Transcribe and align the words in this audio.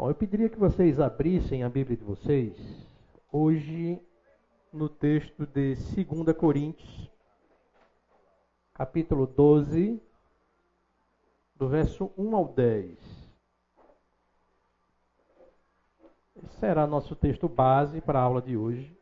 Bom, 0.00 0.08
eu 0.08 0.14
pediria 0.14 0.48
que 0.48 0.58
vocês 0.58 0.98
abrissem 0.98 1.62
a 1.62 1.68
Bíblia 1.68 1.94
de 1.94 2.02
vocês 2.02 2.56
hoje 3.30 4.00
no 4.72 4.88
texto 4.88 5.46
de 5.46 5.74
2 5.74 6.34
Coríntios, 6.38 7.10
capítulo 8.72 9.26
12, 9.26 10.00
do 11.54 11.68
verso 11.68 12.10
1 12.16 12.34
ao 12.34 12.48
10. 12.48 12.98
Esse 16.44 16.54
será 16.58 16.86
nosso 16.86 17.14
texto 17.14 17.46
base 17.46 18.00
para 18.00 18.18
a 18.18 18.22
aula 18.22 18.40
de 18.40 18.56
hoje. 18.56 18.96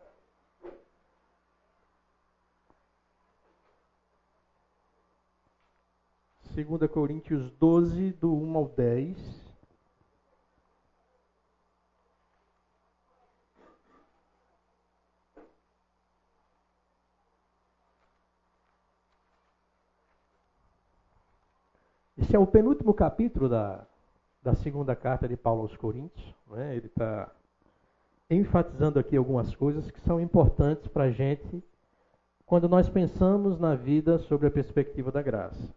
Segunda 6.57 6.89
Coríntios 6.89 7.53
12, 7.53 8.15
do 8.15 8.35
1 8.35 8.57
ao 8.57 8.69
10. 8.71 9.48
Esse 22.29 22.37
é 22.37 22.39
o 22.39 22.47
penúltimo 22.47 22.93
capítulo 22.93 23.49
da, 23.49 23.87
da 24.43 24.55
segunda 24.55 24.95
carta 24.95 25.27
de 25.27 25.35
Paulo 25.35 25.63
aos 25.63 25.75
Coríntios. 25.75 26.35
Né? 26.49 26.77
Ele 26.77 26.89
está 26.89 27.33
enfatizando 28.29 28.99
aqui 28.99 29.17
algumas 29.17 29.57
coisas 29.57 29.91
que 29.91 29.99
são 30.03 30.21
importantes 30.21 30.87
para 30.89 31.05
a 31.05 31.11
gente 31.11 31.65
quando 32.45 32.69
nós 32.69 32.87
pensamos 32.87 33.59
na 33.59 33.75
vida 33.75 34.19
sobre 34.19 34.47
a 34.47 34.51
perspectiva 34.51 35.11
da 35.11 35.23
graça. 35.23 35.75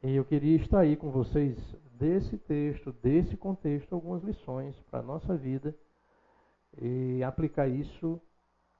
E 0.00 0.14
eu 0.14 0.24
queria 0.24 0.64
aí 0.78 0.94
com 0.94 1.10
vocês 1.10 1.58
desse 1.98 2.38
texto, 2.38 2.92
desse 2.92 3.36
contexto, 3.36 3.96
algumas 3.96 4.22
lições 4.22 4.80
para 4.88 5.00
a 5.00 5.02
nossa 5.02 5.36
vida 5.36 5.74
e 6.80 7.20
aplicar 7.24 7.66
isso 7.66 8.20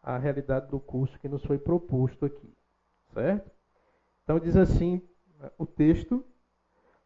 à 0.00 0.16
realidade 0.16 0.68
do 0.68 0.78
curso 0.78 1.18
que 1.18 1.28
nos 1.28 1.44
foi 1.44 1.58
proposto 1.58 2.24
aqui. 2.24 2.54
Certo? 3.12 3.50
Então 4.22 4.38
diz 4.38 4.56
assim 4.56 5.02
o 5.58 5.66
texto 5.66 6.24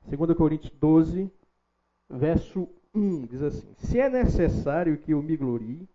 2 0.06 0.36
Coríntios 0.36 0.72
12, 0.72 1.30
verso 2.08 2.68
1, 2.94 3.26
diz 3.26 3.42
assim: 3.42 3.74
Se 3.78 4.00
é 4.00 4.08
necessário 4.08 4.98
que 4.98 5.12
eu 5.12 5.22
me 5.22 5.36
glorie, 5.36 5.88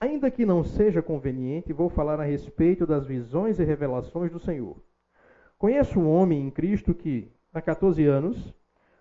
ainda 0.00 0.30
que 0.30 0.46
não 0.46 0.64
seja 0.64 1.02
conveniente, 1.02 1.72
vou 1.72 1.90
falar 1.90 2.20
a 2.20 2.24
respeito 2.24 2.86
das 2.86 3.06
visões 3.06 3.58
e 3.58 3.64
revelações 3.64 4.30
do 4.30 4.38
Senhor. 4.38 4.76
Conheço 5.58 6.00
um 6.00 6.10
homem 6.10 6.46
em 6.46 6.50
Cristo 6.50 6.94
que, 6.94 7.30
há 7.52 7.60
14 7.60 8.04
anos, 8.06 8.54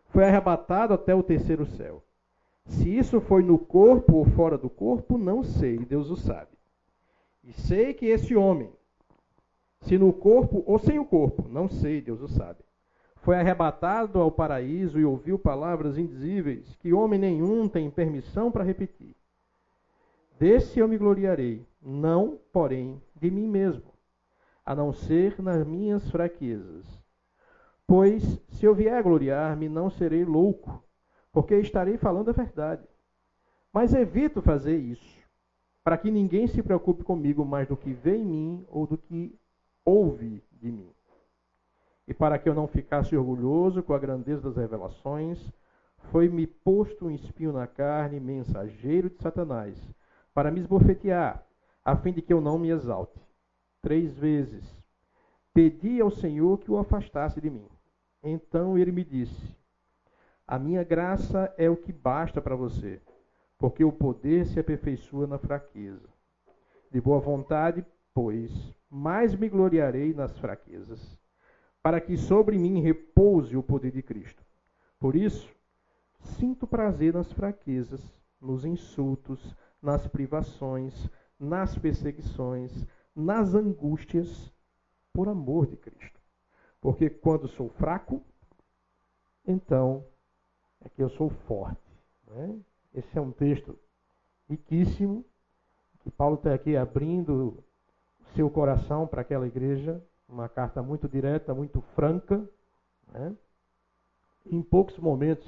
foi 0.09 0.25
arrebatado 0.25 0.93
até 0.93 1.15
o 1.15 1.23
terceiro 1.23 1.65
céu. 1.65 2.03
Se 2.65 2.95
isso 2.95 3.21
foi 3.21 3.43
no 3.43 3.57
corpo 3.57 4.17
ou 4.17 4.25
fora 4.25 4.57
do 4.57 4.69
corpo, 4.69 5.17
não 5.17 5.43
sei, 5.43 5.79
Deus 5.79 6.09
o 6.09 6.15
sabe. 6.15 6.51
E 7.43 7.53
sei 7.53 7.93
que 7.93 8.05
esse 8.05 8.35
homem, 8.35 8.71
se 9.81 9.97
no 9.97 10.13
corpo 10.13 10.63
ou 10.67 10.77
sem 10.77 10.99
o 10.99 11.05
corpo, 11.05 11.47
não 11.47 11.67
sei, 11.67 12.01
Deus 12.01 12.21
o 12.21 12.27
sabe 12.27 12.63
foi 13.21 13.35
arrebatado 13.35 14.19
ao 14.19 14.31
paraíso 14.31 14.99
e 14.99 15.05
ouviu 15.05 15.37
palavras 15.37 15.97
indizíveis 15.97 16.75
que 16.77 16.93
homem 16.93 17.19
nenhum 17.19 17.67
tem 17.67 17.89
permissão 17.89 18.51
para 18.51 18.63
repetir. 18.63 19.15
Desse 20.39 20.79
eu 20.79 20.87
me 20.87 20.97
gloriarei, 20.97 21.63
não, 21.79 22.39
porém, 22.51 22.99
de 23.15 23.29
mim 23.29 23.47
mesmo, 23.47 23.93
a 24.65 24.73
não 24.73 24.91
ser 24.91 25.39
nas 25.39 25.65
minhas 25.65 26.09
fraquezas. 26.09 26.83
Pois, 27.85 28.23
se 28.49 28.65
eu 28.65 28.73
vier 28.73 29.03
gloriar-me, 29.03 29.69
não 29.69 29.89
serei 29.89 30.25
louco, 30.25 30.83
porque 31.31 31.55
estarei 31.55 31.97
falando 31.97 32.29
a 32.29 32.33
verdade. 32.33 32.87
Mas 33.71 33.93
evito 33.93 34.41
fazer 34.41 34.77
isso, 34.77 35.21
para 35.83 35.97
que 35.97 36.09
ninguém 36.09 36.47
se 36.47 36.63
preocupe 36.63 37.03
comigo 37.03 37.45
mais 37.45 37.67
do 37.67 37.77
que 37.77 37.93
vê 37.93 38.15
em 38.15 38.25
mim 38.25 38.65
ou 38.67 38.87
do 38.87 38.97
que 38.97 39.37
ouve 39.85 40.43
de 40.53 40.71
mim. 40.71 40.89
E 42.11 42.13
para 42.13 42.37
que 42.37 42.49
eu 42.49 42.53
não 42.53 42.67
ficasse 42.67 43.15
orgulhoso 43.15 43.81
com 43.81 43.93
a 43.93 43.97
grandeza 43.97 44.41
das 44.41 44.57
revelações, 44.57 45.49
foi-me 46.11 46.45
posto 46.45 47.05
um 47.05 47.09
espinho 47.09 47.53
na 47.53 47.65
carne, 47.65 48.19
mensageiro 48.19 49.09
de 49.09 49.17
Satanás, 49.21 49.77
para 50.33 50.51
me 50.51 50.59
esbofetear, 50.59 51.41
a 51.85 51.95
fim 51.95 52.11
de 52.11 52.21
que 52.21 52.33
eu 52.33 52.41
não 52.41 52.59
me 52.59 52.69
exalte. 52.69 53.17
Três 53.81 54.13
vezes 54.17 54.61
pedi 55.53 56.01
ao 56.01 56.11
Senhor 56.11 56.59
que 56.59 56.69
o 56.69 56.77
afastasse 56.77 57.39
de 57.39 57.49
mim. 57.49 57.65
Então 58.21 58.77
ele 58.77 58.91
me 58.91 59.05
disse: 59.05 59.55
A 60.45 60.59
minha 60.59 60.83
graça 60.83 61.53
é 61.57 61.69
o 61.69 61.77
que 61.77 61.93
basta 61.93 62.41
para 62.41 62.57
você, 62.57 62.99
porque 63.57 63.85
o 63.85 63.91
poder 63.93 64.47
se 64.47 64.59
aperfeiçoa 64.59 65.27
na 65.27 65.37
fraqueza. 65.37 66.09
De 66.91 66.99
boa 66.99 67.21
vontade, 67.21 67.85
pois, 68.13 68.51
mais 68.89 69.33
me 69.33 69.47
gloriarei 69.47 70.13
nas 70.13 70.37
fraquezas 70.37 71.20
para 71.81 71.99
que 71.99 72.17
sobre 72.17 72.57
mim 72.57 72.81
repouse 72.81 73.55
o 73.57 73.63
poder 73.63 73.91
de 73.91 74.03
Cristo. 74.03 74.43
Por 74.99 75.15
isso, 75.15 75.49
sinto 76.37 76.67
prazer 76.67 77.13
nas 77.13 77.31
fraquezas, 77.31 78.01
nos 78.39 78.65
insultos, 78.65 79.55
nas 79.81 80.07
privações, 80.07 81.09
nas 81.39 81.77
perseguições, 81.77 82.85
nas 83.15 83.55
angústias, 83.55 84.51
por 85.11 85.27
amor 85.27 85.65
de 85.65 85.75
Cristo. 85.75 86.19
Porque 86.79 87.09
quando 87.09 87.47
sou 87.47 87.69
fraco, 87.69 88.21
então 89.45 90.05
é 90.79 90.89
que 90.89 91.01
eu 91.01 91.09
sou 91.09 91.29
forte. 91.29 91.81
Né? 92.27 92.59
Esse 92.93 93.17
é 93.17 93.21
um 93.21 93.31
texto 93.31 93.77
riquíssimo, 94.47 95.25
que 96.01 96.09
Paulo 96.09 96.35
está 96.35 96.53
aqui 96.53 96.75
abrindo 96.75 97.63
seu 98.35 98.49
coração 98.49 99.07
para 99.07 99.21
aquela 99.21 99.47
igreja 99.47 100.03
uma 100.31 100.47
carta 100.47 100.81
muito 100.81 101.07
direta, 101.07 101.53
muito 101.53 101.81
franca. 101.93 102.41
Né? 103.11 103.35
Em 104.45 104.61
poucos 104.61 104.97
momentos, 104.97 105.45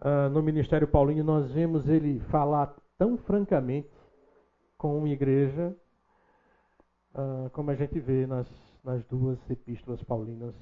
uh, 0.00 0.28
no 0.32 0.42
Ministério 0.42 0.88
Paulino, 0.88 1.22
nós 1.22 1.50
vemos 1.52 1.86
ele 1.88 2.18
falar 2.30 2.74
tão 2.96 3.18
francamente 3.18 3.90
com 4.76 4.98
uma 4.98 5.08
igreja, 5.08 5.76
uh, 7.14 7.50
como 7.50 7.70
a 7.70 7.74
gente 7.74 8.00
vê 8.00 8.26
nas, 8.26 8.48
nas 8.82 9.04
duas 9.04 9.38
epístolas 9.50 10.02
paulinas 10.02 10.54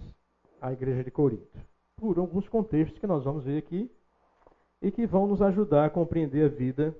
à 0.60 0.72
igreja 0.72 1.04
de 1.04 1.10
Corinto. 1.10 1.58
Por 1.96 2.18
alguns 2.18 2.48
contextos 2.48 2.98
que 2.98 3.06
nós 3.06 3.24
vamos 3.24 3.44
ver 3.44 3.58
aqui 3.58 3.90
e 4.82 4.90
que 4.90 5.06
vão 5.06 5.26
nos 5.26 5.40
ajudar 5.40 5.86
a 5.86 5.90
compreender 5.90 6.44
a 6.44 6.48
vida 6.48 6.94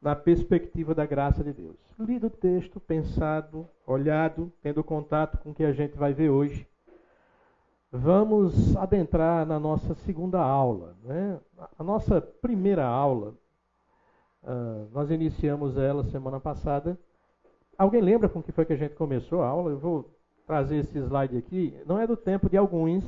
na 0.00 0.14
perspectiva 0.14 0.94
da 0.94 1.04
graça 1.04 1.42
de 1.42 1.52
Deus. 1.52 1.76
Lido 1.98 2.28
o 2.28 2.30
texto, 2.30 2.78
pensado, 2.78 3.68
olhado, 3.86 4.52
tendo 4.62 4.82
contato 4.84 5.38
com 5.38 5.50
o 5.50 5.54
que 5.54 5.64
a 5.64 5.72
gente 5.72 5.96
vai 5.96 6.12
ver 6.12 6.30
hoje. 6.30 6.66
Vamos 7.90 8.76
adentrar 8.76 9.44
na 9.46 9.58
nossa 9.58 9.94
segunda 9.94 10.40
aula. 10.40 10.96
Né? 11.02 11.40
A 11.78 11.82
nossa 11.82 12.20
primeira 12.20 12.86
aula, 12.86 13.34
uh, 14.44 14.88
nós 14.92 15.10
iniciamos 15.10 15.76
ela 15.76 16.04
semana 16.04 16.38
passada. 16.38 16.98
Alguém 17.76 18.00
lembra 18.00 18.28
com 18.28 18.42
que 18.42 18.52
foi 18.52 18.64
que 18.64 18.72
a 18.72 18.76
gente 18.76 18.94
começou 18.94 19.42
a 19.42 19.48
aula? 19.48 19.70
Eu 19.70 19.78
vou 19.78 20.14
trazer 20.46 20.76
esse 20.76 20.98
slide 20.98 21.36
aqui. 21.36 21.76
Não 21.86 21.98
é 21.98 22.06
do 22.06 22.16
tempo 22.16 22.48
de 22.48 22.56
alguns, 22.56 23.04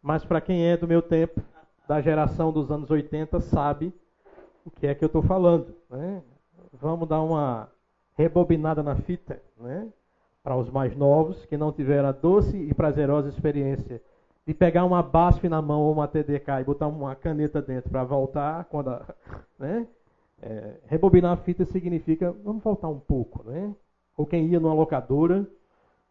mas 0.00 0.24
para 0.24 0.40
quem 0.40 0.66
é 0.66 0.76
do 0.76 0.88
meu 0.88 1.02
tempo, 1.02 1.42
da 1.86 2.00
geração 2.00 2.52
dos 2.52 2.70
anos 2.70 2.90
80, 2.90 3.40
sabe 3.40 3.92
o 4.66 4.70
que 4.70 4.86
é 4.86 4.94
que 4.94 5.04
eu 5.04 5.06
estou 5.06 5.22
falando. 5.22 5.74
Né? 5.88 6.22
Vamos 6.72 7.08
dar 7.08 7.22
uma 7.22 7.68
rebobinada 8.16 8.82
na 8.82 8.96
fita, 8.96 9.40
né? 9.58 9.88
para 10.42 10.56
os 10.56 10.68
mais 10.70 10.96
novos 10.96 11.44
que 11.46 11.56
não 11.56 11.72
tiveram 11.72 12.08
a 12.08 12.12
doce 12.12 12.56
e 12.56 12.74
prazerosa 12.74 13.28
experiência 13.28 14.02
de 14.46 14.54
pegar 14.54 14.84
uma 14.84 15.02
BASF 15.02 15.48
na 15.48 15.60
mão 15.60 15.80
ou 15.80 15.92
uma 15.92 16.06
TDK 16.06 16.60
e 16.60 16.64
botar 16.64 16.86
uma 16.86 17.16
caneta 17.16 17.60
dentro 17.60 17.90
para 17.90 18.04
voltar 18.04 18.64
quando 18.66 18.90
a, 18.90 19.02
né? 19.58 19.86
É, 20.40 20.74
rebobinar 20.86 21.32
a 21.32 21.36
fita 21.38 21.64
significa 21.64 22.30
vamos 22.44 22.62
voltar 22.62 22.88
um 22.88 23.00
pouco, 23.00 23.42
né? 23.48 23.74
Ou 24.16 24.26
quem 24.26 24.46
ia 24.46 24.60
numa 24.60 24.74
locadora, 24.74 25.46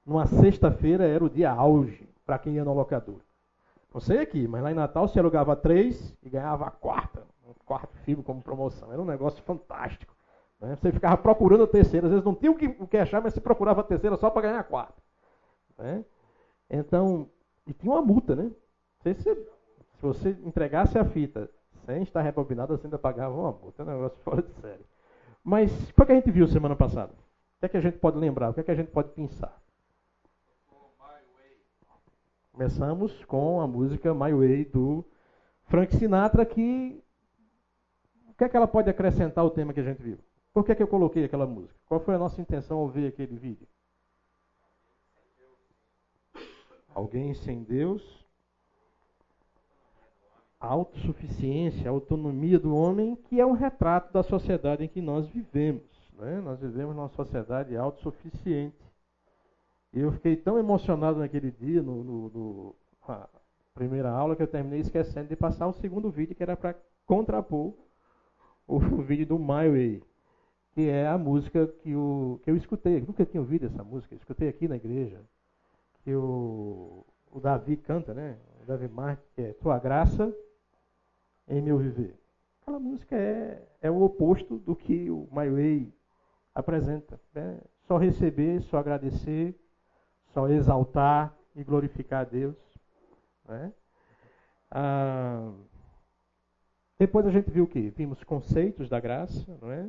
numa 0.06 0.25
sexta-feira 0.25 1.06
era 1.06 1.24
o 1.24 1.30
dia 1.30 1.51
auge 1.51 2.08
para 2.25 2.40
quem 2.40 2.56
ia 2.56 2.66
numa 2.66 2.75
locadora. 2.75 3.24
Não 3.94 4.01
sei 4.01 4.19
aqui, 4.19 4.48
mas 4.48 4.63
lá 4.63 4.72
em 4.72 4.75
Natal 4.75 5.08
se 5.08 5.18
alugava 5.18 5.56
três 5.56 6.13
e 6.24 6.30
ganhava 6.30 6.66
a 6.66 6.72
quarta 6.72 7.24
quarto 7.65 7.95
filme 8.00 8.23
como 8.23 8.41
promoção. 8.41 8.91
Era 8.91 9.01
um 9.01 9.06
negócio 9.06 9.41
fantástico. 9.44 10.15
Né? 10.59 10.75
Você 10.75 10.91
ficava 10.91 11.17
procurando 11.17 11.63
a 11.63 11.67
terceira, 11.67 12.07
às 12.07 12.12
vezes 12.12 12.25
não 12.25 12.35
tinha 12.35 12.51
o 12.51 12.56
que, 12.56 12.67
o 12.79 12.88
que 12.88 12.97
achar, 12.97 13.21
mas 13.21 13.33
você 13.33 13.41
procurava 13.41 13.81
a 13.81 13.83
terceira 13.83 14.15
só 14.17 14.29
para 14.29 14.44
ganhar 14.44 14.59
a 14.59 14.63
quarta. 14.63 15.01
Né? 15.77 16.06
Então, 16.69 17.29
e 17.67 17.73
tinha 17.73 17.91
uma 17.91 18.01
multa, 18.01 18.35
né? 18.35 18.51
Se, 19.01 19.13
se, 19.15 19.35
se 19.35 20.01
você 20.01 20.29
entregasse 20.44 20.97
a 20.97 21.06
fita 21.06 21.50
sem 21.85 22.03
estar 22.03 22.21
rebobinada, 22.21 22.75
você 22.75 22.88
ainda 22.88 22.97
pagava 22.97 23.35
uma 23.35 23.51
multa. 23.51 23.83
É 23.83 23.85
um 23.85 23.89
negócio 23.89 24.17
fora 24.23 24.41
de 24.41 24.51
série. 24.62 24.85
Mas 25.44 25.71
o 25.89 26.06
que 26.06 26.12
a 26.12 26.15
gente 26.15 26.31
viu 26.31 26.47
semana 26.47 26.75
passada? 26.75 27.12
O 27.12 27.59
que 27.59 27.65
é 27.65 27.69
que 27.69 27.77
a 27.77 27.81
gente 27.81 27.97
pode 27.97 28.17
lembrar? 28.17 28.50
O 28.50 28.53
que 28.53 28.62
é 28.62 28.63
que 28.63 28.71
a 28.71 28.75
gente 28.75 28.91
pode 28.91 29.09
pensar? 29.09 29.62
Começamos 32.51 33.23
com 33.25 33.59
a 33.59 33.67
música 33.67 34.13
My 34.13 34.33
Way 34.33 34.65
do 34.65 35.03
Frank 35.65 35.94
Sinatra, 35.95 36.45
que 36.45 37.03
que 38.38 38.44
é 38.44 38.50
que 38.50 38.58
ela 38.58 38.68
pode 38.68 38.90
acrescentar 38.90 39.44
ao 39.44 39.52
tema 39.52 39.74
que 39.74 39.80
a 39.80 39.84
gente 39.84 40.02
viu? 40.02 40.18
Por 40.54 40.64
que, 40.64 40.72
é 40.72 40.76
que 40.76 40.84
eu 40.84 40.88
coloquei 40.88 41.26
aquela 41.26 41.46
música? 41.46 41.80
Qual 41.86 42.00
foi 42.00 42.16
a 42.16 42.20
nossa 42.20 42.42
intenção 42.42 42.78
ao 42.78 42.88
ver 42.88 43.08
aquele 43.08 43.36
vídeo? 43.36 43.68
Alguém 46.94 47.34
sem 47.34 47.64
Deus 47.64 48.26
a 50.66 50.68
autossuficiência, 50.68 51.88
a 51.88 51.94
autonomia 51.94 52.60
do 52.60 52.76
homem, 52.76 53.16
que 53.16 53.40
é 53.40 53.46
um 53.46 53.52
retrato 53.52 54.12
da 54.12 54.24
sociedade 54.24 54.84
em 54.84 54.88
que 54.88 55.00
nós 55.00 55.28
vivemos. 55.28 55.84
Né? 56.18 56.42
Nós 56.42 56.60
vivemos 56.60 56.96
numa 56.96 57.10
sociedade 57.10 57.78
autossuficiente. 57.78 58.76
E 59.94 60.00
eu 60.00 60.12
fiquei 60.12 60.36
tão 60.36 60.58
emocionado 60.58 61.20
naquele 61.20 61.52
dia, 61.52 61.82
no, 61.84 62.04
no, 62.04 62.30
no 62.30 62.76
primeira 63.76 64.10
aula, 64.10 64.36
que 64.36 64.42
eu 64.42 64.48
terminei 64.48 64.80
esquecendo 64.80 65.30
de 65.30 65.36
passar 65.36 65.68
o 65.68 65.74
segundo 65.74 66.10
vídeo, 66.10 66.36
que 66.36 66.42
era 66.42 66.58
para 66.58 66.76
contrapor 67.06 67.74
o 68.67 68.79
vídeo 69.01 69.25
do 69.25 69.39
My 69.39 69.69
Way, 69.69 70.03
que 70.73 70.89
é 70.89 71.07
a 71.07 71.17
música 71.17 71.67
que, 71.67 71.95
o, 71.95 72.39
que 72.44 72.51
eu 72.51 72.56
escutei. 72.56 72.97
Eu 72.97 73.06
nunca 73.06 73.25
tinha 73.25 73.41
ouvido 73.41 73.65
essa 73.65 73.83
música, 73.83 74.15
escutei 74.15 74.50
aqui 74.50 74.67
na 74.67 74.75
igreja, 74.75 75.21
que 76.03 76.13
o, 76.13 77.06
o 77.31 77.39
Davi 77.39 77.77
canta, 77.77 78.13
né? 78.13 78.38
O 78.63 78.65
Davi 78.65 78.88
Marques, 78.88 79.27
que 79.35 79.41
é 79.41 79.53
Tua 79.53 79.79
Graça 79.79 80.33
em 81.47 81.62
meu 81.62 81.77
viver. 81.77 82.15
Aquela 82.62 82.79
música 82.79 83.15
é, 83.15 83.62
é 83.81 83.91
o 83.91 84.01
oposto 84.01 84.57
do 84.57 84.75
que 84.75 85.09
o 85.09 85.27
My 85.31 85.50
Way 85.50 85.94
apresenta. 86.53 87.19
Né? 87.33 87.59
Só 87.88 87.97
receber, 87.97 88.62
só 88.63 88.77
agradecer, 88.77 89.56
só 90.33 90.50
exaltar 90.50 91.38
e 91.56 91.63
glorificar 91.63 92.21
a 92.21 92.23
Deus. 92.23 92.56
Né? 93.47 93.71
Ah, 94.71 95.51
depois 97.06 97.28
a 97.28 97.30
gente 97.30 97.52
viu 97.52 97.66
o 97.66 97.68
que? 97.68 97.92
Vimos 97.92 98.24
conceitos 98.24 98.90
da 98.90 99.00
graça, 99.00 99.46
não 99.62 99.72
é? 99.72 99.88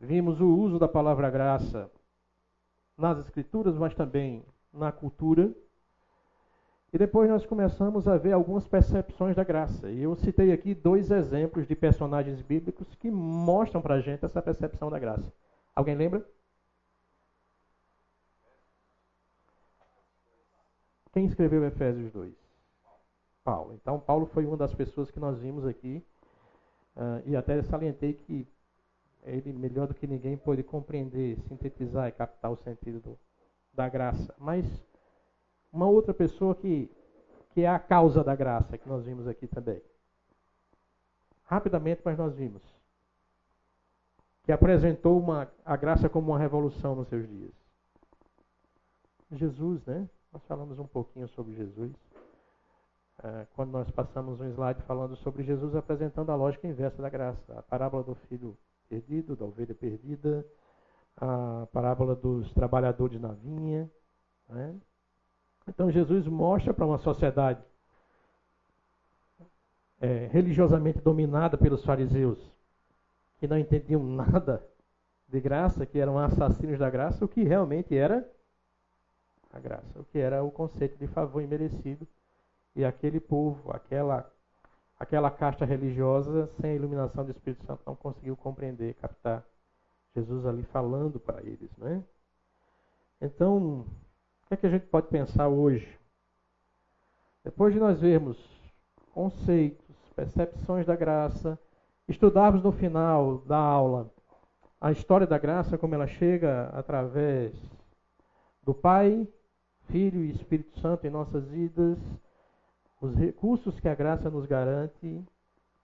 Vimos 0.00 0.40
o 0.40 0.48
uso 0.48 0.78
da 0.78 0.88
palavra 0.88 1.28
graça 1.28 1.90
nas 2.96 3.18
escrituras, 3.18 3.76
mas 3.76 3.94
também 3.94 4.42
na 4.72 4.90
cultura. 4.90 5.54
E 6.94 6.96
depois 6.96 7.28
nós 7.28 7.44
começamos 7.44 8.08
a 8.08 8.16
ver 8.16 8.32
algumas 8.32 8.66
percepções 8.66 9.36
da 9.36 9.44
graça. 9.44 9.90
E 9.90 10.02
eu 10.02 10.16
citei 10.16 10.50
aqui 10.50 10.74
dois 10.74 11.10
exemplos 11.10 11.68
de 11.68 11.76
personagens 11.76 12.40
bíblicos 12.40 12.94
que 12.94 13.10
mostram 13.10 13.82
para 13.82 13.96
a 13.96 14.00
gente 14.00 14.24
essa 14.24 14.40
percepção 14.40 14.88
da 14.88 14.98
graça. 14.98 15.30
Alguém 15.74 15.94
lembra? 15.94 16.26
Quem 21.12 21.26
escreveu 21.26 21.66
Efésios 21.66 22.10
2? 22.12 22.47
Paulo. 23.48 23.72
Então, 23.72 23.98
Paulo 23.98 24.26
foi 24.26 24.44
uma 24.44 24.58
das 24.58 24.74
pessoas 24.74 25.10
que 25.10 25.18
nós 25.18 25.38
vimos 25.38 25.64
aqui. 25.64 26.04
Uh, 26.94 27.22
e 27.24 27.34
até 27.34 27.62
salientei 27.62 28.12
que 28.12 28.46
ele, 29.24 29.54
melhor 29.54 29.86
do 29.86 29.94
que 29.94 30.06
ninguém, 30.06 30.36
pôde 30.36 30.62
compreender, 30.62 31.38
sintetizar 31.48 32.08
e 32.08 32.12
captar 32.12 32.50
o 32.50 32.56
sentido 32.56 33.00
do, 33.00 33.18
da 33.72 33.88
graça. 33.88 34.34
Mas 34.36 34.66
uma 35.72 35.86
outra 35.86 36.12
pessoa 36.12 36.54
que, 36.54 36.90
que 37.54 37.62
é 37.62 37.68
a 37.68 37.78
causa 37.78 38.22
da 38.22 38.36
graça, 38.36 38.76
que 38.76 38.86
nós 38.86 39.06
vimos 39.06 39.26
aqui 39.26 39.46
também. 39.46 39.80
Rapidamente, 41.44 42.02
mas 42.04 42.18
nós 42.18 42.34
vimos. 42.34 42.62
Que 44.42 44.52
apresentou 44.52 45.18
uma, 45.18 45.50
a 45.64 45.74
graça 45.74 46.06
como 46.06 46.32
uma 46.32 46.38
revolução 46.38 46.94
nos 46.94 47.08
seus 47.08 47.26
dias. 47.26 47.52
Jesus, 49.32 49.82
né? 49.86 50.06
Nós 50.30 50.44
falamos 50.44 50.78
um 50.78 50.86
pouquinho 50.86 51.28
sobre 51.28 51.54
Jesus. 51.54 51.94
É, 53.22 53.46
quando 53.54 53.70
nós 53.70 53.90
passamos 53.90 54.40
um 54.40 54.48
slide 54.50 54.80
falando 54.82 55.16
sobre 55.16 55.42
Jesus 55.42 55.74
apresentando 55.74 56.30
a 56.30 56.36
lógica 56.36 56.68
inversa 56.68 57.02
da 57.02 57.08
graça. 57.08 57.58
A 57.58 57.62
parábola 57.62 58.04
do 58.04 58.14
filho 58.14 58.56
perdido, 58.88 59.34
da 59.34 59.44
ovelha 59.44 59.74
perdida, 59.74 60.46
a 61.16 61.66
parábola 61.72 62.14
dos 62.14 62.52
trabalhadores 62.52 63.20
na 63.20 63.32
vinha. 63.32 63.90
Né? 64.48 64.74
Então 65.66 65.90
Jesus 65.90 66.26
mostra 66.26 66.72
para 66.72 66.86
uma 66.86 66.98
sociedade 66.98 67.62
é, 70.00 70.28
religiosamente 70.28 71.00
dominada 71.00 71.58
pelos 71.58 71.84
fariseus, 71.84 72.38
que 73.38 73.48
não 73.48 73.58
entendiam 73.58 74.02
nada 74.02 74.64
de 75.28 75.40
graça, 75.40 75.84
que 75.84 75.98
eram 75.98 76.18
assassinos 76.18 76.78
da 76.78 76.88
graça, 76.88 77.24
o 77.24 77.28
que 77.28 77.42
realmente 77.42 77.96
era 77.96 78.26
a 79.52 79.58
graça, 79.58 80.00
o 80.00 80.04
que 80.04 80.18
era 80.18 80.42
o 80.42 80.50
conceito 80.50 80.96
de 80.96 81.06
favor 81.08 81.42
imerecido. 81.42 82.06
E 82.74 82.84
aquele 82.84 83.20
povo, 83.20 83.70
aquela, 83.72 84.30
aquela 84.98 85.30
casta 85.30 85.64
religiosa, 85.64 86.48
sem 86.60 86.70
a 86.70 86.74
iluminação 86.74 87.24
do 87.24 87.30
Espírito 87.30 87.64
Santo, 87.64 87.82
não 87.86 87.96
conseguiu 87.96 88.36
compreender, 88.36 88.94
captar 88.94 89.44
Jesus 90.14 90.46
ali 90.46 90.62
falando 90.64 91.18
para 91.18 91.42
eles. 91.42 91.70
Né? 91.76 92.02
Então, 93.20 93.80
o 93.80 94.48
que, 94.48 94.54
é 94.54 94.56
que 94.56 94.66
a 94.66 94.70
gente 94.70 94.86
pode 94.86 95.08
pensar 95.08 95.48
hoje? 95.48 95.98
Depois 97.44 97.72
de 97.72 97.80
nós 97.80 98.00
vermos 98.00 98.36
conceitos, 99.12 99.96
percepções 100.14 100.86
da 100.86 100.94
graça, 100.94 101.58
estudarmos 102.06 102.62
no 102.62 102.72
final 102.72 103.38
da 103.38 103.56
aula 103.56 104.10
a 104.80 104.92
história 104.92 105.26
da 105.26 105.38
graça, 105.38 105.76
como 105.76 105.94
ela 105.94 106.06
chega 106.06 106.68
através 106.68 107.52
do 108.62 108.72
Pai, 108.72 109.26
Filho 109.88 110.24
e 110.24 110.30
Espírito 110.30 110.78
Santo 110.78 111.06
em 111.06 111.10
nossas 111.10 111.48
vidas, 111.48 111.98
os 113.00 113.14
recursos 113.14 113.78
que 113.80 113.88
a 113.88 113.94
graça 113.94 114.30
nos 114.30 114.46
garante, 114.46 115.24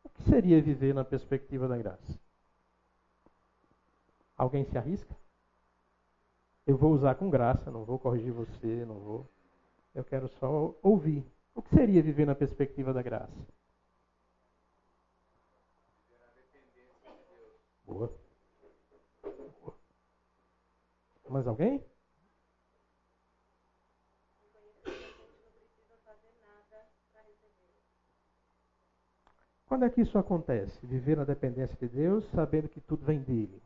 o 0.03 0.09
que 0.09 0.23
seria 0.25 0.61
viver 0.61 0.95
na 0.95 1.05
perspectiva 1.05 1.69
da 1.69 1.77
graça? 1.77 2.21
Alguém 4.37 4.65
se 4.65 4.77
arrisca? 4.77 5.15
Eu 6.67 6.77
vou 6.77 6.93
usar 6.93 7.15
com 7.15 7.31
graça, 7.31 7.71
não 7.71 7.85
vou 7.85 7.99
corrigir 7.99 8.33
você, 8.33 8.85
não 8.85 8.99
vou. 8.99 9.29
Eu 9.95 10.05
quero 10.05 10.29
só 10.41 10.75
ouvir. 10.83 11.25
O 11.55 11.63
que 11.63 11.71
seria 11.75 12.03
viver 12.03 12.27
na 12.27 12.35
perspectiva 12.35 12.93
da 12.93 13.03
graça? 13.03 13.33
Boa. 17.87 18.13
Boa. 19.23 19.77
Mais 21.29 21.47
alguém? 21.47 21.85
Quando 29.75 29.87
é 29.87 29.91
que 29.91 30.03
isso 30.03 30.17
acontece? 30.17 30.87
Viver 30.87 31.17
na 31.17 31.25
dependência 31.25 31.77
de 31.77 31.89
Deus, 31.89 32.25
sabendo 32.31 32.69
que 32.69 32.81
tudo 32.81 33.05
vem 33.05 33.19
dele. 33.19 33.61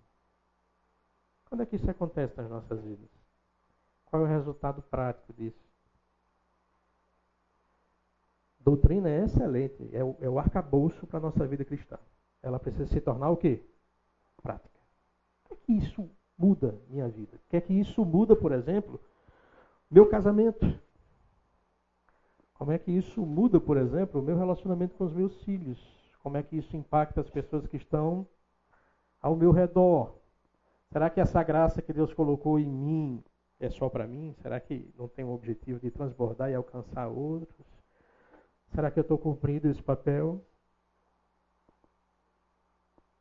Quando 1.51 1.61
é 1.61 1.67
que 1.67 1.77
isso 1.77 1.91
acontece 1.91 2.35
nas 2.35 2.49
nossas 2.49 2.81
vidas? 2.81 3.11
Qual 4.07 4.23
é 4.23 4.25
o 4.25 4.29
resultado 4.29 4.81
prático 4.81 5.35
disso? 5.35 5.61
Doutrina 8.59 9.11
é 9.11 9.25
excelente, 9.25 9.87
é 9.93 10.03
o, 10.03 10.17
é 10.23 10.31
o 10.31 10.39
arcabouço 10.39 11.07
para 11.07 11.19
a 11.19 11.21
nossa 11.21 11.47
vida 11.47 11.63
cristã. 11.63 11.99
Ela 12.43 12.59
precisa 12.59 12.87
se 12.87 13.03
tornar 13.03 13.29
o 13.29 13.37
quê? 13.37 13.63
Prática. 14.43 14.81
O 15.45 15.49
que 15.49 15.53
é 15.53 15.57
que 15.67 15.73
isso 15.75 16.11
muda 16.39 16.75
minha 16.89 17.07
vida? 17.07 17.37
O 17.37 17.51
que 17.51 17.57
é 17.59 17.61
que 17.61 17.75
isso 17.75 18.03
muda, 18.03 18.35
por 18.35 18.53
exemplo, 18.53 18.99
meu 19.91 20.09
casamento? 20.09 20.65
Como 22.55 22.73
é 22.73 22.79
que 22.79 22.93
isso 22.93 23.27
muda, 23.27 23.61
por 23.61 23.77
exemplo, 23.77 24.23
o 24.23 24.25
meu 24.25 24.39
relacionamento 24.39 24.95
com 24.95 25.05
os 25.05 25.13
meus 25.13 25.39
filhos? 25.43 25.98
Como 26.23 26.37
é 26.37 26.43
que 26.43 26.57
isso 26.57 26.77
impacta 26.77 27.21
as 27.21 27.31
pessoas 27.31 27.67
que 27.67 27.77
estão 27.77 28.27
ao 29.21 29.37
meu 29.37 29.53
redor? 29.53 30.15
Será 30.91 31.11
que 31.11 31.21
essa 31.21 31.43
graça 31.43 31.83
que 31.83 31.93
Deus 31.93 32.13
colocou 32.15 32.59
em 32.59 32.67
mim 32.67 33.25
é 33.61 33.69
só 33.69 33.89
para 33.89 34.07
mim? 34.07 34.35
Será 34.43 34.59
que 34.61 34.91
não 34.97 35.09
tem 35.09 35.25
o 35.25 35.33
objetivo 35.33 35.79
de 35.81 35.91
transbordar 35.91 36.51
e 36.51 36.55
alcançar 36.55 37.09
outros? 37.09 37.67
Será 38.75 38.91
que 38.91 38.99
eu 38.99 39.03
estou 39.03 39.19
cumprindo 39.19 39.69
esse 39.69 39.83
papel? 39.83 40.45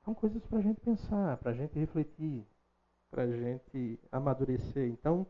São 0.03 0.13
coisas 0.13 0.45
para 0.45 0.59
a 0.59 0.61
gente 0.61 0.79
pensar, 0.79 1.37
para 1.37 1.51
a 1.51 1.53
gente 1.53 1.77
refletir, 1.77 2.45
para 3.11 3.23
a 3.23 3.27
gente 3.27 3.99
amadurecer. 4.11 4.89
Então, 4.89 5.27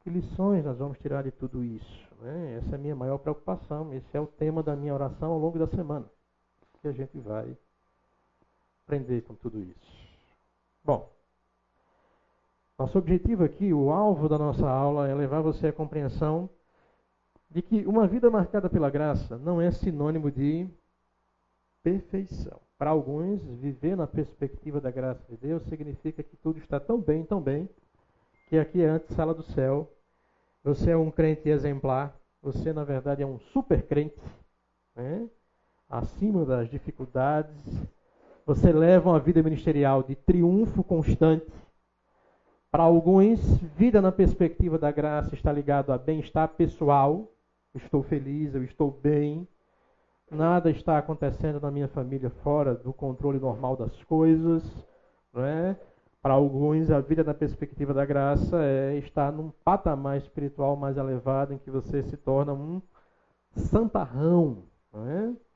que 0.00 0.10
lições 0.10 0.64
nós 0.64 0.78
vamos 0.78 0.98
tirar 0.98 1.22
de 1.22 1.32
tudo 1.32 1.64
isso? 1.64 2.08
Né? 2.20 2.58
Essa 2.58 2.72
é 2.72 2.74
a 2.76 2.78
minha 2.78 2.94
maior 2.94 3.18
preocupação. 3.18 3.92
Esse 3.92 4.16
é 4.16 4.20
o 4.20 4.26
tema 4.26 4.62
da 4.62 4.76
minha 4.76 4.94
oração 4.94 5.32
ao 5.32 5.38
longo 5.38 5.58
da 5.58 5.66
semana. 5.66 6.08
A 6.88 6.92
gente 6.92 7.18
vai 7.18 7.56
aprender 8.84 9.22
com 9.22 9.34
tudo 9.34 9.60
isso. 9.60 10.08
Bom. 10.84 11.10
Nosso 12.78 12.96
objetivo 12.96 13.44
aqui, 13.44 13.72
o 13.72 13.90
alvo 13.90 14.28
da 14.28 14.38
nossa 14.38 14.68
aula, 14.68 15.08
é 15.08 15.14
levar 15.14 15.40
você 15.40 15.66
à 15.66 15.72
compreensão 15.72 16.48
de 17.50 17.60
que 17.60 17.86
uma 17.86 18.06
vida 18.06 18.30
marcada 18.30 18.68
pela 18.70 18.88
graça 18.88 19.36
não 19.38 19.60
é 19.60 19.70
sinônimo 19.70 20.30
de 20.30 20.68
perfeição. 21.82 22.60
Para 22.78 22.90
alguns, 22.90 23.42
viver 23.42 23.96
na 23.96 24.06
perspectiva 24.06 24.80
da 24.80 24.90
graça 24.90 25.24
de 25.28 25.36
Deus 25.36 25.64
significa 25.64 26.22
que 26.22 26.36
tudo 26.36 26.58
está 26.58 26.78
tão 26.78 27.00
bem, 27.00 27.24
tão 27.24 27.40
bem, 27.40 27.68
que 28.48 28.56
aqui 28.56 28.82
é 28.82 28.88
antes 28.88 29.14
sala 29.14 29.34
do 29.34 29.42
céu. 29.42 29.92
Você 30.62 30.90
é 30.90 30.96
um 30.96 31.10
crente 31.10 31.48
exemplar, 31.48 32.16
você 32.40 32.72
na 32.72 32.84
verdade 32.84 33.22
é 33.22 33.26
um 33.26 33.38
super 33.38 33.82
crente, 33.82 34.20
né? 34.94 35.28
Acima 35.88 36.44
das 36.44 36.68
dificuldades, 36.68 37.56
Você 38.44 38.72
leva 38.72 39.10
uma 39.10 39.20
vida 39.20 39.42
ministerial 39.42 40.02
de 40.02 40.14
triunfo 40.14 40.82
constante. 40.82 41.52
Para 42.70 42.82
alguns, 42.82 43.38
vida 43.76 44.00
na 44.00 44.10
perspectiva 44.10 44.78
da 44.78 44.90
graça 44.90 45.34
está 45.34 45.52
ligado 45.52 45.92
a 45.92 45.98
bem-estar 45.98 46.48
pessoal. 46.48 47.30
Estou 47.74 48.02
feliz, 48.02 48.54
eu 48.54 48.64
estou 48.64 48.90
bem. 48.90 49.46
Nada 50.30 50.70
está 50.70 50.96
acontecendo 50.96 51.60
na 51.60 51.70
minha 51.70 51.88
família 51.88 52.30
fora 52.42 52.74
do 52.74 52.90
controle 52.90 53.38
normal 53.38 53.76
das 53.76 54.02
coisas. 54.04 54.62
É? 55.34 55.76
Para 56.22 56.32
alguns, 56.32 56.90
a 56.90 57.00
vida 57.00 57.22
na 57.22 57.34
perspectiva 57.34 57.92
da 57.92 58.06
graça 58.06 58.62
é 58.62 58.96
estar 58.96 59.30
num 59.30 59.50
patamar 59.62 60.16
espiritual 60.16 60.74
mais 60.74 60.96
elevado 60.96 61.52
em 61.52 61.58
que 61.58 61.70
você 61.70 62.02
se 62.02 62.16
torna 62.16 62.54
um 62.54 62.80
santarrão. 63.54 64.64
Não 64.90 65.06
é? 65.06 65.47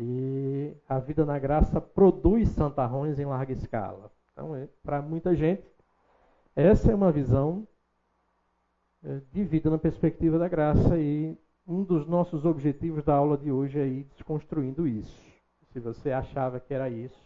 E 0.00 0.76
a 0.88 1.00
vida 1.00 1.26
na 1.26 1.38
graça 1.38 1.80
produz 1.80 2.50
santarrões 2.50 3.18
em 3.18 3.24
larga 3.24 3.52
escala. 3.52 4.12
Então, 4.32 4.54
é, 4.54 4.68
para 4.84 5.02
muita 5.02 5.34
gente, 5.34 5.64
essa 6.54 6.92
é 6.92 6.94
uma 6.94 7.10
visão 7.10 7.66
é, 9.02 9.20
de 9.32 9.44
vida 9.44 9.68
na 9.68 9.78
perspectiva 9.78 10.38
da 10.38 10.46
graça 10.46 10.96
e 10.96 11.36
um 11.66 11.82
dos 11.82 12.06
nossos 12.06 12.44
objetivos 12.44 13.04
da 13.04 13.14
aula 13.14 13.36
de 13.36 13.50
hoje 13.50 13.80
é 13.80 13.86
ir 13.86 14.04
desconstruindo 14.14 14.86
isso. 14.86 15.20
Se 15.72 15.80
você 15.80 16.12
achava 16.12 16.60
que 16.60 16.72
era 16.72 16.88
isso, 16.88 17.20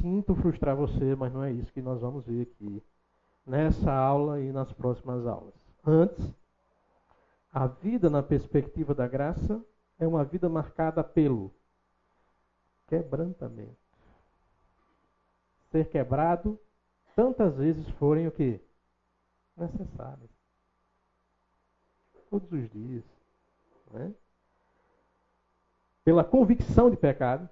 sinto 0.00 0.34
frustrar 0.34 0.74
você, 0.74 1.14
mas 1.14 1.32
não 1.32 1.44
é 1.44 1.52
isso 1.52 1.72
que 1.72 1.82
nós 1.82 2.00
vamos 2.00 2.24
ver 2.24 2.42
aqui 2.42 2.82
nessa 3.46 3.92
aula 3.92 4.40
e 4.40 4.50
nas 4.52 4.72
próximas 4.72 5.26
aulas. 5.26 5.54
Antes, 5.86 6.34
a 7.52 7.66
vida 7.66 8.08
na 8.08 8.22
perspectiva 8.22 8.94
da 8.94 9.06
graça 9.06 9.62
é 9.98 10.06
uma 10.06 10.24
vida 10.24 10.48
marcada 10.48 11.02
pelo 11.02 11.52
quebrantamento. 12.88 13.76
Ser 15.70 15.88
quebrado 15.88 16.58
tantas 17.14 17.56
vezes 17.56 17.88
forem 17.90 18.26
o 18.26 18.32
que? 18.32 18.60
Necessárias. 19.56 20.30
Todos 22.30 22.50
os 22.50 22.70
dias. 22.70 23.04
Né? 23.90 24.12
Pela 26.04 26.24
convicção 26.24 26.90
de 26.90 26.96
pecado, 26.96 27.48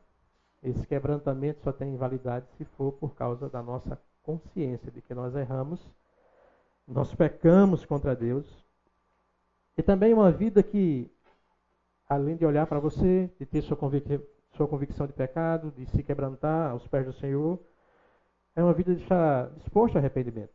esse 0.63 0.87
quebrantamento 0.87 1.63
só 1.63 1.73
tem 1.73 1.97
validade 1.97 2.47
se 2.57 2.65
for 2.65 2.93
por 2.93 3.15
causa 3.15 3.49
da 3.49 3.63
nossa 3.63 4.01
consciência 4.23 4.91
de 4.91 5.01
que 5.03 5.15
nós 5.15 5.35
erramos, 5.37 5.81
nós 6.89 7.15
pecamos 7.15 7.85
contra 7.85 8.17
Deus. 8.17 8.47
E 9.77 9.83
também 9.83 10.15
uma 10.15 10.33
vida 10.33 10.63
que 10.63 11.11
além 12.09 12.37
de 12.37 12.47
olhar 12.47 12.67
para 12.67 12.79
você, 12.79 13.31
de 13.39 13.45
ter 13.45 13.63
sua, 13.63 13.77
convic 13.77 14.21
sua 14.57 14.67
convicção 14.69 15.07
de 15.07 15.13
pecado, 15.13 15.71
de 15.71 15.87
se 15.87 16.03
quebrantar 16.03 16.71
aos 16.71 16.87
pés 16.89 17.07
do 17.07 17.13
Senhor, 17.13 17.59
é 18.55 18.63
uma 18.63 18.73
vida 18.73 18.95
de 18.95 19.03
estar 19.03 19.51
disposto 19.57 19.97
a 19.97 19.99
arrependimento. 19.99 20.55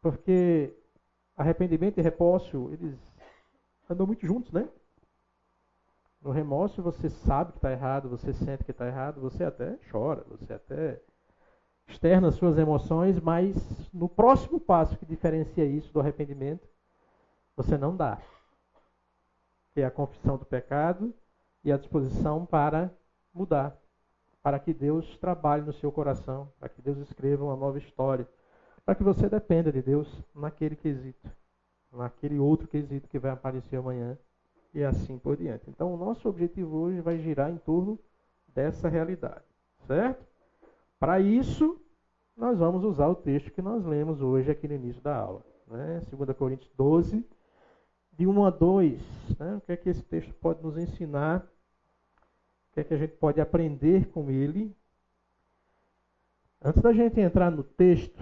Porque 0.00 0.74
arrependimento 1.36 1.98
e 1.98 2.02
repósio, 2.02 2.72
eles 2.72 2.98
andam 3.88 4.06
muito 4.06 4.26
juntos, 4.26 4.52
né? 4.52 4.68
No 6.22 6.30
remorso 6.30 6.82
você 6.82 7.08
sabe 7.08 7.52
que 7.52 7.58
está 7.58 7.72
errado, 7.72 8.08
você 8.08 8.32
sente 8.32 8.64
que 8.64 8.70
está 8.70 8.86
errado, 8.86 9.20
você 9.20 9.44
até 9.44 9.78
chora, 9.90 10.24
você 10.28 10.52
até 10.52 11.00
externa 11.88 12.30
suas 12.30 12.58
emoções, 12.58 13.18
mas 13.18 13.56
no 13.92 14.08
próximo 14.08 14.60
passo 14.60 14.96
que 14.96 15.06
diferencia 15.06 15.64
isso 15.64 15.92
do 15.92 16.00
arrependimento, 16.00 16.68
você 17.56 17.76
não 17.76 17.96
dá 17.96 18.20
que 19.72 19.80
é 19.80 19.86
a 19.86 19.90
confissão 19.90 20.36
do 20.36 20.44
pecado 20.44 21.14
e 21.64 21.72
a 21.72 21.76
disposição 21.76 22.44
para 22.44 22.90
mudar, 23.32 23.76
para 24.42 24.58
que 24.58 24.72
Deus 24.72 25.18
trabalhe 25.18 25.62
no 25.62 25.72
seu 25.72 25.92
coração, 25.92 26.50
para 26.58 26.68
que 26.68 26.80
Deus 26.80 26.98
escreva 26.98 27.44
uma 27.44 27.56
nova 27.56 27.78
história, 27.78 28.26
para 28.84 28.94
que 28.94 29.02
você 29.02 29.28
dependa 29.28 29.70
de 29.70 29.82
Deus 29.82 30.08
naquele 30.34 30.76
quesito, 30.76 31.30
naquele 31.92 32.38
outro 32.38 32.66
quesito 32.66 33.08
que 33.08 33.18
vai 33.18 33.30
aparecer 33.30 33.76
amanhã 33.76 34.18
e 34.72 34.82
assim 34.82 35.18
por 35.18 35.36
diante. 35.36 35.68
Então, 35.68 35.92
o 35.92 35.96
nosso 35.96 36.28
objetivo 36.28 36.76
hoje 36.76 37.00
vai 37.00 37.18
girar 37.18 37.50
em 37.50 37.58
torno 37.58 37.98
dessa 38.48 38.88
realidade, 38.88 39.44
certo? 39.86 40.24
Para 40.98 41.20
isso, 41.20 41.80
nós 42.36 42.58
vamos 42.58 42.84
usar 42.84 43.08
o 43.08 43.14
texto 43.14 43.50
que 43.52 43.62
nós 43.62 43.84
lemos 43.84 44.20
hoje 44.20 44.50
aqui 44.50 44.66
no 44.66 44.74
início 44.74 45.02
da 45.02 45.16
aula, 45.16 45.44
né? 45.66 46.02
2 46.10 46.36
Coríntios 46.36 46.70
12, 46.76 47.24
de 48.12 48.26
1 48.26 48.44
a 48.44 48.50
2. 48.50 49.00
Né? 49.38 49.56
O 49.56 49.60
que 49.62 49.72
é 49.72 49.76
que 49.76 49.88
esse 49.88 50.02
texto 50.02 50.32
pode 50.34 50.62
nos 50.62 50.76
ensinar? 50.76 51.46
O 52.70 52.74
que 52.74 52.80
é 52.80 52.84
que 52.84 52.94
a 52.94 52.96
gente 52.96 53.14
pode 53.14 53.40
aprender 53.40 54.06
com 54.10 54.30
ele? 54.30 54.74
Antes 56.62 56.82
da 56.82 56.92
gente 56.92 57.20
entrar 57.20 57.50
no 57.50 57.64
texto, 57.64 58.18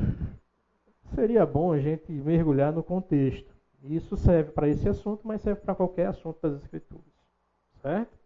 seria 1.14 1.44
bom 1.44 1.72
a 1.72 1.78
gente 1.78 2.10
mergulhar 2.10 2.72
no 2.72 2.82
contexto. 2.82 3.54
Isso 3.82 4.16
serve 4.16 4.52
para 4.52 4.68
esse 4.68 4.88
assunto, 4.88 5.26
mas 5.26 5.42
serve 5.42 5.60
para 5.60 5.74
qualquer 5.74 6.06
assunto 6.06 6.38
das 6.40 6.62
Escrituras. 6.62 7.04
Certo? 7.82 8.18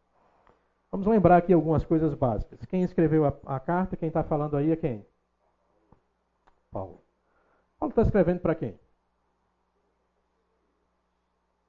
Vamos 0.91 1.07
lembrar 1.07 1.38
aqui 1.38 1.52
algumas 1.52 1.85
coisas 1.85 2.14
básicas. 2.14 2.64
Quem 2.67 2.83
escreveu 2.83 3.25
a, 3.25 3.35
a 3.47 3.59
carta, 3.59 3.97
quem 3.97 4.09
está 4.09 4.23
falando 4.23 4.57
aí 4.57 4.71
é 4.71 4.76
quem? 4.76 5.05
Paulo. 6.71 7.02
Paulo 7.79 7.91
está 7.91 8.02
escrevendo 8.02 8.41
para 8.41 8.55
quem? 8.55 8.79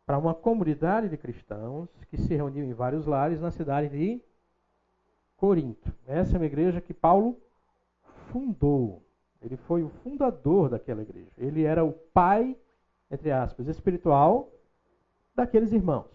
para 0.05 0.17
uma 0.17 0.33
comunidade 0.33 1.09
de 1.09 1.17
cristãos 1.17 1.89
que 2.09 2.17
se 2.17 2.35
reuniu 2.35 2.63
em 2.65 2.73
vários 2.73 3.05
lares 3.05 3.39
na 3.39 3.51
cidade 3.51 3.89
de 3.89 4.21
Corinto. 5.43 5.93
Essa 6.07 6.37
é 6.37 6.39
uma 6.39 6.45
igreja 6.45 6.79
que 6.79 6.93
Paulo 6.93 7.37
fundou. 8.31 9.03
Ele 9.41 9.57
foi 9.57 9.83
o 9.83 9.89
fundador 9.89 10.69
daquela 10.69 11.01
igreja. 11.01 11.33
Ele 11.37 11.63
era 11.63 11.83
o 11.83 11.91
pai, 11.91 12.55
entre 13.11 13.29
aspas, 13.29 13.67
espiritual 13.67 14.49
daqueles 15.35 15.73
irmãos. 15.73 16.07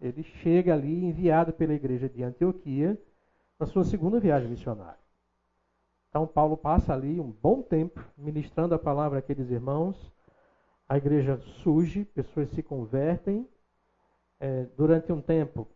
Ele 0.00 0.22
chega 0.22 0.72
ali 0.72 1.04
enviado 1.04 1.52
pela 1.52 1.74
igreja 1.74 2.08
de 2.08 2.22
Antioquia 2.22 2.98
na 3.58 3.66
sua 3.66 3.84
segunda 3.84 4.18
viagem 4.18 4.48
missionária. 4.48 4.98
Então 6.08 6.26
Paulo 6.26 6.56
passa 6.56 6.94
ali 6.94 7.20
um 7.20 7.30
bom 7.30 7.60
tempo 7.60 8.02
ministrando 8.16 8.74
a 8.74 8.78
palavra 8.78 9.18
àqueles 9.18 9.50
irmãos 9.50 10.10
a 10.88 10.96
igreja 10.96 11.38
surge, 11.62 12.06
pessoas 12.06 12.48
se 12.48 12.62
convertem. 12.62 13.46
É, 14.40 14.64
durante 14.74 15.12
um 15.12 15.20
tempo, 15.20 15.68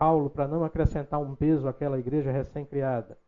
Paulo, 0.00 0.30
para 0.30 0.48
não 0.48 0.64
acrescentar 0.64 1.20
um 1.20 1.34
peso 1.34 1.68
àquela 1.68 1.98
igreja 1.98 2.32
recém-criada, 2.32 3.18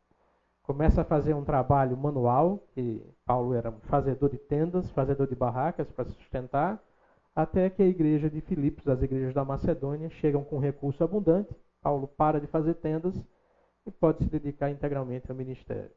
começa 0.63 1.03
a 1.03 1.05
fazer 1.05 1.35
um 1.35 1.45
trabalho 1.45 1.95
manual, 1.99 2.67
que 2.73 3.05
Paulo 3.27 3.53
era 3.53 3.69
um 3.69 3.79
fazedor 3.81 4.31
de 4.31 4.39
tendas, 4.39 4.91
fazedor 4.93 5.27
de 5.27 5.35
barracas 5.35 5.93
para 5.93 6.07
se 6.07 6.13
sustentar, 6.13 6.83
até 7.37 7.69
que 7.69 7.83
a 7.83 7.87
igreja 7.87 8.31
de 8.31 8.41
Filipos, 8.41 8.89
as 8.89 9.03
igrejas 9.03 9.35
da 9.35 9.45
Macedônia, 9.45 10.09
chegam 10.09 10.43
com 10.43 10.59
recurso 10.59 11.05
abundante. 11.05 11.55
Paulo 11.83 12.09
para 12.09 12.41
de 12.41 12.47
fazer 12.47 12.73
tendas 12.77 13.15
e 13.85 13.91
pode 13.91 14.25
se 14.25 14.31
dedicar 14.31 14.71
integralmente 14.71 15.31
ao 15.31 15.37
ministério. 15.37 15.91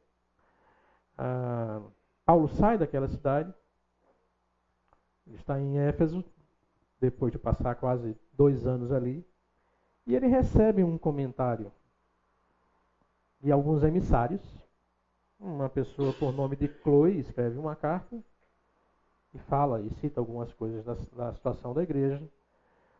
Ah, 1.16 1.80
Paulo 2.26 2.48
sai 2.48 2.76
daquela 2.76 3.08
cidade, 3.08 3.50
está 5.28 5.58
em 5.58 5.78
Éfeso, 5.78 6.22
depois 7.00 7.32
de 7.32 7.38
passar 7.38 7.76
quase 7.76 8.14
dois 8.34 8.66
anos 8.66 8.92
ali, 8.92 9.26
e 10.06 10.14
ele 10.14 10.26
recebe 10.26 10.84
um 10.84 10.96
comentário 10.96 11.72
de 13.40 13.50
alguns 13.50 13.82
emissários. 13.82 14.40
Uma 15.38 15.68
pessoa 15.68 16.12
por 16.14 16.32
nome 16.32 16.56
de 16.56 16.68
Chloe 16.82 17.18
escreve 17.18 17.58
uma 17.58 17.76
carta 17.76 18.16
e 19.34 19.38
fala 19.38 19.80
e 19.82 19.90
cita 20.00 20.20
algumas 20.20 20.52
coisas 20.54 20.84
da, 20.84 20.94
da 21.16 21.34
situação 21.34 21.74
da 21.74 21.82
igreja. 21.82 22.22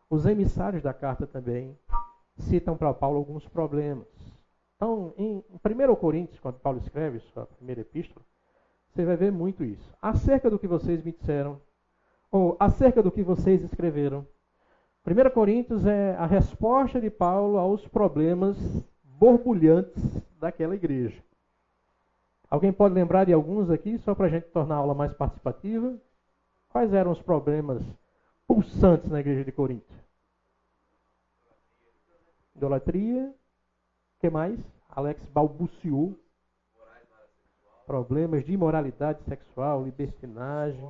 Os 0.09 0.25
emissários 0.25 0.83
da 0.83 0.93
carta 0.93 1.25
também 1.25 1.77
citam 2.37 2.77
para 2.77 2.93
Paulo 2.93 3.17
alguns 3.17 3.47
problemas. 3.47 4.07
Então, 4.75 5.13
em 5.17 5.43
1 5.53 5.95
Coríntios, 5.95 6.39
quando 6.39 6.59
Paulo 6.59 6.77
escreve 6.79 7.19
sua 7.19 7.47
primeira 7.47 7.81
epístola, 7.81 8.23
você 8.89 9.03
vai 9.03 9.17
ver 9.17 9.31
muito 9.31 9.63
isso. 9.63 9.91
Acerca 10.01 10.49
do 10.49 10.59
que 10.59 10.67
vocês 10.67 11.03
me 11.03 11.11
disseram, 11.11 11.59
ou 12.31 12.55
acerca 12.59 13.01
do 13.01 13.11
que 13.11 13.23
vocês 13.23 13.63
escreveram. 13.63 14.25
1 15.07 15.29
Coríntios 15.29 15.85
é 15.85 16.17
a 16.17 16.25
resposta 16.25 16.99
de 16.99 17.09
Paulo 17.09 17.57
aos 17.57 17.87
problemas 17.87 18.57
borbulhantes 19.05 20.03
daquela 20.37 20.75
igreja. 20.75 21.23
Alguém 22.49 22.73
pode 22.73 22.93
lembrar 22.93 23.23
de 23.23 23.31
alguns 23.31 23.69
aqui, 23.69 23.97
só 23.99 24.13
para 24.13 24.25
a 24.25 24.29
gente 24.29 24.47
tornar 24.49 24.75
a 24.75 24.79
aula 24.79 24.93
mais 24.93 25.13
participativa? 25.13 25.97
Quais 26.67 26.91
eram 26.93 27.11
os 27.11 27.21
problemas 27.21 27.81
pulsantes 28.45 29.09
na 29.09 29.21
igreja 29.21 29.45
de 29.45 29.51
Corinto? 29.53 29.93
Idolatria. 32.53 33.29
O 33.29 34.19
que 34.19 34.29
mais? 34.29 34.59
Alex 34.89 35.23
balbuciou. 35.29 36.19
Problemas 37.85 38.43
de 38.43 38.51
imoralidade 38.51 39.23
sexual, 39.23 39.85
libertinagem 39.85 40.85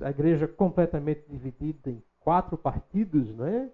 a 0.00 0.10
igreja 0.10 0.46
completamente 0.46 1.24
dividida 1.28 1.90
em 1.90 2.02
quatro 2.28 2.58
partidos, 2.58 3.34
não 3.34 3.46
é? 3.46 3.70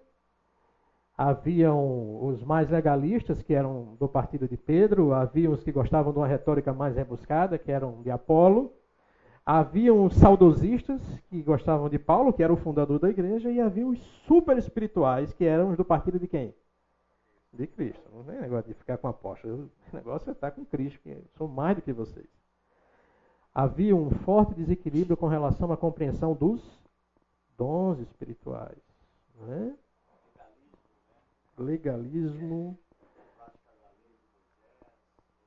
Haviam 1.17 2.25
os 2.25 2.41
mais 2.41 2.69
legalistas, 2.69 3.41
que 3.41 3.53
eram 3.53 3.97
do 3.99 4.07
partido 4.07 4.47
de 4.47 4.55
Pedro, 4.55 5.11
haviam 5.11 5.51
os 5.51 5.61
que 5.61 5.73
gostavam 5.73 6.13
de 6.13 6.19
uma 6.19 6.27
retórica 6.27 6.71
mais 6.71 6.95
rebuscada, 6.95 7.57
que 7.57 7.69
eram 7.69 8.01
de 8.01 8.09
Apolo. 8.09 8.71
Haviam 9.45 10.05
os 10.05 10.15
saudosistas, 10.15 11.01
que 11.29 11.41
gostavam 11.43 11.89
de 11.89 11.99
Paulo, 11.99 12.31
que 12.31 12.41
era 12.41 12.53
o 12.53 12.55
fundador 12.55 12.97
da 12.97 13.09
igreja, 13.09 13.51
e 13.51 13.59
havia 13.59 13.85
os 13.85 13.99
super 14.25 14.57
espirituais, 14.57 15.33
que 15.33 15.43
eram 15.43 15.71
os 15.71 15.75
do 15.75 15.83
partido 15.83 16.17
de 16.17 16.25
quem? 16.25 16.55
De 17.51 17.67
Cristo. 17.67 18.09
Não 18.13 18.23
tem 18.23 18.39
negócio 18.39 18.69
de 18.69 18.73
ficar 18.73 18.97
com 18.97 19.09
apóstolo. 19.09 19.69
O 19.91 19.95
negócio 19.97 20.29
é 20.29 20.31
estar 20.31 20.51
com 20.51 20.63
Cristo, 20.63 20.97
que 21.01 21.13
sou 21.37 21.49
mais 21.49 21.75
do 21.75 21.81
que 21.81 21.91
vocês. 21.91 22.29
Havia 23.53 23.93
um 23.93 24.09
forte 24.11 24.53
desequilíbrio 24.53 25.17
com 25.17 25.27
relação 25.27 25.73
à 25.73 25.75
compreensão 25.75 26.33
dos 26.33 26.84
dons 27.57 27.99
espirituais. 27.99 28.77
Né? 29.41 29.75
Legalismo. 31.57 32.77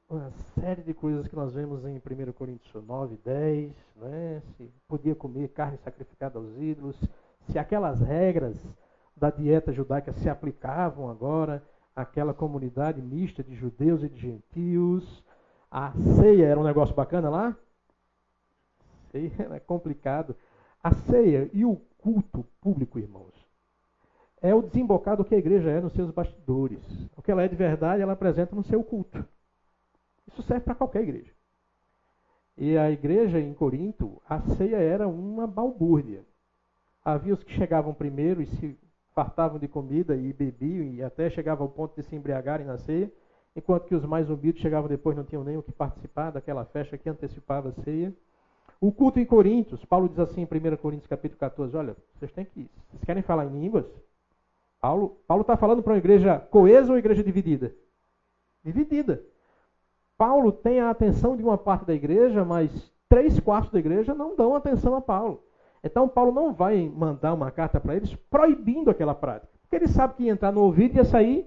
Uma 0.08 0.30
série 0.58 0.82
de 0.82 0.94
coisas 0.94 1.28
que 1.28 1.36
nós 1.36 1.52
vemos 1.52 1.84
em 1.84 1.96
1 1.96 2.32
Coríntios 2.32 2.84
9, 2.84 3.18
10. 3.24 3.72
Né? 3.96 4.42
Se 4.56 4.70
podia 4.86 5.14
comer 5.14 5.48
carne 5.48 5.76
sacrificada 5.78 6.38
aos 6.38 6.56
ídolos. 6.56 6.96
Se 7.50 7.58
aquelas 7.58 8.00
regras 8.00 8.56
da 9.18 9.30
dieta 9.30 9.72
judaica 9.72 10.12
se 10.12 10.28
aplicavam 10.28 11.10
agora 11.10 11.62
àquela 11.94 12.32
comunidade 12.32 13.02
mista 13.02 13.42
de 13.42 13.54
judeus 13.54 14.02
e 14.02 14.08
de 14.08 14.18
gentios. 14.18 15.24
A 15.70 15.92
ceia 15.92 16.46
era 16.46 16.58
um 16.58 16.64
negócio 16.64 16.94
bacana 16.94 17.28
lá? 17.28 17.56
Ceia 19.10 19.32
era 19.38 19.60
complicado. 19.60 20.34
A 20.82 20.94
ceia 20.94 21.50
e 21.52 21.64
o 21.64 21.80
culto 21.98 22.46
público, 22.60 22.98
irmãos, 22.98 23.34
é 24.40 24.54
o 24.54 24.62
desembocado 24.62 25.24
que 25.24 25.34
a 25.34 25.38
igreja 25.38 25.70
é 25.70 25.80
nos 25.80 25.92
seus 25.92 26.10
bastidores. 26.10 26.80
O 27.16 27.22
que 27.22 27.30
ela 27.30 27.42
é 27.42 27.48
de 27.48 27.56
verdade, 27.56 28.02
ela 28.02 28.12
apresenta 28.12 28.54
no 28.54 28.62
seu 28.64 28.82
culto. 28.84 29.24
Isso 30.28 30.42
serve 30.42 30.64
para 30.64 30.74
qualquer 30.74 31.02
igreja. 31.02 31.32
E 32.56 32.76
a 32.76 32.90
igreja 32.90 33.40
em 33.40 33.54
Corinto, 33.54 34.20
a 34.28 34.40
ceia 34.40 34.76
era 34.76 35.06
uma 35.06 35.46
balbúrdia. 35.46 36.24
Havia 37.04 37.34
os 37.34 37.42
que 37.42 37.52
chegavam 37.52 37.94
primeiro 37.94 38.42
e 38.42 38.46
se 38.46 38.78
fartavam 39.14 39.58
de 39.58 39.66
comida 39.66 40.14
e 40.16 40.32
bebiam 40.32 40.84
e 40.84 41.02
até 41.02 41.30
chegavam 41.30 41.66
ao 41.66 41.72
ponto 41.72 41.94
de 41.96 42.06
se 42.08 42.14
embriagarem 42.14 42.66
na 42.66 42.78
ceia, 42.78 43.10
enquanto 43.54 43.86
que 43.86 43.94
os 43.94 44.04
mais 44.04 44.28
humildes 44.28 44.62
chegavam 44.62 44.88
depois 44.88 45.16
não 45.16 45.24
tinham 45.24 45.42
nem 45.42 45.56
o 45.56 45.62
que 45.62 45.72
participar 45.72 46.30
daquela 46.30 46.64
festa 46.64 46.98
que 46.98 47.08
antecipava 47.08 47.70
a 47.70 47.72
ceia. 47.72 48.14
O 48.80 48.92
culto 48.92 49.18
em 49.18 49.25
Coríntios, 49.25 49.85
Paulo 49.85 50.08
diz 50.08 50.18
assim 50.20 50.42
em 50.42 50.44
1 50.44 50.76
Coríntios 50.76 51.08
capítulo 51.08 51.38
14, 51.38 51.76
olha, 51.76 51.97
vocês 52.14 52.30
têm 52.32 52.44
que. 52.44 52.70
Vocês 52.90 53.04
querem 53.04 53.23
falar 53.23 53.47
em 53.47 53.61
línguas? 53.61 53.87
Paulo 54.80 55.18
está 55.40 55.56
falando 55.56 55.82
para 55.82 55.92
uma 55.92 55.99
igreja 55.99 56.38
coesa 56.38 56.92
ou 56.92 56.99
igreja 56.99 57.25
dividida? 57.25 57.75
Dividida. 58.64 59.23
Paulo 60.16 60.52
tem 60.52 60.80
a 60.80 60.90
atenção 60.90 61.37
de 61.37 61.42
uma 61.42 61.58
parte 61.58 61.87
da 61.87 61.94
igreja, 61.94 62.44
mas 62.44 62.70
três 63.08 63.40
quartos 63.40 63.73
da 63.73 63.80
igreja 63.80 64.14
não 64.14 64.37
dão 64.37 64.54
atenção 64.54 64.94
a 64.94 65.00
Paulo. 65.00 65.42
Então 65.82 66.08
Paulo 66.08 66.32
não 66.32 66.52
vai 66.52 66.88
mandar 66.88 67.35
uma 67.35 67.50
carta 67.50 67.80
para 67.80 67.97
eles 67.97 68.14
proibindo 68.30 68.90
aquela 68.90 69.14
prática. 69.14 69.52
Porque 69.62 69.76
ele 69.76 69.88
sabe 69.88 70.14
que 70.14 70.23
ia 70.25 70.32
entrar 70.32 70.52
no 70.52 70.62
ouvido 70.62 70.94
e 70.94 70.97
ia 70.99 71.04
sair 71.04 71.47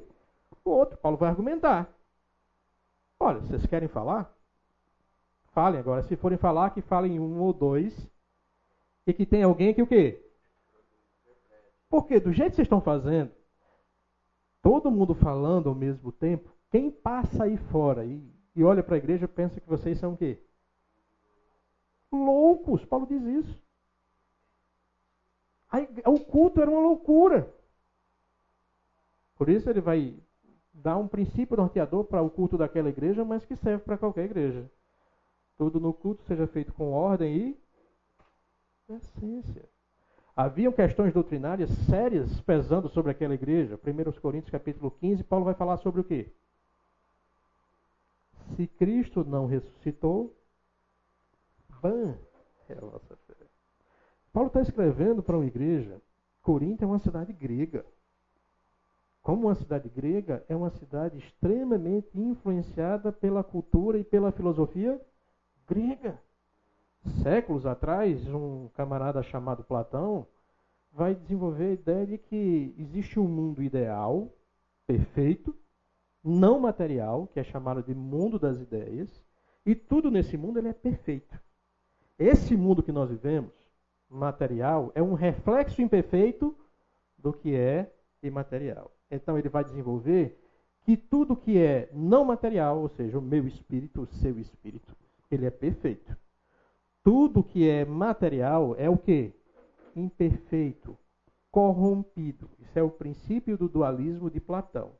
o 0.66 0.70
outro. 0.70 0.98
Paulo 0.98 1.18
vai 1.18 1.30
argumentar. 1.30 1.90
Olha, 3.20 3.40
vocês 3.40 3.66
querem 3.66 3.88
falar? 3.88 4.34
Falem 5.52 5.80
agora. 5.80 6.04
Se 6.04 6.16
forem 6.16 6.38
falar, 6.38 6.72
que 6.72 6.82
falem 6.82 7.20
um 7.20 7.40
ou 7.40 7.54
dois. 7.54 7.94
E 9.06 9.14
que 9.14 9.26
tem 9.26 9.44
alguém 9.44 9.74
que 9.74 9.82
o 9.82 9.88
quê? 9.88 10.24
Porque 11.90 12.20
do 12.20 12.32
jeito 12.32 12.52
que 12.52 12.56
vocês 12.56 12.66
estão 12.66 12.80
fazendo, 12.80 13.32
todo 14.62 14.92
mundo 14.92 15.14
falando 15.14 15.68
ao 15.68 15.76
mesmo 15.76 16.12
tempo, 16.12 16.50
quem 16.70 16.90
passa 16.90 17.44
aí 17.44 17.58
fora 17.58 18.06
e, 18.06 18.24
e 18.56 18.64
olha 18.64 18.82
para 18.82 18.96
a 18.96 18.98
igreja 18.98 19.28
pensa 19.28 19.60
que 19.60 19.68
vocês 19.68 20.00
são 20.00 20.14
o 20.14 20.18
quê? 20.18 20.42
Loucos. 22.12 22.86
Paulo 22.86 23.06
diz 23.08 23.22
isso. 23.22 23.62
Aí, 25.70 25.88
o 26.06 26.20
culto 26.20 26.62
era 26.62 26.70
uma 26.70 26.82
loucura. 26.82 27.52
Por 29.36 29.50
isso 29.50 29.70
ele 29.70 29.82
vai 29.82 30.16
dar 30.74 30.98
um 30.98 31.08
princípio 31.08 31.58
norteador 31.58 32.06
para 32.06 32.22
o 32.22 32.30
culto 32.30 32.58
daquela 32.58 32.90
igreja, 32.90 33.26
mas 33.26 33.46
que 33.46 33.56
serve 33.56 33.84
para 33.84 33.98
qualquer 33.98 34.26
igreja. 34.26 34.70
Tudo 35.62 35.80
no 35.80 35.94
culto 35.94 36.24
seja 36.24 36.48
feito 36.48 36.74
com 36.74 36.92
ordem 36.92 37.56
e 38.90 38.94
essência. 38.96 39.70
Haviam 40.36 40.74
questões 40.74 41.14
doutrinárias 41.14 41.70
sérias 41.86 42.42
pesando 42.42 42.90
sobre 42.90 43.12
aquela 43.12 43.36
igreja. 43.36 43.80
1 43.86 44.20
Coríntios 44.20 44.50
capítulo 44.50 44.90
15, 44.90 45.24
Paulo 45.24 45.46
vai 45.46 45.54
falar 45.54 45.78
sobre 45.78 46.02
o 46.02 46.04
quê? 46.04 46.32
Se 48.56 48.66
Cristo 48.66 49.24
não 49.24 49.46
ressuscitou, 49.46 50.36
ban 51.80 52.18
é 52.68 52.74
a 52.74 52.82
vossa 52.82 53.16
fé. 53.28 53.36
Paulo 54.34 54.48
está 54.48 54.62
escrevendo 54.62 55.22
para 55.22 55.38
uma 55.38 55.46
igreja. 55.46 56.02
Corinto 56.42 56.84
é 56.84 56.88
uma 56.88 56.98
cidade 56.98 57.34
grega. 57.34 57.86
Como 59.22 59.46
uma 59.46 59.54
cidade 59.54 59.88
grega, 59.90 60.44
é 60.50 60.56
uma 60.56 60.72
cidade 60.72 61.20
extremamente 61.20 62.20
influenciada 62.20 63.12
pela 63.12 63.44
cultura 63.44 64.00
e 64.00 64.04
pela 64.04 64.32
filosofia 64.32 65.00
grega. 65.68 66.20
Séculos 67.24 67.66
atrás, 67.66 68.28
um 68.28 68.70
camarada 68.76 69.24
chamado 69.24 69.64
Platão 69.64 70.28
vai 70.92 71.16
desenvolver 71.16 71.66
a 71.66 71.74
ideia 71.74 72.06
de 72.06 72.18
que 72.18 72.76
existe 72.78 73.20
um 73.20 73.28
mundo 73.28 73.64
ideal, 73.64 74.32
perfeito, 74.86 75.56
não 76.24 76.60
material, 76.60 77.28
que 77.28 77.40
é 77.40 77.44
chamado 77.44 77.82
de 77.82 77.96
mundo 77.96 78.38
das 78.38 78.60
ideias, 78.60 79.24
e 79.66 79.74
tudo 79.74 80.12
nesse 80.12 80.38
mundo 80.38 80.60
ele 80.60 80.68
é 80.68 80.74
perfeito. 80.74 81.40
Esse 82.20 82.56
mundo 82.56 82.84
que 82.84 82.92
nós 82.92 83.10
vivemos, 83.10 83.52
material, 84.10 84.92
é 84.94 85.02
um 85.02 85.14
reflexo 85.14 85.82
imperfeito 85.82 86.56
do 87.18 87.34
que 87.34 87.56
é 87.56 87.92
imaterial. 88.22 88.92
Então 89.10 89.38
ele 89.38 89.50
vai 89.50 89.64
desenvolver 89.64 90.38
que 90.82 90.98
tudo 90.98 91.36
que 91.36 91.58
é 91.58 91.90
não 91.94 92.26
material, 92.26 92.80
ou 92.80 92.90
seja, 92.90 93.18
o 93.18 93.22
meu 93.22 93.48
espírito, 93.48 94.02
o 94.02 94.08
seu 94.08 94.38
espírito, 94.40 94.96
ele 95.36 95.46
é 95.46 95.52
perfeito. 95.52 96.16
Tudo 97.04 97.44
que 97.44 97.68
é 97.68 97.86
material 97.86 98.76
é 98.78 98.90
o 98.90 98.98
que? 98.98 99.34
Imperfeito, 99.96 100.98
corrompido. 101.50 102.50
Isso 102.60 102.78
é 102.78 102.84
o 102.84 102.92
princípio 102.92 103.58
do 103.58 103.68
dualismo 103.68 104.30
de 104.30 104.40
Platão. 104.40 104.94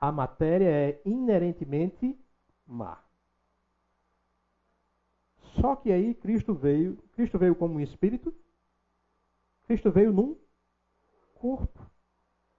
A 0.00 0.10
matéria 0.10 0.68
é 0.68 1.00
inerentemente 1.04 2.18
má. 2.66 3.02
Só 5.60 5.76
que 5.76 5.90
aí 5.90 6.14
Cristo 6.14 6.54
veio, 6.54 6.96
Cristo 7.14 7.38
veio 7.38 7.54
como 7.54 7.74
um 7.74 7.80
espírito, 7.80 8.34
Cristo 9.66 9.90
veio 9.90 10.12
num 10.12 10.36
corpo. 11.34 11.88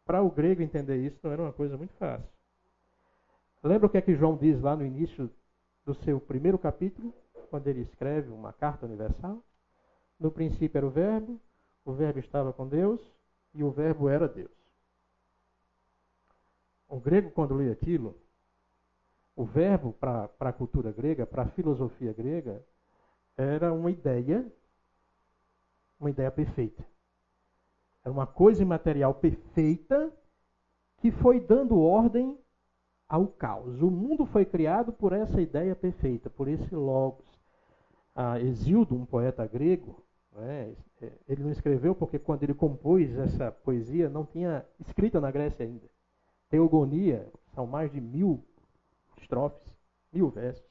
Para 0.06 0.22
o 0.22 0.32
grego 0.32 0.62
entender 0.62 0.98
isso 1.06 1.20
não 1.24 1.32
era 1.32 1.42
uma 1.42 1.54
coisa 1.54 1.78
muito 1.78 1.94
fácil. 1.94 2.30
Lembra 3.64 3.88
o 3.88 3.90
que 3.90 3.98
é 3.98 4.02
que 4.02 4.16
João 4.16 4.38
diz 4.38 4.60
lá 4.62 4.76
no 4.76 4.86
início 4.86 5.30
do 5.86 5.94
seu 5.94 6.20
primeiro 6.20 6.58
capítulo, 6.58 7.14
quando 7.50 7.68
ele 7.68 7.82
escreve 7.82 8.30
uma 8.30 8.54
carta 8.54 8.86
universal. 8.86 9.44
No 10.20 10.32
princípio 10.32 10.78
era 10.78 10.86
o 10.86 10.90
Verbo, 10.90 11.40
o 11.86 11.94
Verbo 11.94 12.20
estava 12.20 12.54
com 12.54 12.68
Deus 12.68 13.02
e 13.54 13.64
o 13.64 13.72
Verbo 13.72 14.08
era 14.10 14.28
Deus. 14.28 14.52
O 16.90 17.00
grego, 17.00 17.30
quando 17.30 17.54
lê 17.54 17.72
aquilo, 17.72 18.20
o 19.36 19.46
verbo 19.46 19.94
para 19.94 20.30
a 20.40 20.52
cultura 20.52 20.92
grega, 20.92 21.26
para 21.26 21.44
a 21.44 21.50
filosofia 21.50 22.12
grega, 22.12 22.66
era 23.38 23.72
uma 23.72 23.92
ideia, 23.92 24.52
uma 26.00 26.10
ideia 26.10 26.32
perfeita. 26.32 26.84
Era 28.04 28.12
uma 28.12 28.26
coisa 28.26 28.62
imaterial 28.62 29.14
perfeita 29.14 30.12
que 30.98 31.12
foi 31.12 31.40
dando 31.40 31.80
ordem 31.80 32.38
ao 33.10 33.28
caos. 33.28 33.82
O 33.82 33.90
mundo 33.90 34.26
foi 34.28 34.46
criado 34.46 34.94
por 34.94 35.12
essa 35.12 35.42
ideia 35.42 35.76
perfeita, 35.76 36.30
por 36.30 36.48
esse 36.48 36.76
logos. 36.76 37.26
Ah, 38.16 38.40
Exildo, 38.40 38.96
um 38.96 39.06
poeta 39.06 39.46
grego, 39.48 40.04
né, 40.34 40.76
ele 41.28 41.44
não 41.44 41.52
escreveu 41.52 41.96
porque 41.96 42.20
quando 42.20 42.44
ele 42.44 42.54
compôs 42.54 43.18
essa 43.18 43.52
poesia 43.52 44.10
não 44.10 44.26
tinha 44.26 44.66
escrita 44.80 45.20
na 45.20 45.32
Grécia 45.32 45.66
ainda. 45.66 45.90
Teogonia, 46.50 47.28
são 47.54 47.66
mais 47.66 47.92
de 47.92 48.02
mil 48.02 48.44
estrofes, 49.18 49.74
mil 50.12 50.30
versos, 50.30 50.66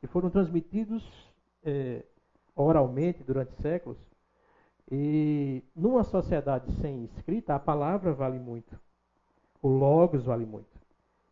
que 0.00 0.06
foram 0.06 0.30
transmitidos 0.30 1.04
é, 1.62 2.04
oralmente 2.54 3.22
durante 3.22 3.52
séculos. 3.60 3.98
E 4.90 5.62
numa 5.76 6.02
sociedade 6.04 6.70
sem 6.80 7.04
escrita, 7.04 7.54
a 7.54 7.58
palavra 7.58 8.12
vale 8.12 8.38
muito. 8.38 8.78
O 9.60 9.68
logos 9.68 10.24
vale 10.24 10.46
muito. 10.46 10.77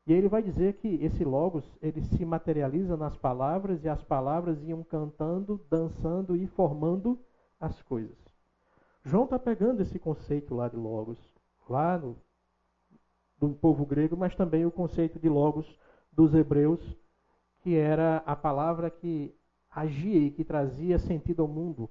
E 0.06 0.12
ele 0.12 0.28
vai 0.28 0.40
dizer 0.40 0.74
que 0.74 1.02
esse 1.02 1.24
logos, 1.24 1.64
ele 1.82 2.00
se 2.00 2.24
materializa 2.24 2.96
nas 2.96 3.16
palavras 3.16 3.82
e 3.82 3.88
as 3.88 4.02
palavras 4.04 4.62
iam 4.62 4.84
cantando, 4.84 5.60
dançando 5.68 6.36
e 6.36 6.46
formando 6.46 7.18
as 7.58 7.82
coisas. 7.82 8.16
João 9.04 9.24
está 9.24 9.38
pegando 9.38 9.82
esse 9.82 9.98
conceito 9.98 10.54
lá 10.54 10.68
de 10.68 10.76
logos, 10.76 11.18
lá 11.68 11.98
no, 11.98 12.16
do 13.38 13.48
povo 13.50 13.84
grego, 13.84 14.16
mas 14.16 14.34
também 14.36 14.64
o 14.64 14.70
conceito 14.70 15.18
de 15.18 15.28
logos 15.28 15.66
dos 16.12 16.34
hebreus, 16.34 16.80
que 17.62 17.74
era 17.74 18.18
a 18.18 18.36
palavra 18.36 18.90
que 18.90 19.34
agia 19.70 20.20
e 20.20 20.30
que 20.30 20.44
trazia 20.44 20.98
sentido 21.00 21.42
ao 21.42 21.48
mundo. 21.48 21.90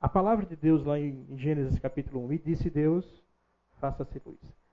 A 0.00 0.08
palavra 0.08 0.46
de 0.46 0.54
Deus 0.54 0.84
lá 0.84 1.00
em 1.00 1.36
Gênesis 1.36 1.78
capítulo 1.80 2.24
1, 2.26 2.32
e 2.34 2.38
disse 2.38 2.70
Deus, 2.70 3.24
faça-se 3.80 4.22
luz. 4.24 4.65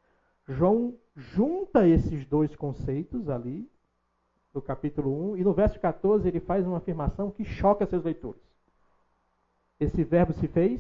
João 0.48 0.96
junta 1.16 1.88
esses 1.88 2.26
dois 2.26 2.56
conceitos 2.56 3.30
ali, 3.30 3.70
do 4.54 4.62
capítulo 4.62 5.32
1, 5.32 5.38
e 5.38 5.44
no 5.44 5.54
verso 5.54 5.80
14 5.80 6.28
ele 6.28 6.40
faz 6.40 6.66
uma 6.66 6.78
afirmação 6.78 7.32
que 7.32 7.44
choca 7.44 7.86
seus 7.86 8.04
leitores. 8.04 8.42
Esse 9.80 10.04
verbo 10.04 10.34
se 10.34 10.48
fez 10.48 10.80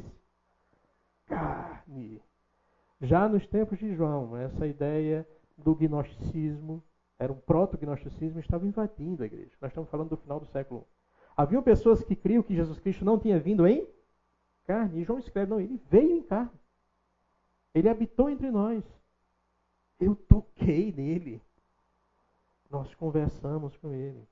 carne. 1.26 2.21
Já 3.02 3.28
nos 3.28 3.45
tempos 3.47 3.80
de 3.80 3.95
João, 3.95 4.38
essa 4.38 4.67
ideia 4.67 5.28
do 5.58 5.76
gnosticismo, 5.76 6.84
era 7.17 7.32
um 7.32 7.38
proto-gnosticismo, 7.38 8.39
estava 8.39 8.67
invadindo 8.67 9.23
a 9.23 9.26
igreja. 9.26 9.52
Nós 9.60 9.71
estamos 9.71 9.89
falando 9.89 10.10
do 10.10 10.17
final 10.17 10.39
do 10.39 10.45
século 10.47 10.82
I. 10.82 10.93
Haviam 11.36 11.63
pessoas 11.63 12.04
que 12.04 12.15
criam 12.15 12.43
que 12.43 12.56
Jesus 12.56 12.80
Cristo 12.80 13.04
não 13.04 13.17
tinha 13.19 13.39
vindo 13.39 13.65
em 13.65 13.88
carne. 14.65 15.02
E 15.02 15.04
João 15.04 15.19
escreve, 15.19 15.49
não, 15.49 15.60
ele 15.60 15.82
veio 15.89 16.17
em 16.17 16.21
carne. 16.21 16.52
Ele 17.73 17.89
habitou 17.89 18.30
entre 18.30 18.52
nós. 18.52 18.84
Eu 20.03 20.15
toquei 20.15 20.91
nele. 20.91 21.41
Nós 22.69 22.93
conversamos 22.95 23.75
com 23.77 23.93
ele. 23.93 24.27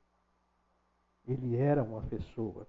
Ele 1.28 1.56
era 1.56 1.84
uma 1.84 2.02
pessoa. 2.02 2.68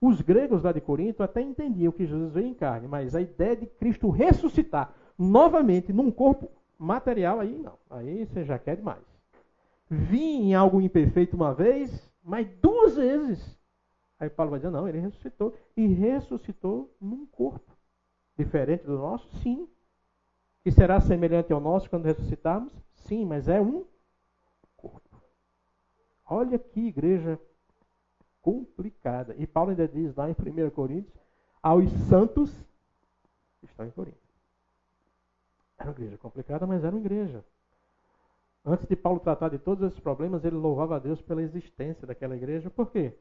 Os 0.00 0.20
gregos 0.20 0.64
lá 0.64 0.72
de 0.72 0.80
Corinto 0.80 1.22
até 1.22 1.40
entendiam 1.40 1.92
que 1.92 2.06
Jesus 2.06 2.32
veio 2.32 2.48
em 2.48 2.54
carne, 2.54 2.88
mas 2.88 3.14
a 3.14 3.20
ideia 3.20 3.56
de 3.56 3.66
Cristo 3.66 4.10
ressuscitar 4.10 4.92
novamente 5.16 5.92
num 5.92 6.10
corpo 6.10 6.50
material, 6.76 7.38
aí 7.38 7.56
não. 7.56 7.78
Aí 7.88 8.26
você 8.26 8.44
já 8.44 8.58
quer 8.58 8.76
demais. 8.76 9.04
Vim 9.88 10.48
em 10.48 10.54
algo 10.54 10.80
imperfeito 10.80 11.36
uma 11.36 11.54
vez, 11.54 12.10
mas 12.22 12.48
duas 12.60 12.96
vezes. 12.96 13.58
Aí 14.18 14.28
Paulo 14.28 14.50
vai 14.50 14.58
dizer, 14.60 14.70
não, 14.70 14.88
ele 14.88 14.98
ressuscitou. 14.98 15.54
E 15.76 15.86
ressuscitou 15.86 16.94
num 17.00 17.26
corpo. 17.26 17.70
Diferente 18.36 18.84
do 18.84 18.98
nosso? 18.98 19.28
Sim. 19.38 19.68
E 20.64 20.70
será 20.70 21.00
semelhante 21.00 21.52
ao 21.52 21.60
nosso 21.60 21.90
quando 21.90 22.04
ressuscitarmos? 22.04 22.72
Sim, 22.94 23.24
mas 23.24 23.48
é 23.48 23.60
um 23.60 23.84
corpo. 24.76 25.20
Olha 26.24 26.58
que 26.58 26.80
igreja 26.80 27.38
complicada. 28.40 29.34
E 29.38 29.46
Paulo 29.46 29.70
ainda 29.70 29.88
diz 29.88 30.14
lá 30.14 30.28
em 30.28 30.32
1 30.32 30.70
Coríntios, 30.70 31.14
aos 31.62 31.90
santos 32.08 32.50
que 33.60 33.66
estão 33.66 33.86
em 33.86 33.90
Corinto. 33.90 34.18
Era 35.78 35.90
uma 35.90 35.96
igreja 35.96 36.18
complicada, 36.18 36.66
mas 36.66 36.84
era 36.84 36.94
uma 36.94 37.00
igreja. 37.00 37.44
Antes 38.64 38.86
de 38.86 38.94
Paulo 38.94 39.18
tratar 39.18 39.48
de 39.48 39.58
todos 39.58 39.84
esses 39.84 39.98
problemas, 39.98 40.44
ele 40.44 40.56
louvava 40.56 40.96
a 40.96 40.98
Deus 40.98 41.20
pela 41.20 41.42
existência 41.42 42.06
daquela 42.06 42.36
igreja. 42.36 42.70
Por 42.70 42.90
quê? 42.90 43.12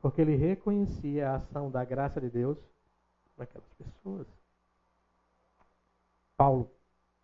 Porque 0.00 0.20
ele 0.20 0.34
reconhecia 0.34 1.30
a 1.30 1.36
ação 1.36 1.70
da 1.70 1.84
graça 1.84 2.20
de 2.20 2.28
Deus 2.28 2.58
naquelas 3.36 3.72
pessoas. 3.74 4.26
Paulo 6.36 6.70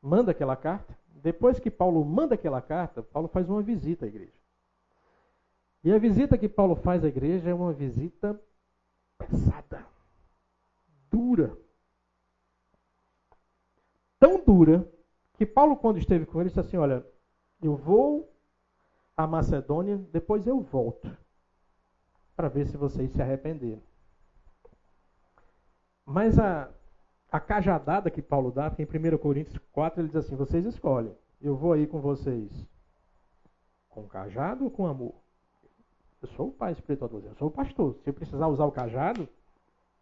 manda 0.00 0.30
aquela 0.30 0.56
carta. 0.56 0.98
Depois 1.08 1.58
que 1.58 1.70
Paulo 1.70 2.04
manda 2.04 2.34
aquela 2.34 2.62
carta, 2.62 3.02
Paulo 3.02 3.28
faz 3.28 3.48
uma 3.48 3.62
visita 3.62 4.06
à 4.06 4.08
igreja. 4.08 4.40
E 5.82 5.92
a 5.92 5.98
visita 5.98 6.36
que 6.36 6.48
Paulo 6.48 6.76
faz 6.76 7.04
à 7.04 7.08
igreja 7.08 7.50
é 7.50 7.54
uma 7.54 7.72
visita 7.72 8.40
pesada, 9.18 9.86
dura. 11.10 11.56
Tão 14.18 14.42
dura 14.44 14.86
que 15.34 15.46
Paulo, 15.46 15.76
quando 15.76 15.98
esteve 15.98 16.26
com 16.26 16.40
ele, 16.40 16.48
disse 16.48 16.60
assim: 16.60 16.76
Olha, 16.76 17.04
eu 17.62 17.76
vou 17.76 18.30
à 19.16 19.26
Macedônia, 19.26 19.96
depois 20.12 20.46
eu 20.46 20.60
volto 20.60 21.10
para 22.36 22.48
ver 22.48 22.66
se 22.66 22.76
vocês 22.76 23.10
se 23.12 23.20
arrependeram. 23.20 23.82
Mas 26.04 26.38
a, 26.38 26.70
a 27.30 27.38
cajadada 27.38 28.10
que 28.10 28.20
Paulo 28.20 28.50
dá, 28.50 28.72
em 28.78 28.84
1 28.84 29.18
Coríntios 29.18 29.58
4, 29.72 30.00
ele 30.00 30.08
diz 30.08 30.16
assim: 30.16 30.36
vocês 30.36 30.64
escolhem. 30.64 31.14
Eu 31.40 31.56
vou 31.56 31.72
aí 31.72 31.86
com 31.86 32.00
vocês 32.00 32.50
com 33.88 34.06
cajado 34.06 34.64
ou 34.64 34.70
com 34.70 34.86
amor? 34.86 35.14
Eu 36.22 36.28
sou 36.28 36.48
o 36.48 36.52
pai 36.52 36.72
espiritual, 36.72 37.10
eu 37.12 37.34
sou 37.36 37.48
o 37.48 37.50
pastor. 37.50 37.96
Se 38.02 38.10
eu 38.10 38.14
precisar 38.14 38.46
usar 38.46 38.64
o 38.64 38.72
cajado, 38.72 39.28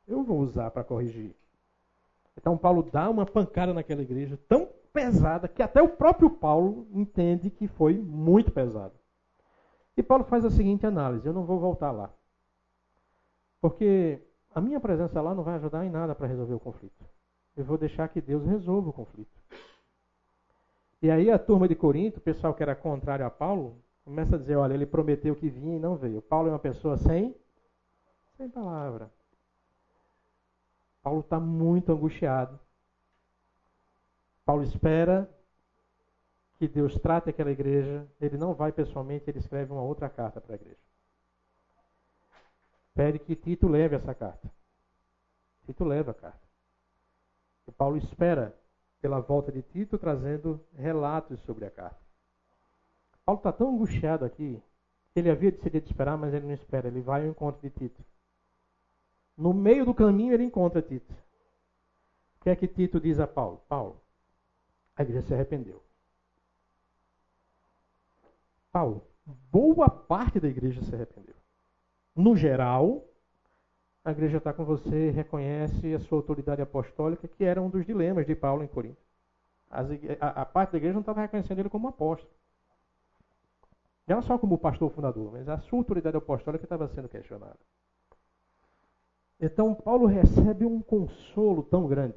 eu 0.07 0.23
vou 0.23 0.41
usar 0.41 0.71
para 0.71 0.85
corrigir. 0.85 1.35
Então 2.37 2.57
Paulo 2.57 2.89
dá 2.91 3.09
uma 3.09 3.25
pancada 3.25 3.73
naquela 3.73 4.03
igreja 4.03 4.39
tão 4.49 4.69
pesada 4.93 5.49
que 5.49 5.63
até 5.63 5.81
o 5.83 5.89
próprio 5.89 6.31
Paulo 6.31 6.87
entende 6.93 7.51
que 7.51 7.69
foi 7.69 7.95
muito 7.95 8.53
pesado. 8.53 8.95
E 9.97 10.03
Paulo 10.03 10.25
faz 10.25 10.45
a 10.45 10.51
seguinte 10.51 10.87
análise: 10.87 11.27
eu 11.27 11.33
não 11.33 11.45
vou 11.45 11.59
voltar 11.59 11.91
lá. 11.91 12.11
Porque 13.61 14.21
a 14.55 14.61
minha 14.61 14.81
presença 14.81 15.21
lá 15.21 15.35
não 15.35 15.43
vai 15.43 15.55
ajudar 15.57 15.85
em 15.85 15.91
nada 15.91 16.15
para 16.15 16.27
resolver 16.27 16.55
o 16.55 16.61
conflito. 16.61 17.05
Eu 17.59 17.65
vou 17.65 17.77
deixar 17.77 18.09
que 18.09 18.21
Deus 18.21 18.45
resolva 18.47 18.91
o 18.91 18.93
conflito. 18.93 19.31
E 21.03 21.11
aí 21.11 21.31
a 21.31 21.39
turma 21.39 21.69
de 21.69 21.75
Corinto, 21.75 22.19
o 22.19 22.23
pessoal 22.23 22.55
que 22.55 22.63
era 22.63 22.75
contrário 22.75 23.27
a 23.27 23.31
Paulo, 23.31 23.77
começa 24.05 24.37
a 24.37 24.39
dizer, 24.39 24.57
olha, 24.57 24.75
ele 24.75 24.87
prometeu 24.87 25.37
que 25.37 25.49
vinha 25.49 25.77
e 25.77 25.81
não 25.81 25.97
veio. 25.97 26.23
Paulo 26.23 26.49
é 26.49 26.53
uma 26.53 26.59
pessoa 26.59 26.97
sem, 26.97 27.35
sem 28.37 28.49
palavra. 28.49 29.11
Paulo 31.03 31.21
está 31.21 31.39
muito 31.39 31.93
angustiado. 31.93 32.59
Paulo 34.45 34.63
espera 34.63 35.29
que 36.59 36.67
Deus 36.67 36.99
trate 36.99 37.31
aquela 37.31 37.51
igreja. 37.51 38.07
Ele 38.21 38.37
não 38.37 38.55
vai 38.55 38.73
pessoalmente, 38.73 39.29
ele 39.29 39.39
escreve 39.39 39.73
uma 39.73 39.83
outra 39.83 40.09
carta 40.09 40.41
para 40.41 40.55
a 40.55 40.57
igreja 40.57 40.89
pede 42.99 43.21
que 43.21 43.37
Tito 43.37 43.69
leve 43.69 43.95
essa 43.95 44.13
carta. 44.13 44.51
Tito 45.65 45.85
leva 45.85 46.11
a 46.11 46.15
carta. 46.15 46.48
Paulo 47.73 47.97
espera 47.97 48.55
pela 49.01 49.21
volta 49.21 49.53
de 49.53 49.63
Tito, 49.63 49.99
trazendo 49.99 50.65
relatos 50.75 51.41
sobre 51.41 51.65
a 51.65 51.71
carta. 51.71 52.01
Paulo 53.25 53.39
está 53.39 53.53
tão 53.53 53.75
angustiado 53.75 54.25
aqui, 54.25 54.61
ele 55.15 55.31
havia 55.31 55.51
decidido 55.51 55.87
esperar, 55.87 56.17
mas 56.17 56.33
ele 56.33 56.47
não 56.47 56.55
espera, 56.55 56.89
ele 56.89 57.01
vai 57.01 57.23
ao 57.23 57.29
encontro 57.29 57.61
de 57.61 57.71
Tito. 57.71 58.05
No 59.37 59.53
meio 59.53 59.85
do 59.85 59.95
caminho 59.95 60.33
ele 60.33 60.45
encontra 60.45 60.83
Tito. 60.83 61.13
O 62.41 62.45
que 62.45 62.51
é 62.51 62.57
que 62.57 62.67
Tito 62.67 63.01
diz 63.01 63.21
a 63.21 63.27
Paulo? 63.27 63.61
Paulo, 63.69 64.01
a 64.97 65.03
igreja 65.03 65.27
se 65.27 65.35
arrependeu. 65.35 65.83
Paulo, 68.73 69.03
boa 69.25 69.89
parte 69.89 70.41
da 70.41 70.49
igreja 70.49 70.83
se 70.83 70.95
arrependeu 70.95 71.39
no 72.19 72.37
geral, 72.37 73.08
a 74.09 74.13
igreja 74.13 74.39
está 74.39 74.55
com 74.55 74.65
você, 74.65 75.11
reconhece 75.11 75.95
a 75.95 76.01
sua 76.01 76.19
autoridade 76.19 76.63
apostólica, 76.63 77.29
que 77.29 77.45
era 77.45 77.61
um 77.61 77.69
dos 77.69 77.85
dilemas 77.85 78.27
de 78.27 78.35
Paulo 78.35 78.65
em 78.65 78.67
Corinto. 78.67 78.97
A, 79.71 79.83
a, 80.43 80.47
parte 80.47 80.73
da 80.73 80.79
igreja 80.79 80.95
não 80.95 81.01
estava 81.01 81.21
reconhecendo 81.21 81.59
ele 81.59 81.69
como 81.69 81.89
apóstolo. 81.89 82.33
Não 84.07 84.23
só 84.23 84.39
como 84.39 84.57
pastor 84.57 84.91
fundador, 84.91 85.31
mas 85.33 85.47
a 85.47 85.59
sua 85.59 85.81
autoridade 85.81 86.17
apostólica 86.17 86.65
estava 86.65 86.89
sendo 86.89 87.07
questionada. 87.07 87.59
Então, 89.39 89.75
Paulo 89.75 90.07
recebe 90.07 90.65
um 90.65 90.81
consolo 90.81 91.63
tão 91.63 91.87
grande. 91.87 92.17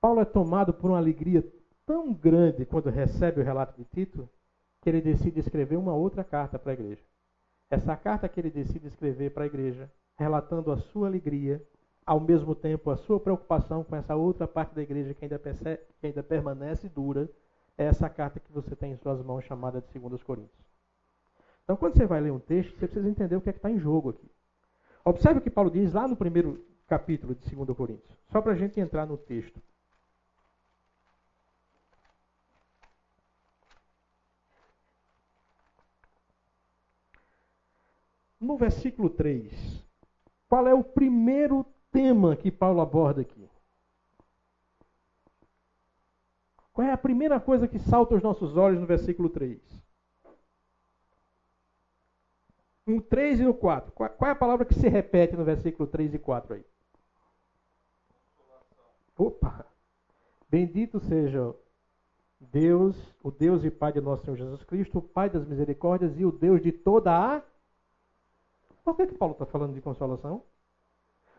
Paulo 0.00 0.20
é 0.20 0.24
tomado 0.24 0.72
por 0.72 0.90
uma 0.90 0.96
alegria 0.96 1.46
tão 1.84 2.14
grande 2.14 2.64
quando 2.64 2.88
recebe 2.88 3.42
o 3.42 3.44
relato 3.44 3.76
de 3.76 3.84
Tito, 3.84 4.26
que 4.80 4.88
ele 4.88 5.02
decide 5.02 5.38
escrever 5.38 5.76
uma 5.76 5.92
outra 5.92 6.24
carta 6.24 6.58
para 6.58 6.72
a 6.72 6.74
igreja. 6.74 7.02
Essa 7.68 7.94
carta 7.94 8.26
que 8.26 8.40
ele 8.40 8.50
decide 8.50 8.88
escrever 8.88 9.34
para 9.34 9.44
a 9.44 9.46
igreja, 9.46 9.88
relatando 10.20 10.70
a 10.70 10.76
sua 10.76 11.06
alegria, 11.06 11.64
ao 12.04 12.20
mesmo 12.20 12.54
tempo 12.54 12.90
a 12.90 12.96
sua 12.98 13.18
preocupação 13.18 13.82
com 13.82 13.96
essa 13.96 14.14
outra 14.14 14.46
parte 14.46 14.74
da 14.74 14.82
igreja 14.82 15.14
que 15.14 15.24
ainda, 15.24 15.38
percebe, 15.38 15.80
que 15.98 16.08
ainda 16.08 16.22
permanece 16.22 16.90
dura, 16.90 17.26
é 17.78 17.86
essa 17.86 18.06
carta 18.10 18.38
que 18.38 18.52
você 18.52 18.76
tem 18.76 18.92
em 18.92 18.96
suas 18.98 19.22
mãos, 19.22 19.46
chamada 19.46 19.80
de 19.80 19.98
2 19.98 20.22
Coríntios. 20.22 20.60
Então, 21.64 21.74
quando 21.74 21.96
você 21.96 22.04
vai 22.04 22.20
ler 22.20 22.32
um 22.32 22.38
texto, 22.38 22.78
você 22.78 22.86
precisa 22.86 23.08
entender 23.08 23.36
o 23.36 23.40
que 23.40 23.48
é 23.48 23.52
que 23.52 23.58
está 23.58 23.70
em 23.70 23.78
jogo 23.78 24.10
aqui. 24.10 24.30
Observe 25.04 25.38
o 25.38 25.42
que 25.42 25.50
Paulo 25.50 25.70
diz 25.70 25.94
lá 25.94 26.06
no 26.06 26.16
primeiro 26.16 26.62
capítulo 26.86 27.34
de 27.34 27.56
2 27.56 27.74
Coríntios, 27.74 28.14
só 28.30 28.42
para 28.42 28.52
a 28.52 28.56
gente 28.56 28.78
entrar 28.78 29.06
no 29.06 29.16
texto. 29.16 29.58
no 38.40 38.56
versículo 38.56 39.10
3, 39.10 39.52
qual 40.50 40.66
é 40.66 40.74
o 40.74 40.82
primeiro 40.82 41.64
tema 41.92 42.34
que 42.34 42.50
Paulo 42.50 42.80
aborda 42.80 43.20
aqui? 43.20 43.48
Qual 46.72 46.84
é 46.84 46.92
a 46.92 46.98
primeira 46.98 47.38
coisa 47.38 47.68
que 47.68 47.78
salta 47.78 48.14
aos 48.14 48.22
nossos 48.22 48.56
olhos 48.56 48.80
no 48.80 48.86
versículo 48.86 49.30
3? 49.30 49.60
No 52.84 53.00
3 53.00 53.38
e 53.38 53.44
no 53.44 53.54
4. 53.54 53.92
Qual 53.92 54.28
é 54.28 54.32
a 54.32 54.34
palavra 54.34 54.66
que 54.66 54.74
se 54.74 54.88
repete 54.88 55.36
no 55.36 55.44
versículo 55.44 55.86
3 55.88 56.14
e 56.14 56.18
4 56.18 56.54
aí? 56.54 56.64
Opa! 59.16 59.64
Bendito 60.48 60.98
seja 60.98 61.54
Deus, 62.40 62.96
o 63.22 63.30
Deus 63.30 63.64
e 63.64 63.70
Pai 63.70 63.92
de 63.92 64.00
nosso 64.00 64.24
Senhor 64.24 64.36
Jesus 64.36 64.64
Cristo, 64.64 64.98
o 64.98 65.02
Pai 65.02 65.30
das 65.30 65.46
misericórdias 65.46 66.18
e 66.18 66.24
o 66.24 66.32
Deus 66.32 66.60
de 66.60 66.72
toda 66.72 67.12
a. 67.12 67.49
Por 68.84 68.96
que, 68.96 69.06
que 69.06 69.14
Paulo 69.14 69.32
está 69.32 69.46
falando 69.46 69.74
de 69.74 69.80
consolação? 69.80 70.42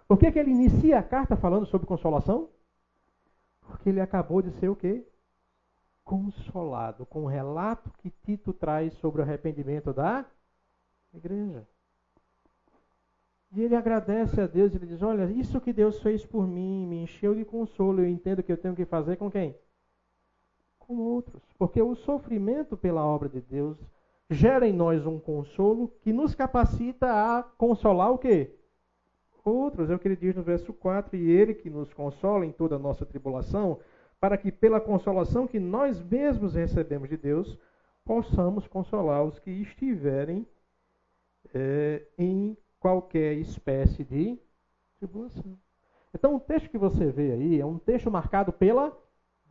Por 0.08 0.18
que, 0.18 0.32
que 0.32 0.40
ele 0.40 0.52
inicia 0.52 1.00
a 1.00 1.04
carta 1.04 1.36
falando 1.36 1.66
sobre 1.66 1.88
consolação? 1.88 2.50
Porque 3.62 3.90
ele 3.90 4.02
acabou 4.02 4.42
de 4.42 4.52
ser 4.52 4.70
o 4.70 4.76
quê? 4.76 5.06
Consolado 6.04 7.06
com 7.06 7.24
o 7.24 7.28
relato 7.28 7.90
que 8.00 8.10
Tito 8.10 8.52
traz 8.52 8.94
sobre 8.96 9.22
o 9.22 9.24
arrependimento 9.24 9.94
da 9.94 10.26
igreja. 11.14 11.66
E 13.54 13.62
ele 13.62 13.76
agradece 13.76 14.40
a 14.40 14.48
Deus, 14.48 14.74
ele 14.74 14.86
diz: 14.86 15.02
Olha, 15.02 15.30
isso 15.32 15.60
que 15.60 15.74
Deus 15.74 16.02
fez 16.02 16.26
por 16.26 16.48
mim 16.48 16.88
me 16.88 17.04
encheu 17.04 17.36
de 17.36 17.44
consolo. 17.44 18.02
Eu 18.02 18.08
entendo 18.08 18.42
que 18.42 18.52
eu 18.52 18.58
tenho 18.58 18.76
que 18.76 18.86
fazer 18.86 19.18
com 19.18 19.30
quem? 19.30 19.56
Com 20.80 20.98
outros. 20.98 21.42
Porque 21.58 21.82
o 21.82 21.96
sofrimento 21.96 22.78
pela 22.78 23.06
obra 23.06 23.28
de 23.28 23.42
Deus 23.42 23.78
gera 24.32 24.68
em 24.68 24.72
nós 24.72 25.06
um 25.06 25.20
consolo 25.20 25.90
que 26.02 26.14
nos 26.14 26.34
capacita 26.34 27.08
a 27.12 27.44
consolar 27.44 28.12
o 28.12 28.18
quê? 28.18 28.56
Outros. 29.44 29.90
É 29.90 29.96
o 29.96 30.00
que 30.00 30.08
ele 30.08 30.16
diz 30.16 30.36
no 30.36 30.42
verso 30.42 30.74
4: 30.74 31.16
E 31.18 31.30
ele 31.30 31.54
que 31.54 31.70
nos 31.70 31.94
consola 31.94 32.46
em 32.46 32.52
toda 32.52 32.78
a 32.78 32.80
nossa 32.80 33.06
tribulação, 33.06 33.80
para 34.20 34.38
que 34.38 34.52
pela 34.52 34.80
consolação 34.80 35.48
que 35.48 35.60
nós 35.60 36.02
mesmos 36.02 36.56
recebemos 36.56 37.10
de 37.10 37.18
Deus, 37.18 37.58
possamos 38.06 38.68
consolar 38.68 39.24
os 39.24 39.38
que 39.38 39.52
estiverem 39.52 40.48
é, 41.54 42.06
em 42.18 42.58
qualquer 42.80 43.34
espécie 43.34 44.04
de 44.04 44.40
tribulação. 44.98 45.58
Então, 46.14 46.36
o 46.36 46.40
texto 46.40 46.70
que 46.70 46.78
você 46.78 47.12
vê 47.12 47.32
aí 47.32 47.60
é 47.60 47.66
um 47.66 47.78
texto 47.78 48.10
marcado 48.12 48.52
pela 48.52 48.96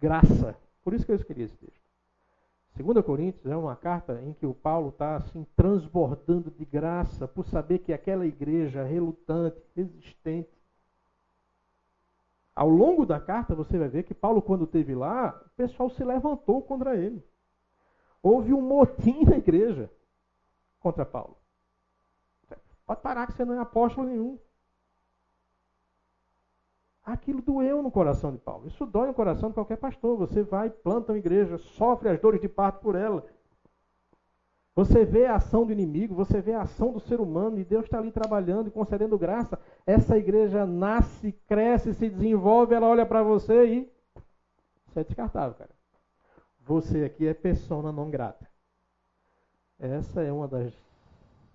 graça. 0.01 0.57
Por 0.83 0.95
isso 0.95 1.05
que 1.05 1.13
eu 1.13 1.17
escolhi 1.17 1.43
esse 1.43 1.57
texto. 1.57 1.80
2 2.83 3.05
Coríntios 3.05 3.47
é 3.47 3.57
uma 3.57 3.77
carta 3.77 4.21
em 4.23 4.33
que 4.33 4.47
o 4.47 4.55
Paulo 4.55 4.89
está 4.89 5.17
assim 5.17 5.47
transbordando 5.55 6.51
de 6.51 6.65
graça 6.65 7.29
por 7.29 7.47
saber 7.47 7.81
que 7.81 7.93
aquela 7.93 8.27
igreja 8.27 8.83
relutante, 8.83 9.61
resistente. 9.77 10.51
Ao 12.55 12.69
longo 12.69 13.07
da 13.07 13.21
carta 13.21 13.55
você 13.55 13.79
vai 13.79 13.89
ver 13.89 14.05
que 14.05 14.15
Paulo, 14.15 14.43
quando 14.43 14.65
esteve 14.65 14.95
lá, 14.95 15.41
o 15.47 15.51
pessoal 15.51 15.91
se 15.91 16.03
levantou 16.05 16.63
contra 16.63 16.97
ele. 16.97 17.23
Houve 18.23 18.53
um 18.53 18.61
motim 18.61 19.25
na 19.25 19.37
igreja 19.37 19.91
contra 20.79 21.05
Paulo. 21.05 21.37
Pode 22.87 23.01
parar 23.03 23.27
que 23.27 23.35
você 23.35 23.45
não 23.45 23.55
é 23.55 23.59
apóstolo 23.59 24.09
nenhum. 24.09 24.39
Aquilo 27.11 27.43
doeu 27.43 27.83
no 27.83 27.91
coração 27.91 28.33
de 28.33 28.39
Paulo. 28.39 28.67
Isso 28.69 28.87
dói 28.87 29.09
no 29.09 29.15
coração 29.15 29.49
de 29.49 29.55
qualquer 29.55 29.77
pastor. 29.77 30.17
Você 30.19 30.43
vai, 30.43 30.71
planta 30.71 31.13
uma 31.13 31.19
igreja, 31.19 31.59
sofre 31.59 32.09
as 32.09 32.21
dores 32.21 32.41
de 32.41 32.49
parto 32.49 32.81
por 32.81 32.95
ela. 32.95 33.27
Você 34.77 35.05
vê 35.05 35.27
a 35.27 35.35
ação 35.35 35.67
do 35.67 35.73
inimigo, 35.73 36.15
você 36.15 36.41
vê 36.41 36.53
a 36.53 36.63
ação 36.63 36.93
do 36.93 37.01
ser 37.01 37.21
humano 37.21 37.59
e 37.59 37.65
Deus 37.65 37.85
está 37.85 37.99
ali 37.99 38.13
trabalhando 38.13 38.69
e 38.69 38.71
concedendo 38.71 39.19
graça. 39.19 39.59
Essa 39.85 40.17
igreja 40.17 40.65
nasce, 40.65 41.33
cresce, 41.49 41.93
se 41.95 42.09
desenvolve, 42.09 42.75
ela 42.75 42.87
olha 42.87 43.05
para 43.05 43.23
você 43.23 43.67
e. 43.67 43.93
Você 44.87 45.01
é 45.01 45.05
descartável, 45.05 45.55
cara. 45.57 45.71
Você 46.61 47.05
aqui 47.05 47.27
é 47.27 47.35
persona 47.35 47.91
não 47.91 48.09
grata. 48.09 48.49
Essa 49.79 50.23
é 50.23 50.31
uma 50.31 50.47
das 50.47 50.73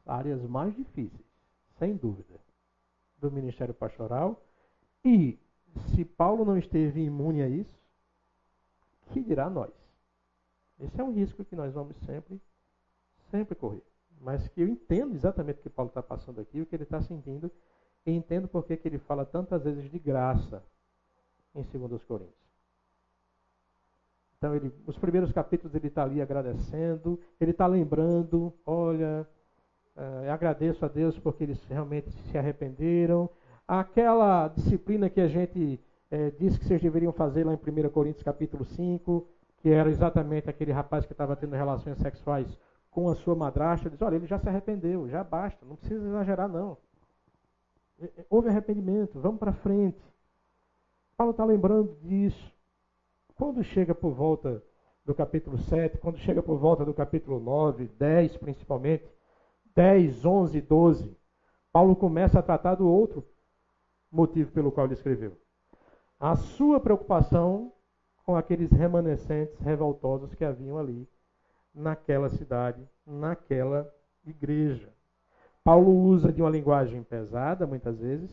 áreas 0.05 0.41
mais 0.43 0.75
difíceis 0.75 1.25
sem 1.79 1.95
dúvida, 1.95 2.39
do 3.19 3.31
ministério 3.31 3.73
pastoral. 3.73 4.41
E 5.03 5.37
se 5.93 6.05
Paulo 6.05 6.45
não 6.45 6.57
esteve 6.57 7.01
imune 7.01 7.41
a 7.41 7.47
isso, 7.47 7.79
que 9.11 9.21
dirá 9.21 9.49
nós? 9.49 9.71
Esse 10.79 10.99
é 10.99 11.03
um 11.03 11.13
risco 11.13 11.45
que 11.45 11.55
nós 11.55 11.73
vamos 11.73 11.95
sempre, 12.05 12.41
sempre 13.31 13.55
correr. 13.55 13.83
Mas 14.19 14.47
que 14.49 14.61
eu 14.61 14.67
entendo 14.67 15.15
exatamente 15.15 15.59
o 15.59 15.63
que 15.63 15.69
Paulo 15.69 15.89
está 15.89 16.01
passando 16.01 16.41
aqui, 16.41 16.61
o 16.61 16.65
que 16.65 16.75
ele 16.75 16.83
está 16.83 17.01
sentindo, 17.01 17.51
e 18.05 18.11
entendo 18.11 18.47
porque 18.47 18.77
que 18.77 18.87
ele 18.87 18.97
fala 18.99 19.25
tantas 19.25 19.63
vezes 19.63 19.89
de 19.89 19.99
graça 19.99 20.63
em 21.53 21.61
2 21.61 22.03
Coríntios. 22.03 22.35
Então, 24.37 24.55
ele, 24.55 24.71
os 24.85 24.97
primeiros 24.97 25.31
capítulos 25.31 25.73
ele 25.75 25.87
está 25.87 26.03
ali 26.03 26.21
agradecendo, 26.21 27.19
ele 27.39 27.51
está 27.51 27.65
lembrando, 27.67 28.53
olha, 28.65 29.27
Uh, 29.95 30.29
agradeço 30.29 30.83
a 30.83 30.89
Deus 30.89 31.17
porque 31.19 31.45
eles 31.45 31.63
realmente 31.69 32.11
se 32.29 32.37
arrependeram. 32.37 33.29
Aquela 33.67 34.47
disciplina 34.49 35.09
que 35.09 35.19
a 35.19 35.27
gente 35.27 35.79
eh, 36.11 36.31
disse 36.31 36.59
que 36.59 36.65
vocês 36.65 36.81
deveriam 36.81 37.11
fazer 37.11 37.43
lá 37.43 37.53
em 37.53 37.57
1 37.57 37.89
Coríntios 37.89 38.23
capítulo 38.23 38.63
5, 38.63 39.27
que 39.57 39.69
era 39.69 39.89
exatamente 39.89 40.47
aquele 40.49 40.71
rapaz 40.71 41.05
que 41.05 41.13
estava 41.13 41.35
tendo 41.35 41.55
relações 41.55 41.97
sexuais 41.97 42.47
com 42.91 43.09
a 43.09 43.15
sua 43.15 43.35
madrasta, 43.35 43.89
diz, 43.89 44.01
olha, 44.01 44.15
ele 44.15 44.27
já 44.27 44.37
se 44.37 44.47
arrependeu, 44.47 45.09
já 45.09 45.23
basta, 45.23 45.65
não 45.65 45.75
precisa 45.75 46.05
exagerar 46.07 46.47
não. 46.47 46.77
Houve 48.29 48.49
arrependimento, 48.49 49.19
vamos 49.19 49.39
para 49.39 49.51
frente. 49.51 49.99
Paulo 51.17 51.31
está 51.31 51.43
lembrando 51.43 51.97
disso. 52.03 52.53
Quando 53.35 53.63
chega 53.63 53.95
por 53.95 54.13
volta 54.13 54.63
do 55.03 55.15
capítulo 55.15 55.57
7, 55.57 55.97
quando 55.97 56.17
chega 56.19 56.43
por 56.43 56.57
volta 56.57 56.85
do 56.85 56.93
capítulo 56.93 57.39
9, 57.39 57.87
10 57.97 58.37
principalmente, 58.37 59.05
10, 59.75 60.23
11, 60.23 60.61
12, 60.61 61.17
Paulo 61.71 61.95
começa 61.95 62.39
a 62.39 62.43
tratar 62.43 62.75
do 62.75 62.87
outro 62.87 63.25
motivo 64.15 64.51
pelo 64.51 64.71
qual 64.71 64.87
ele 64.87 64.93
escreveu. 64.93 65.37
A 66.19 66.35
sua 66.35 66.79
preocupação 66.79 67.71
com 68.25 68.35
aqueles 68.35 68.71
remanescentes 68.71 69.59
revoltosos 69.59 70.33
que 70.33 70.43
haviam 70.43 70.77
ali, 70.77 71.07
naquela 71.73 72.29
cidade, 72.29 72.81
naquela 73.05 73.91
igreja. 74.25 74.89
Paulo 75.63 75.91
usa 75.91 76.31
de 76.31 76.41
uma 76.41 76.49
linguagem 76.49 77.03
pesada, 77.03 77.67
muitas 77.67 77.99
vezes. 77.99 78.31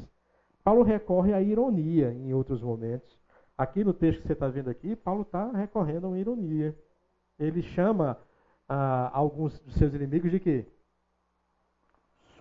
Paulo 0.65 0.83
recorre 0.83 1.35
à 1.35 1.43
ironia 1.43 2.13
em 2.13 2.33
outros 2.33 2.63
momentos. 2.63 3.19
Aqui 3.59 3.85
no 3.85 3.93
texto 3.93 4.23
que 4.23 4.27
você 4.29 4.33
está 4.33 4.49
vendo 4.49 4.71
aqui, 4.71 4.97
Paulo 4.97 5.23
está 5.23 5.51
recorrendo 5.51 6.07
a 6.07 6.11
uma 6.11 6.19
ironia. 6.19 6.75
Ele 7.39 7.63
chama 7.63 8.17
ah, 8.69 9.11
alguns 9.13 9.59
dos 9.59 9.75
seus 9.75 9.93
inimigos 9.93 10.31
de 10.31 10.39
quê? 10.39 10.67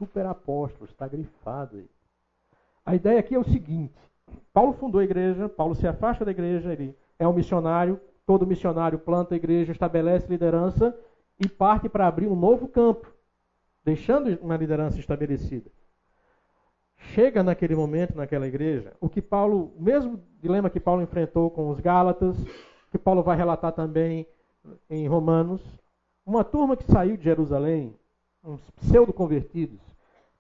super 0.02 0.26
apóstolos, 0.26 0.90
está 0.90 1.08
grifado 1.08 1.78
aí. 1.78 1.90
A 2.86 2.96
ideia 2.96 3.20
aqui 3.20 3.36
é 3.36 3.40
o 3.40 3.44
seguinte: 3.44 3.94
Paulo 4.54 4.74
fundou 4.74 5.02
a 5.02 5.04
igreja, 5.04 5.48
Paulo 5.48 5.76
se 5.76 5.88
afasta 5.88 6.26
da 6.26 6.32
igreja, 6.32 6.72
ele 6.74 6.96
é 7.20 7.28
um 7.28 7.34
missionário, 7.34 8.00
todo 8.26 8.48
missionário 8.48 9.00
planta 9.00 9.36
a 9.36 9.38
igreja, 9.38 9.72
estabelece 9.72 10.28
liderança 10.28 10.98
e 11.40 11.48
parte 11.48 11.88
para 11.88 12.08
abrir 12.08 12.28
um 12.28 12.36
novo 12.36 12.68
campo, 12.68 13.08
deixando 13.84 14.38
uma 14.42 14.58
liderança 14.58 15.00
estabelecida. 15.00 15.70
Chega 17.14 17.42
naquele 17.42 17.76
momento 17.76 18.16
naquela 18.16 18.48
igreja, 18.48 18.94
o 19.00 19.10
que 19.10 19.22
Paulo, 19.22 19.74
o 19.78 19.82
mesmo 19.82 20.22
dilema 20.40 20.70
que 20.70 20.80
Paulo 20.80 21.02
enfrentou 21.02 21.50
com 21.50 21.70
os 21.70 21.80
Gálatas, 21.80 22.38
que 22.92 22.98
Paulo 22.98 23.24
vai 23.24 23.36
relatar 23.36 23.72
também 23.72 24.28
em 24.90 25.08
Romanos, 25.08 25.62
uma 26.26 26.44
turma 26.44 26.78
que 26.78 26.92
saiu 26.92 27.18
de 27.18 27.24
Jerusalém, 27.24 27.96
uns 28.44 28.62
pseudo-convertidos, 28.72 29.80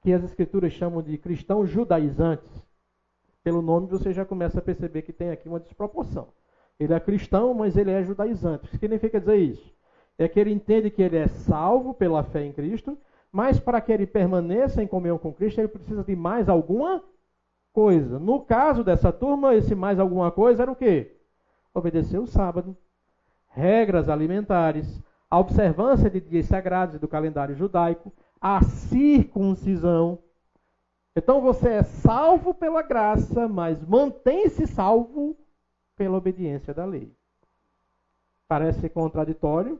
que 0.01 0.11
as 0.11 0.23
escrituras 0.23 0.73
chamam 0.73 1.01
de 1.01 1.17
cristãos 1.17 1.69
judaizantes. 1.69 2.49
Pelo 3.43 3.61
nome 3.61 3.87
você 3.87 4.11
já 4.11 4.25
começa 4.25 4.59
a 4.59 4.61
perceber 4.61 5.03
que 5.03 5.13
tem 5.13 5.31
aqui 5.31 5.47
uma 5.47 5.59
desproporção. 5.59 6.29
Ele 6.79 6.93
é 6.93 6.99
cristão, 6.99 7.53
mas 7.53 7.77
ele 7.77 7.91
é 7.91 8.03
judaizante. 8.03 8.65
O 8.65 8.67
que 8.69 8.77
significa 8.77 9.19
dizer 9.19 9.37
isso? 9.37 9.73
É 10.17 10.27
que 10.27 10.39
ele 10.39 10.51
entende 10.51 10.89
que 10.89 11.01
ele 11.01 11.17
é 11.17 11.27
salvo 11.27 11.93
pela 11.93 12.23
fé 12.23 12.43
em 12.43 12.51
Cristo, 12.51 12.97
mas 13.31 13.59
para 13.59 13.79
que 13.79 13.91
ele 13.91 14.05
permaneça 14.05 14.83
em 14.83 14.87
comunhão 14.87 15.17
com 15.17 15.31
Cristo, 15.31 15.59
ele 15.59 15.67
precisa 15.67 16.03
de 16.03 16.15
mais 16.15 16.49
alguma 16.49 17.03
coisa. 17.71 18.19
No 18.19 18.41
caso 18.41 18.83
dessa 18.83 19.11
turma, 19.11 19.55
esse 19.55 19.73
mais 19.75 19.99
alguma 19.99 20.31
coisa 20.31 20.63
era 20.63 20.71
o 20.71 20.75
quê? 20.75 21.15
Obedecer 21.73 22.19
o 22.19 22.27
sábado, 22.27 22.75
regras 23.47 24.09
alimentares, 24.09 25.01
a 25.29 25.39
observância 25.39 26.09
de 26.09 26.19
dias 26.19 26.47
sagrados 26.47 26.95
e 26.95 26.99
do 26.99 27.07
calendário 27.07 27.55
judaico, 27.55 28.11
a 28.41 28.63
circuncisão. 28.63 30.17
Então 31.15 31.39
você 31.41 31.69
é 31.69 31.83
salvo 31.83 32.53
pela 32.53 32.81
graça, 32.81 33.47
mas 33.47 33.79
mantém-se 33.85 34.65
salvo 34.65 35.37
pela 35.95 36.17
obediência 36.17 36.73
da 36.73 36.83
lei. 36.83 37.13
Parece 38.47 38.89
contraditório, 38.89 39.79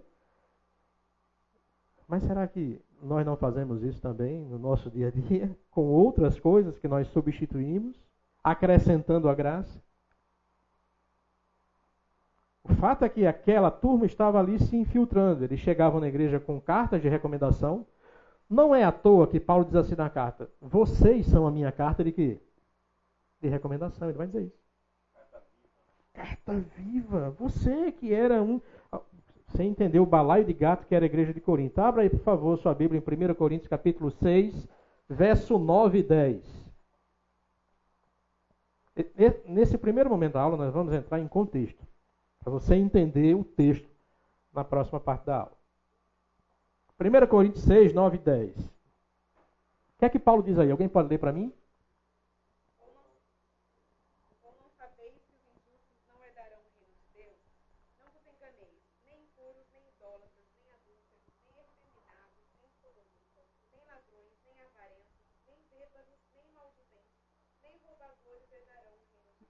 mas 2.07 2.23
será 2.23 2.47
que 2.47 2.79
nós 3.01 3.25
não 3.25 3.35
fazemos 3.35 3.81
isso 3.83 3.99
também 3.99 4.45
no 4.45 4.59
nosso 4.59 4.91
dia 4.91 5.07
a 5.07 5.11
dia, 5.11 5.57
com 5.71 5.87
outras 5.87 6.39
coisas 6.39 6.77
que 6.77 6.87
nós 6.87 7.07
substituímos, 7.07 7.97
acrescentando 8.43 9.27
a 9.27 9.33
graça? 9.33 9.81
O 12.63 12.75
fato 12.75 13.03
é 13.03 13.09
que 13.09 13.25
aquela 13.25 13.71
turma 13.71 14.05
estava 14.05 14.39
ali 14.39 14.59
se 14.59 14.75
infiltrando. 14.75 15.43
Eles 15.43 15.59
chegavam 15.59 15.99
na 15.99 16.07
igreja 16.07 16.39
com 16.39 16.61
cartas 16.61 17.01
de 17.01 17.09
recomendação, 17.09 17.85
não 18.51 18.75
é 18.75 18.83
à 18.83 18.91
toa 18.91 19.27
que 19.27 19.39
Paulo 19.39 19.63
diz 19.63 19.75
assim 19.75 19.95
na 19.95 20.09
carta: 20.09 20.49
Vocês 20.59 21.25
são 21.25 21.47
a 21.47 21.51
minha 21.51 21.71
carta 21.71 22.03
de 22.03 22.11
quê? 22.11 22.37
De 23.39 23.47
recomendação. 23.47 24.09
Ele 24.09 24.17
vai 24.17 24.27
dizer 24.27 24.43
isso. 24.43 24.61
Carta 26.13 26.59
viva. 26.75 27.29
Você 27.39 27.93
que 27.93 28.13
era 28.13 28.43
um. 28.43 28.59
Você 29.47 29.63
entendeu 29.63 30.03
o 30.03 30.05
balaio 30.05 30.43
de 30.43 30.53
gato 30.53 30.85
que 30.85 30.93
era 30.93 31.05
a 31.05 31.07
igreja 31.07 31.33
de 31.33 31.39
Corinto. 31.39 31.79
Abra 31.79 32.03
aí, 32.03 32.09
por 32.09 32.19
favor, 32.19 32.57
sua 32.57 32.73
Bíblia 32.73 33.01
em 33.01 33.31
1 33.31 33.33
Coríntios 33.35 33.69
capítulo 33.69 34.11
6, 34.11 34.67
verso 35.09 35.57
9 35.57 35.99
e 35.99 36.03
10. 36.03 36.61
Nesse 39.45 39.77
primeiro 39.77 40.09
momento 40.09 40.33
da 40.33 40.41
aula, 40.41 40.57
nós 40.57 40.73
vamos 40.73 40.93
entrar 40.93 41.19
em 41.19 41.27
contexto, 41.27 41.85
para 42.39 42.51
você 42.51 42.75
entender 42.75 43.35
o 43.35 43.43
texto 43.43 43.89
na 44.53 44.63
próxima 44.63 44.99
parte 44.99 45.25
da 45.25 45.37
aula. 45.37 45.60
1 47.01 47.27
Coríntios 47.27 47.63
6, 47.63 47.93
9 47.93 48.17
e 48.17 48.19
10. 48.19 48.57
O 48.57 48.69
que 49.97 50.05
é 50.05 50.09
que 50.09 50.19
Paulo 50.19 50.43
diz 50.43 50.59
aí? 50.59 50.69
Alguém 50.69 50.87
pode 50.87 51.09
ler 51.09 51.17
para 51.17 51.33
mim? 51.33 51.51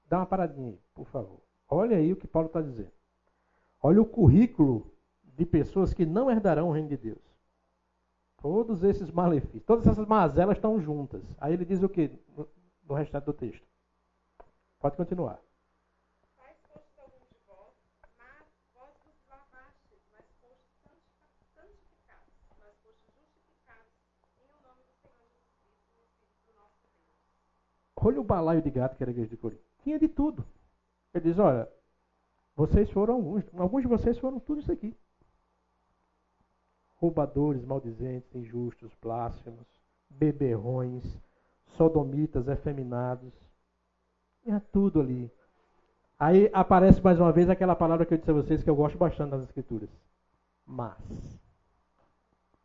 Dá 0.08 0.18
uma 0.18 0.26
paradinha 0.26 0.72
aí, 0.72 0.80
por 0.94 1.08
favor. 1.08 1.40
Olha 1.70 1.96
aí 1.96 2.12
o 2.12 2.18
que 2.18 2.28
Paulo 2.28 2.48
está 2.48 2.62
dizendo. 2.62 2.92
Olha 3.82 4.02
o 4.02 4.06
currículo 4.06 4.94
de 5.24 5.46
pessoas 5.46 5.94
que 5.94 6.06
não 6.06 6.30
herdarão 6.30 6.68
o 6.68 6.72
reino 6.74 6.90
de 6.90 6.98
Deus. 6.98 7.31
Todos 8.42 8.84
esses 8.84 9.12
malefícios, 9.12 9.64
todas 9.64 9.86
essas 9.86 10.08
mazelas 10.08 10.58
estão 10.58 10.82
juntas. 10.82 11.22
Aí 11.38 11.54
ele 11.54 11.64
diz 11.64 11.84
o 11.84 11.88
que 11.88 12.10
no, 12.36 12.96
restante 12.96 13.26
do 13.26 13.34
texto? 13.34 13.66
Pode 14.80 14.98
continuar. 14.98 15.40
Olha 28.04 28.20
o 28.20 28.24
balaio 28.24 28.64
de 28.64 28.72
gato 28.72 28.98
que 28.98 29.04
era 29.04 29.12
a 29.12 29.14
igreja 29.14 29.30
de 29.30 29.38
Corinto. 29.38 29.62
Tinha 29.84 30.00
de 30.00 30.08
tudo. 30.08 30.44
Ele 31.14 31.26
diz: 31.26 31.38
Olha, 31.38 31.70
vocês 32.56 32.90
foram 32.90 33.14
alguns, 33.14 33.44
alguns 33.54 33.84
de 33.84 33.88
vocês 33.88 34.18
foram 34.18 34.40
tudo 34.40 34.62
isso 34.62 34.72
aqui. 34.72 34.98
Roubadores, 37.02 37.66
maldizentes, 37.66 38.36
injustos, 38.36 38.92
blasfemos, 39.02 39.66
beberrões, 40.08 41.04
sodomitas, 41.76 42.48
efeminados. 42.48 43.34
Tinha 44.44 44.60
tudo 44.72 45.02
ali. 45.02 45.32
Aí 46.20 46.48
aparece 46.54 47.02
mais 47.02 47.20
uma 47.20 47.32
vez 47.32 47.50
aquela 47.50 47.76
palavra 47.76 48.06
que 48.06 48.14
eu 48.14 48.18
disse 48.20 48.30
a 48.30 48.36
vocês 48.36 48.64
que 48.64 48.70
eu 48.70 48.76
gosto 48.76 49.00
bastante 49.00 49.32
das 49.32 49.44
Escrituras. 49.46 49.90
Mas. 50.64 51.40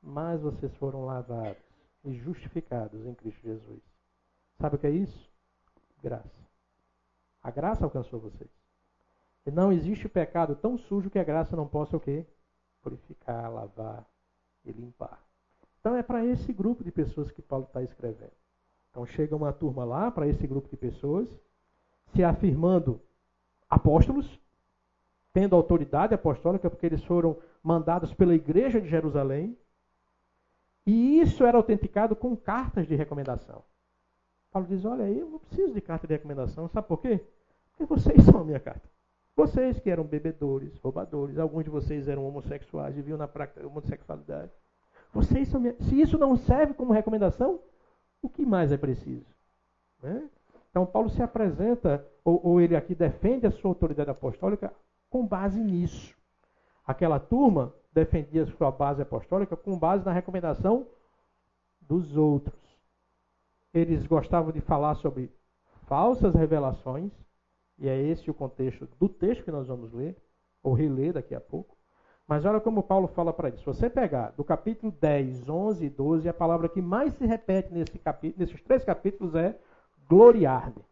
Mas 0.03 0.43
vocês 0.43 0.75
foram 0.77 1.07
lavados 1.07 1.63
e 2.05 2.13
justificados 2.13 3.07
em 3.07 3.15
Cristo 3.15 3.41
Jesus. 3.41 3.81
Sabe 4.61 4.77
o 4.77 4.79
que 4.79 4.87
é 4.87 4.91
isso? 4.91 5.31
Graça. 6.03 6.47
A 7.43 7.51
graça 7.51 7.85
alcançou 7.85 8.21
vocês. 8.21 8.51
E 9.47 9.51
não 9.51 9.73
existe 9.73 10.11
pecado 10.11 10.55
tão 10.57 10.77
sujo 10.77 11.09
que 11.09 11.19
a 11.19 11.25
graça 11.25 11.57
não 11.57 11.67
possa 11.67 11.97
o 11.97 12.01
quê? 12.01 12.27
Purificar, 12.83 13.51
lavar 13.51 14.07
e 14.67 14.73
limpar. 14.73 15.23
Então 15.81 15.97
é 15.97 16.03
para 16.03 16.25
esse 16.25 16.53
grupo 16.53 16.83
de 16.83 16.91
pessoas 16.91 17.31
que 17.31 17.41
Paulo 17.41 17.65
está 17.67 17.83
escrevendo. 17.83 18.33
Então 18.91 19.07
chega 19.07 19.37
uma 19.37 19.53
turma 19.53 19.85
lá 19.85 20.11
para 20.11 20.27
esse 20.27 20.47
grupo 20.47 20.69
de 20.69 20.77
pessoas, 20.77 21.29
se 22.15 22.25
afirmando 22.25 23.01
apóstolos, 23.69 24.41
tendo 25.33 25.55
autoridade 25.55 26.15
apostólica, 26.15 26.71
porque 26.71 26.87
eles 26.87 27.05
foram 27.05 27.37
mandados 27.63 28.13
pela 28.15 28.35
igreja 28.35 28.81
de 28.81 28.89
Jerusalém. 28.89 29.57
E 30.87 31.21
isso 31.21 31.45
era 31.45 31.57
autenticado 31.57 32.17
com 32.17 32.37
cartas 32.37 32.87
de 32.87 32.95
recomendação. 32.95 33.63
Paulo 34.51 34.67
diz: 34.69 34.85
Olha, 34.85 35.03
eu 35.11 35.29
não 35.29 35.39
preciso 35.39 35.75
de 35.75 35.81
carta 35.81 36.07
de 36.07 36.15
recomendação, 36.15 36.69
sabe 36.69 36.89
por 36.89 36.99
quê? 36.99 37.21
Porque 37.71 37.85
vocês 37.85 38.23
são 38.25 38.41
a 38.41 38.45
minha 38.45 38.61
carta. 38.61 38.89
Vocês 39.37 39.79
que 39.79 39.91
eram 39.91 40.05
bebedores, 40.05 40.75
roubadores, 40.79 41.39
alguns 41.39 41.65
de 41.65 41.71
vocês 41.71 42.09
eram 42.09 42.27
homossexuais, 42.27 42.95
viviam 42.95 43.19
na 43.19 43.29
prática 43.29 43.67
homossexualidade. 43.67 44.51
Vocês 45.13 45.49
são. 45.49 45.63
Se 45.81 46.01
isso 46.01 46.17
não 46.17 46.37
serve 46.37 46.73
como 46.73 46.93
recomendação, 46.93 47.61
o 48.23 48.31
que 48.31 48.47
mais 48.47 48.73
é 48.73 48.79
preciso? 48.79 49.27
Né? 50.03 50.29
Então, 50.71 50.87
Paulo 50.87 51.11
se 51.11 51.23
apresenta, 51.23 52.07
ou, 52.25 52.41
ou 52.45 52.61
ele 52.61 52.75
aqui 52.75 52.95
defende 52.95 53.47
a 53.47 53.51
sua 53.51 53.71
autoridade 53.71 54.11
apostólica 54.11 54.73
com 55.11 55.27
base 55.27 55.61
nisso. 55.61 56.15
Aquela 56.87 57.19
turma 57.19 57.75
defendia 57.93 58.43
a 58.43 58.47
sua 58.47 58.71
base 58.71 59.03
apostólica 59.03 59.57
com 59.57 59.79
base 59.79 60.05
na 60.05 60.13
recomendação 60.13 60.87
dos 61.81 62.17
outros. 62.17 62.59
Eles 63.73 64.07
gostavam 64.07 64.53
de 64.53 64.61
falar 64.61 64.95
sobre 64.97 65.31
falsas 65.87 66.35
revelações, 66.35 67.13
e 67.79 67.89
é 67.89 68.01
esse 68.01 68.31
o 68.31 68.35
contexto 68.35 68.89
do 68.99 69.09
texto 69.09 69.45
que 69.45 69.51
nós 69.51 69.69
vamos 69.69 69.93
ler, 69.93 70.17
ou 70.63 70.73
reler 70.73 71.13
daqui 71.13 71.35
a 71.35 71.41
pouco. 71.41 71.77
Mas 72.27 72.45
olha 72.45 72.61
como 72.61 72.83
Paulo 72.83 73.07
fala 73.07 73.33
para 73.33 73.51
isso. 73.51 73.59
Se 73.59 73.67
você 73.67 73.89
pegar 73.89 74.31
do 74.31 74.43
capítulo 74.43 74.91
10, 74.91 75.49
11 75.49 75.85
e 75.85 75.91
12, 75.91 76.29
a 76.29 76.35
palavra 76.35 76.69
que 76.69 76.83
mais 76.83 77.15
se 77.15 77.25
repete 77.25 77.73
nesse 77.73 77.99
capítulo, 77.99 78.41
nesses 78.41 78.61
três 78.63 78.83
capítulos 78.85 79.35
é 79.35 79.57
gloriar-me. 80.09 80.85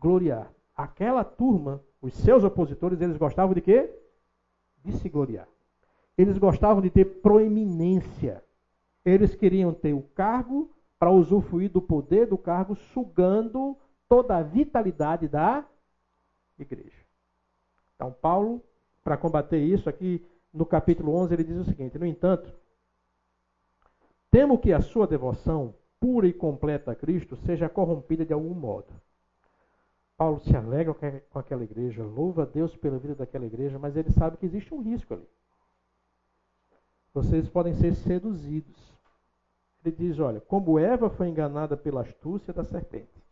Gloriar. 0.00 0.52
Aquela 0.76 1.24
turma, 1.24 1.82
os 2.00 2.14
seus 2.14 2.44
opositores, 2.44 3.00
eles 3.00 3.16
gostavam 3.16 3.54
de 3.54 3.60
quê? 3.60 3.92
De 4.84 4.92
se 4.92 5.08
gloriar. 5.08 5.48
Eles 6.16 6.38
gostavam 6.38 6.80
de 6.80 6.90
ter 6.90 7.04
proeminência. 7.04 8.44
Eles 9.04 9.34
queriam 9.34 9.72
ter 9.72 9.94
o 9.94 10.02
cargo 10.02 10.70
para 10.96 11.10
usufruir 11.10 11.70
do 11.70 11.82
poder 11.82 12.26
do 12.26 12.38
cargo, 12.38 12.76
sugando 12.76 13.76
toda 14.08 14.36
a 14.36 14.42
vitalidade 14.42 15.28
da 15.28 15.64
igreja. 16.58 17.04
Então, 17.94 18.12
Paulo, 18.12 18.62
para 19.04 19.16
combater 19.16 19.58
isso, 19.58 19.88
aqui 19.88 20.24
no 20.52 20.64
capítulo 20.64 21.14
11, 21.14 21.34
ele 21.34 21.44
diz 21.44 21.56
o 21.58 21.64
seguinte: 21.64 21.98
No 21.98 22.06
entanto, 22.06 22.52
temo 24.30 24.58
que 24.58 24.72
a 24.72 24.80
sua 24.80 25.06
devoção 25.06 25.74
pura 26.00 26.26
e 26.26 26.32
completa 26.32 26.92
a 26.92 26.94
Cristo 26.94 27.36
seja 27.36 27.68
corrompida 27.68 28.24
de 28.24 28.32
algum 28.32 28.54
modo. 28.54 28.86
Paulo 30.16 30.40
se 30.40 30.56
alegra 30.56 30.94
com 31.30 31.38
aquela 31.38 31.62
igreja, 31.62 32.02
louva 32.02 32.42
a 32.42 32.46
Deus 32.46 32.76
pela 32.76 32.98
vida 32.98 33.14
daquela 33.14 33.46
igreja, 33.46 33.78
mas 33.78 33.96
ele 33.96 34.10
sabe 34.10 34.36
que 34.36 34.46
existe 34.46 34.74
um 34.74 34.82
risco 34.82 35.14
ali. 35.14 35.28
Vocês 37.14 37.48
podem 37.48 37.74
ser 37.74 37.94
seduzidos. 37.94 38.76
Ele 39.84 39.94
diz: 39.94 40.18
Olha, 40.18 40.40
como 40.40 40.78
Eva 40.78 41.08
foi 41.08 41.28
enganada 41.28 41.76
pela 41.76 42.02
astúcia 42.02 42.52
da 42.52 42.64
serpente, 42.64 43.22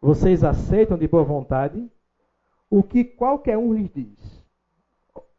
vocês 0.00 0.42
aceitam 0.42 0.96
de 0.96 1.06
boa 1.06 1.22
vontade 1.22 1.90
o 2.70 2.82
que 2.82 3.04
qualquer 3.04 3.58
um 3.58 3.74
lhes 3.74 3.90
diz. 3.92 4.44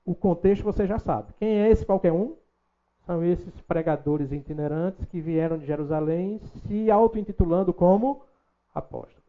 O 0.06 0.13
contexto 0.13 0.63
você 0.63 0.86
já 0.86 1.00
sabe. 1.00 1.34
Quem 1.39 1.62
é 1.62 1.69
esse 1.69 1.86
qualquer 1.86 2.12
um? 2.12 2.36
São 3.06 3.24
esses 3.24 3.60
pregadores 3.62 4.32
itinerantes 4.32 5.06
que 5.06 5.19
vieram 5.19 5.58
de 5.58 5.65
Jerusalém 5.65 6.39
se 6.67 6.91
auto-intitulando 6.91 7.74
como 7.74 8.24
apóstolos. 8.74 9.21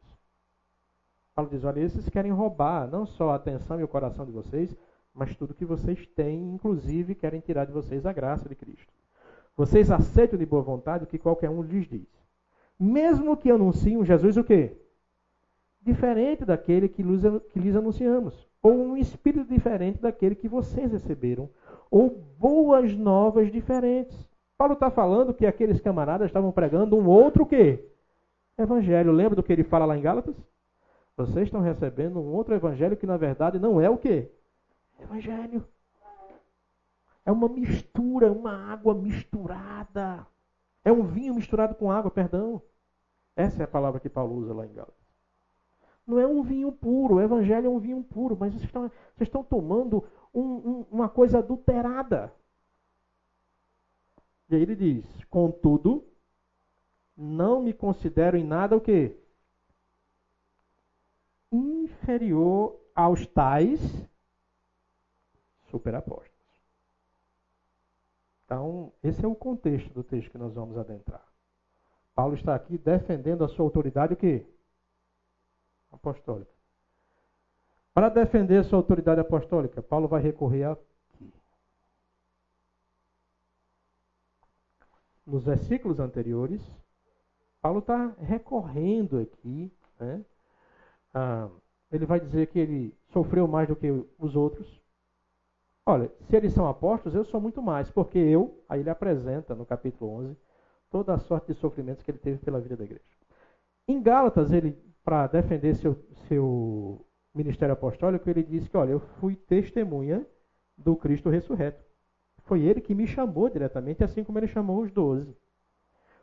Paulo 1.34 1.50
diz: 1.50 1.64
olha, 1.64 1.80
esses 1.80 2.08
querem 2.10 2.32
roubar 2.32 2.86
não 2.86 3.06
só 3.06 3.30
a 3.30 3.36
atenção 3.36 3.80
e 3.80 3.84
o 3.84 3.88
coração 3.88 4.26
de 4.26 4.32
vocês, 4.32 4.76
mas 5.14 5.34
tudo 5.34 5.54
que 5.54 5.64
vocês 5.64 6.06
têm, 6.08 6.54
inclusive 6.54 7.14
querem 7.14 7.40
tirar 7.40 7.64
de 7.64 7.72
vocês 7.72 8.04
a 8.04 8.12
graça 8.12 8.48
de 8.48 8.54
Cristo. 8.54 8.92
Vocês 9.56 9.90
aceitam 9.90 10.38
de 10.38 10.44
boa 10.44 10.62
vontade 10.62 11.04
o 11.04 11.06
que 11.06 11.18
qualquer 11.18 11.48
um 11.48 11.62
lhes 11.62 11.88
diz. 11.88 12.08
Mesmo 12.78 13.36
que 13.36 13.50
anunciem 13.50 14.04
Jesus 14.04 14.36
o 14.36 14.44
quê? 14.44 14.81
Diferente 15.82 16.44
daquele 16.44 16.88
que 16.88 17.02
lhes 17.02 17.76
anunciamos, 17.76 18.48
ou 18.62 18.72
um 18.72 18.96
espírito 18.96 19.44
diferente 19.44 20.00
daquele 20.00 20.34
que 20.34 20.48
vocês 20.48 20.92
receberam, 20.92 21.50
ou 21.90 22.08
boas 22.38 22.96
novas 22.96 23.50
diferentes. 23.50 24.16
Paulo 24.56 24.74
está 24.74 24.90
falando 24.90 25.34
que 25.34 25.44
aqueles 25.44 25.80
camaradas 25.80 26.28
estavam 26.28 26.52
pregando 26.52 26.96
um 26.96 27.08
outro 27.08 27.44
quê? 27.44 27.84
Evangelho. 28.56 29.10
Lembra 29.10 29.34
do 29.34 29.42
que 29.42 29.52
ele 29.52 29.64
fala 29.64 29.84
lá 29.84 29.96
em 29.96 30.02
Gálatas? 30.02 30.36
Vocês 31.16 31.46
estão 31.46 31.60
recebendo 31.60 32.20
um 32.20 32.32
outro 32.32 32.54
evangelho 32.54 32.96
que 32.96 33.06
na 33.06 33.16
verdade 33.16 33.58
não 33.58 33.80
é 33.80 33.90
o 33.90 33.98
quê? 33.98 34.30
Evangelho. 35.00 35.66
É 37.24 37.32
uma 37.32 37.48
mistura, 37.48 38.30
uma 38.32 38.72
água 38.72 38.94
misturada. 38.94 40.26
É 40.84 40.92
um 40.92 41.02
vinho 41.02 41.34
misturado 41.34 41.74
com 41.74 41.90
água, 41.90 42.10
perdão. 42.10 42.62
Essa 43.36 43.62
é 43.62 43.64
a 43.64 43.68
palavra 43.68 44.00
que 44.00 44.08
Paulo 44.08 44.34
usa 44.34 44.54
lá 44.54 44.66
em 44.66 44.72
Gálatas. 44.72 45.01
Não 46.12 46.20
é 46.20 46.26
um 46.26 46.42
vinho 46.42 46.70
puro, 46.70 47.14
o 47.14 47.20
evangelho 47.22 47.68
é 47.68 47.70
um 47.70 47.78
vinho 47.78 48.04
puro, 48.04 48.36
mas 48.38 48.52
vocês 48.52 48.64
estão, 48.64 48.82
vocês 49.16 49.28
estão 49.28 49.42
tomando 49.42 50.04
um, 50.34 50.42
um, 50.42 50.86
uma 50.90 51.08
coisa 51.08 51.38
adulterada. 51.38 52.30
E 54.50 54.54
aí 54.54 54.60
ele 54.60 54.76
diz: 54.76 55.24
Contudo, 55.30 56.04
não 57.16 57.62
me 57.62 57.72
considero 57.72 58.36
em 58.36 58.44
nada 58.44 58.76
o 58.76 58.80
quê? 58.80 59.16
Inferior 61.50 62.78
aos 62.94 63.26
tais 63.28 63.80
superapóstolos. 65.70 66.30
Então, 68.44 68.92
esse 69.02 69.24
é 69.24 69.28
o 69.28 69.34
contexto 69.34 69.88
do 69.94 70.04
texto 70.04 70.30
que 70.30 70.36
nós 70.36 70.52
vamos 70.52 70.76
adentrar. 70.76 71.26
Paulo 72.14 72.34
está 72.34 72.54
aqui 72.54 72.76
defendendo 72.76 73.44
a 73.44 73.48
sua 73.48 73.64
autoridade 73.64 74.12
o 74.12 74.16
quê? 74.16 74.44
Apostólica. 75.92 76.50
Para 77.94 78.08
defender 78.08 78.58
a 78.58 78.64
sua 78.64 78.78
autoridade 78.78 79.20
apostólica, 79.20 79.82
Paulo 79.82 80.08
vai 80.08 80.22
recorrer 80.22 80.64
aqui. 80.64 81.32
Nos 85.26 85.44
versículos 85.44 86.00
anteriores, 86.00 86.60
Paulo 87.60 87.80
está 87.80 88.08
recorrendo 88.18 89.18
aqui. 89.20 89.70
Né? 90.00 90.24
Ah, 91.12 91.48
ele 91.92 92.06
vai 92.06 92.18
dizer 92.18 92.48
que 92.48 92.58
ele 92.58 92.94
sofreu 93.12 93.46
mais 93.46 93.68
do 93.68 93.76
que 93.76 93.90
os 94.18 94.34
outros. 94.34 94.80
Olha, 95.84 96.10
se 96.22 96.34
eles 96.34 96.52
são 96.54 96.66
apóstolos, 96.66 97.14
eu 97.14 97.24
sou 97.24 97.40
muito 97.40 97.60
mais, 97.60 97.90
porque 97.90 98.18
eu, 98.18 98.64
aí 98.68 98.80
ele 98.80 98.90
apresenta 98.90 99.54
no 99.54 99.66
capítulo 99.66 100.10
11, 100.12 100.36
toda 100.90 101.14
a 101.14 101.18
sorte 101.18 101.52
de 101.52 101.54
sofrimentos 101.54 102.02
que 102.02 102.10
ele 102.10 102.18
teve 102.18 102.38
pela 102.38 102.60
vida 102.60 102.76
da 102.76 102.84
igreja. 102.84 103.04
Em 103.86 104.00
Gálatas, 104.00 104.52
ele, 104.52 104.78
para 105.04 105.26
defender 105.26 105.74
seu, 105.76 105.94
seu 106.28 107.04
ministério 107.34 107.72
apostólico, 107.72 108.28
ele 108.28 108.42
disse 108.42 108.68
que, 108.68 108.76
olha, 108.76 108.92
eu 108.92 109.00
fui 109.00 109.34
testemunha 109.34 110.26
do 110.76 110.96
Cristo 110.96 111.28
ressurreto. 111.28 111.82
Foi 112.44 112.62
ele 112.62 112.80
que 112.80 112.94
me 112.94 113.06
chamou 113.06 113.48
diretamente, 113.48 114.02
assim 114.04 114.24
como 114.24 114.38
ele 114.38 114.48
chamou 114.48 114.80
os 114.80 114.90
doze. 114.90 115.34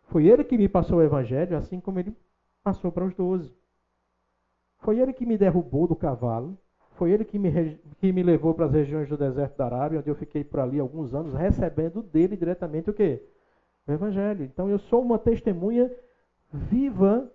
Foi 0.03 0.27
ele 0.27 0.43
que 0.43 0.57
me 0.57 0.67
passou 0.67 0.99
o 0.99 1.03
evangelho, 1.03 1.55
assim 1.55 1.79
como 1.79 1.99
ele 1.99 2.15
passou 2.63 2.91
para 2.91 3.05
os 3.05 3.13
doze. 3.13 3.53
Foi 4.79 4.99
ele 4.99 5.13
que 5.13 5.25
me 5.25 5.37
derrubou 5.37 5.87
do 5.87 5.95
cavalo, 5.95 6.57
foi 6.95 7.11
ele 7.11 7.23
que 7.23 7.39
me, 7.39 7.79
que 7.97 8.11
me 8.11 8.23
levou 8.23 8.53
para 8.53 8.65
as 8.65 8.73
regiões 8.73 9.07
do 9.07 9.17
deserto 9.17 9.57
da 9.57 9.65
Arábia, 9.65 9.99
onde 9.99 10.09
eu 10.09 10.15
fiquei 10.15 10.43
por 10.43 10.59
ali 10.59 10.79
alguns 10.79 11.13
anos, 11.13 11.33
recebendo 11.33 12.01
dele 12.01 12.35
diretamente 12.35 12.89
o 12.89 12.93
quê? 12.93 13.23
O 13.87 13.91
Evangelho. 13.91 14.43
Então 14.43 14.69
eu 14.69 14.79
sou 14.79 15.01
uma 15.01 15.17
testemunha 15.17 15.89
viva, 16.51 17.31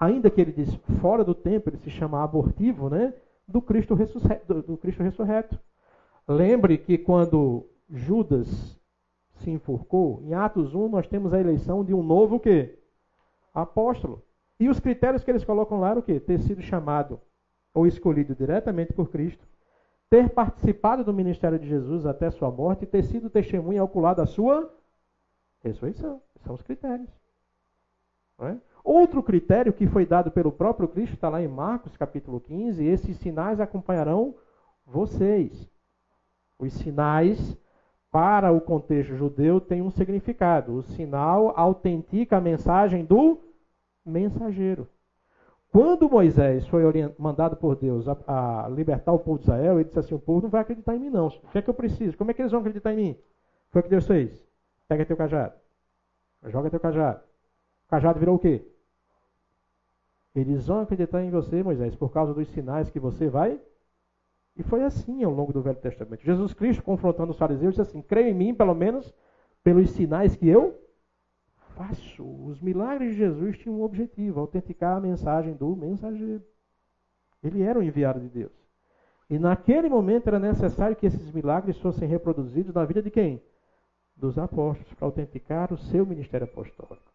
ainda 0.00 0.30
que 0.30 0.40
ele 0.40 0.52
diz 0.52 0.74
fora 1.02 1.22
do 1.22 1.34
tempo, 1.34 1.68
ele 1.68 1.76
se 1.76 1.90
chama 1.90 2.24
abortivo, 2.24 2.88
né? 2.88 3.12
Do 3.46 3.60
Cristo, 3.60 3.94
ressurreto, 3.94 4.62
do 4.62 4.76
Cristo 4.78 5.02
ressurreto. 5.02 5.60
Lembre 6.26 6.78
que 6.78 6.96
quando 6.96 7.68
Judas 7.88 8.78
se 9.34 9.50
enforcou, 9.50 10.22
em 10.22 10.32
Atos 10.32 10.74
1 10.74 10.88
nós 10.88 11.06
temos 11.06 11.34
a 11.34 11.40
eleição 11.40 11.84
de 11.84 11.92
um 11.92 12.02
novo 12.02 12.36
o 12.36 12.40
quê? 12.40 12.78
Apóstolo. 13.52 14.22
E 14.58 14.68
os 14.68 14.80
critérios 14.80 15.22
que 15.22 15.30
eles 15.30 15.44
colocam 15.44 15.80
lá 15.80 15.90
eram 15.90 16.00
o 16.00 16.02
quê? 16.02 16.18
Ter 16.18 16.38
sido 16.38 16.62
chamado 16.62 17.20
ou 17.74 17.86
escolhido 17.86 18.34
diretamente 18.34 18.92
por 18.92 19.10
Cristo, 19.10 19.46
ter 20.08 20.28
participado 20.30 21.04
do 21.04 21.14
ministério 21.14 21.58
de 21.58 21.68
Jesus 21.68 22.04
até 22.04 22.30
sua 22.30 22.50
morte 22.50 22.84
e 22.84 22.86
ter 22.86 23.02
sido 23.04 23.30
testemunha 23.30 23.84
ocular 23.84 24.14
da 24.14 24.26
sua 24.26 24.72
ressurreição. 25.62 26.20
São 26.44 26.54
os 26.54 26.62
critérios. 26.62 27.08
É? 28.40 28.56
Outro 28.82 29.22
critério 29.22 29.72
que 29.72 29.86
foi 29.86 30.06
dado 30.06 30.30
pelo 30.30 30.50
próprio 30.50 30.88
Cristo 30.88 31.14
está 31.14 31.28
lá 31.28 31.42
em 31.42 31.48
Marcos 31.48 31.96
capítulo 31.96 32.40
15: 32.40 32.84
esses 32.84 33.16
sinais 33.18 33.60
acompanharão 33.60 34.34
vocês. 34.86 35.70
Os 36.58 36.72
sinais, 36.74 37.56
para 38.10 38.52
o 38.52 38.60
contexto 38.60 39.16
judeu, 39.16 39.60
têm 39.60 39.80
um 39.82 39.90
significado. 39.90 40.74
O 40.74 40.82
sinal 40.82 41.54
autentica 41.56 42.36
a 42.36 42.40
mensagem 42.40 43.04
do 43.04 43.38
mensageiro. 44.04 44.86
Quando 45.72 46.10
Moisés 46.10 46.66
foi 46.66 46.82
mandado 47.16 47.56
por 47.56 47.76
Deus 47.76 48.08
a, 48.08 48.16
a, 48.26 48.68
libertar 48.68 49.12
o 49.12 49.20
povo 49.20 49.38
de 49.38 49.44
Israel, 49.44 49.74
ele 49.74 49.84
disse 49.84 49.98
assim: 49.98 50.14
o 50.14 50.18
povo 50.18 50.42
não 50.42 50.50
vai 50.50 50.62
acreditar 50.62 50.96
em 50.96 50.98
mim, 50.98 51.10
não. 51.10 51.28
O 51.28 51.50
que 51.52 51.58
é 51.58 51.62
que 51.62 51.70
eu 51.70 51.74
preciso? 51.74 52.16
Como 52.16 52.30
é 52.30 52.34
que 52.34 52.42
eles 52.42 52.50
vão 52.50 52.60
acreditar 52.60 52.92
em 52.92 52.96
mim? 52.96 53.18
Foi 53.70 53.80
o 53.80 53.84
que 53.84 53.90
Deus 53.90 54.06
fez. 54.06 54.44
Pega 54.88 55.06
teu 55.06 55.16
cajado. 55.16 55.54
Joga 56.46 56.70
teu 56.70 56.80
cajado. 56.80 57.20
O 57.86 57.90
cajado 57.90 58.18
virou 58.18 58.34
o 58.34 58.38
quê? 58.38 58.66
Eles 60.34 60.66
vão 60.66 60.80
acreditar 60.80 61.22
em 61.22 61.30
você, 61.30 61.62
Moisés, 61.62 61.94
por 61.96 62.12
causa 62.12 62.32
dos 62.32 62.48
sinais 62.48 62.90
que 62.90 63.00
você 63.00 63.28
vai. 63.28 63.60
E 64.56 64.62
foi 64.62 64.82
assim 64.82 65.24
ao 65.24 65.32
longo 65.32 65.52
do 65.52 65.62
Velho 65.62 65.78
Testamento. 65.78 66.24
Jesus 66.24 66.52
Cristo, 66.52 66.82
confrontando 66.82 67.32
os 67.32 67.38
fariseus, 67.38 67.74
disse 67.74 67.82
assim: 67.82 68.02
creia 68.02 68.30
em 68.30 68.34
mim, 68.34 68.54
pelo 68.54 68.74
menos, 68.74 69.12
pelos 69.62 69.90
sinais 69.90 70.36
que 70.36 70.48
eu 70.48 70.78
fácil. 71.80 72.44
Os 72.44 72.60
milagres 72.60 73.12
de 73.12 73.18
Jesus 73.18 73.58
tinham 73.58 73.78
um 73.78 73.82
objetivo: 73.82 74.40
autenticar 74.40 74.96
a 74.96 75.00
mensagem 75.00 75.54
do 75.54 75.74
mensageiro. 75.74 76.42
Ele 77.42 77.62
era 77.62 77.78
o 77.78 77.82
enviado 77.82 78.20
de 78.20 78.28
Deus. 78.28 78.52
E 79.28 79.38
naquele 79.38 79.88
momento 79.88 80.26
era 80.26 80.38
necessário 80.38 80.96
que 80.96 81.06
esses 81.06 81.30
milagres 81.32 81.78
fossem 81.78 82.06
reproduzidos 82.08 82.74
na 82.74 82.84
vida 82.84 83.00
de 83.00 83.10
quem? 83.10 83.42
Dos 84.16 84.36
apóstolos, 84.36 84.92
para 84.94 85.06
autenticar 85.06 85.72
o 85.72 85.78
seu 85.78 86.04
ministério 86.04 86.46
apostólico. 86.46 87.10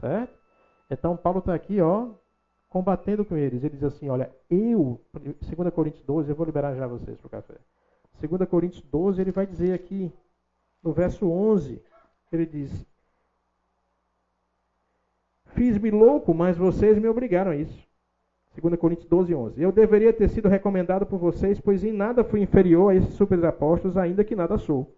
Certo? 0.00 0.45
Então 0.90 1.16
Paulo 1.16 1.40
está 1.40 1.54
aqui, 1.54 1.80
ó, 1.80 2.08
combatendo 2.68 3.24
com 3.24 3.36
eles. 3.36 3.64
Ele 3.64 3.74
diz 3.74 3.84
assim: 3.84 4.08
olha, 4.08 4.30
eu, 4.50 5.00
2 5.12 5.74
Coríntios 5.74 6.04
12, 6.04 6.30
eu 6.30 6.36
vou 6.36 6.46
liberar 6.46 6.74
já 6.74 6.86
vocês 6.86 7.18
para 7.18 7.26
o 7.26 7.30
café. 7.30 7.54
2 8.20 8.48
Coríntios 8.48 8.82
12, 8.82 9.20
ele 9.20 9.32
vai 9.32 9.46
dizer 9.46 9.72
aqui, 9.72 10.12
no 10.82 10.92
verso 10.92 11.28
11, 11.28 11.82
ele 12.32 12.46
diz: 12.46 12.86
Fiz-me 15.46 15.90
louco, 15.90 16.34
mas 16.34 16.56
vocês 16.56 16.98
me 16.98 17.08
obrigaram 17.08 17.50
a 17.50 17.56
isso. 17.56 17.86
2 18.60 18.78
Coríntios 18.78 19.08
12, 19.08 19.34
11. 19.34 19.62
Eu 19.62 19.72
deveria 19.72 20.12
ter 20.12 20.28
sido 20.28 20.48
recomendado 20.48 21.04
por 21.04 21.18
vocês, 21.18 21.60
pois 21.60 21.84
em 21.84 21.92
nada 21.92 22.24
fui 22.24 22.40
inferior 22.40 22.90
a 22.90 22.94
esses 22.94 23.14
super 23.14 23.42
apóstolos, 23.44 23.96
ainda 23.96 24.24
que 24.24 24.34
nada 24.34 24.56
sou. 24.56 24.94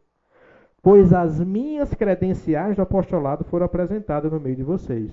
Pois 0.80 1.12
as 1.12 1.40
minhas 1.40 1.92
credenciais 1.92 2.76
do 2.76 2.82
apostolado 2.82 3.44
foram 3.44 3.66
apresentadas 3.66 4.30
no 4.30 4.38
meio 4.38 4.54
de 4.54 4.62
vocês, 4.62 5.12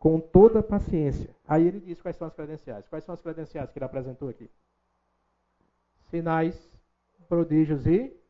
com 0.00 0.18
toda 0.18 0.62
paciência. 0.62 1.30
Aí 1.46 1.64
ele 1.64 1.78
diz 1.78 2.00
quais 2.00 2.16
são 2.16 2.26
as 2.26 2.34
credenciais. 2.34 2.88
Quais 2.88 3.04
são 3.04 3.12
as 3.12 3.20
credenciais 3.20 3.70
que 3.70 3.78
ele 3.78 3.84
apresentou 3.84 4.28
aqui? 4.28 4.50
Sinais, 6.08 6.58
prodígios 7.28 7.86
e 7.86 8.20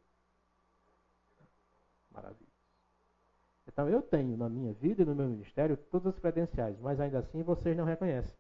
Então 3.80 3.88
eu 3.88 4.02
tenho 4.02 4.36
na 4.36 4.48
minha 4.48 4.74
vida 4.74 5.00
e 5.00 5.06
no 5.06 5.14
meu 5.14 5.26
ministério 5.26 5.74
todas 5.74 6.08
as 6.08 6.20
credenciais, 6.20 6.78
mas 6.80 7.00
ainda 7.00 7.20
assim 7.20 7.42
vocês 7.42 7.74
não 7.74 7.84
reconhecem. 7.84 8.36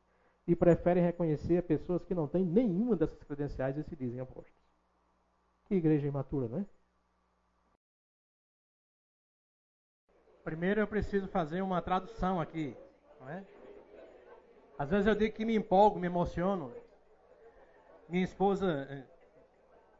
E 0.46 0.54
preferem 0.54 1.02
reconhecer 1.02 1.62
pessoas 1.62 2.04
que 2.04 2.14
não 2.14 2.28
têm 2.28 2.44
nenhuma 2.44 2.94
dessas 2.96 3.22
credenciais 3.22 3.78
e 3.78 3.84
se 3.84 3.96
dizem 3.96 4.20
apóstolos. 4.20 4.52
Que 5.66 5.76
igreja 5.76 6.06
imatura, 6.06 6.48
não 6.48 6.58
é? 6.58 6.66
Primeiro 10.44 10.80
eu 10.80 10.86
preciso 10.86 11.28
fazer 11.28 11.62
uma 11.62 11.80
tradução 11.80 12.38
aqui, 12.38 12.76
não 13.20 13.28
é? 13.28 13.44
Às 14.78 14.88
vezes 14.88 15.06
eu 15.06 15.14
digo 15.14 15.34
que 15.34 15.44
me 15.44 15.54
empolgo, 15.54 15.98
me 15.98 16.06
emociono. 16.06 16.72
Minha 18.08 18.24
esposa, 18.24 18.88
eh, 18.90 19.04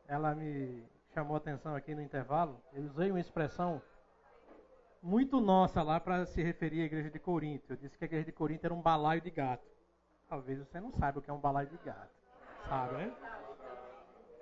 ela 0.08 0.34
me 0.34 0.82
chamou 1.12 1.34
a 1.34 1.38
atenção 1.38 1.76
aqui 1.76 1.94
no 1.94 2.00
intervalo. 2.00 2.60
Eu 2.72 2.84
usei 2.84 3.10
uma 3.10 3.20
expressão 3.20 3.82
muito 5.02 5.40
nossa 5.40 5.82
lá 5.82 6.00
para 6.00 6.26
se 6.26 6.42
referir 6.42 6.82
à 6.82 6.84
igreja 6.86 7.10
de 7.10 7.18
Corinto. 7.18 7.72
Eu 7.72 7.76
disse 7.76 7.96
que 7.96 8.04
a 8.04 8.06
igreja 8.06 8.24
de 8.24 8.32
Corinto 8.32 8.64
era 8.64 8.74
um 8.74 8.80
balaio 8.80 9.20
de 9.20 9.30
gato. 9.30 9.66
Talvez 10.28 10.58
você 10.58 10.80
não 10.80 10.90
saiba 10.92 11.18
o 11.18 11.22
que 11.22 11.30
é 11.30 11.32
um 11.32 11.40
balaio 11.40 11.68
de 11.68 11.76
gato. 11.78 12.10
Sabe, 12.68 12.94
né? 12.94 13.16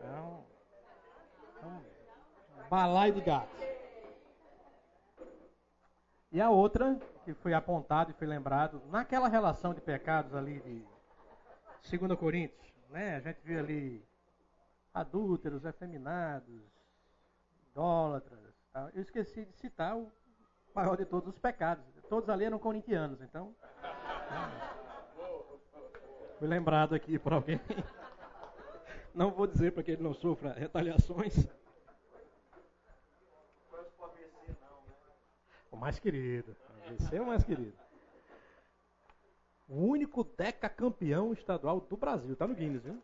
É 0.01 0.20
um, 0.20 0.45
um 1.66 2.68
balaio 2.68 3.14
de 3.14 3.20
gato. 3.20 3.57
E 6.31 6.41
a 6.41 6.51
outra, 6.51 6.99
que 7.29 7.35
foi 7.35 7.53
apontado 7.53 8.11
e 8.11 8.14
foi 8.14 8.26
lembrado, 8.26 8.81
naquela 8.91 9.29
relação 9.29 9.74
de 9.74 9.83
pecados 9.83 10.35
ali 10.35 10.61
de 10.61 11.99
2 11.99 12.18
Coríntios, 12.18 12.72
né? 12.89 13.16
A 13.16 13.20
gente 13.20 13.39
viu 13.45 13.59
ali 13.59 14.03
adúlteros, 14.95 15.62
efeminados, 15.66 16.62
idólatras. 17.70 18.41
Tá? 18.72 18.91
Eu 18.95 19.03
esqueci 19.03 19.45
de 19.45 19.53
citar 19.57 19.95
o 19.95 20.11
maior 20.74 20.97
de 20.97 21.05
todos 21.05 21.29
os 21.29 21.39
pecados. 21.39 21.85
Todos 22.09 22.31
ali 22.31 22.47
eram 22.47 22.59
corintianos, 22.59 23.20
então. 23.20 23.55
Fui 26.39 26.49
lembrado 26.49 26.95
aqui 26.95 27.18
por 27.18 27.35
alguém. 27.35 27.61
Não 29.14 29.31
vou 29.33 29.47
dizer 29.47 29.72
para 29.72 29.83
que 29.83 29.91
ele 29.91 30.03
não 30.03 30.14
sofra 30.14 30.53
retaliações. 30.53 31.47
O 35.70 35.76
mais 35.76 35.99
querido. 35.99 36.55
Esse 36.95 37.16
é 37.16 37.20
o 37.20 37.26
mais 37.26 37.45
querido. 37.45 37.76
O 39.68 39.84
único 39.84 40.24
decacampeão 40.24 41.32
estadual 41.32 41.80
do 41.80 41.97
Brasil. 41.97 42.32
Está 42.32 42.47
no 42.47 42.55
Guinness, 42.55 42.82
viu? 42.82 43.03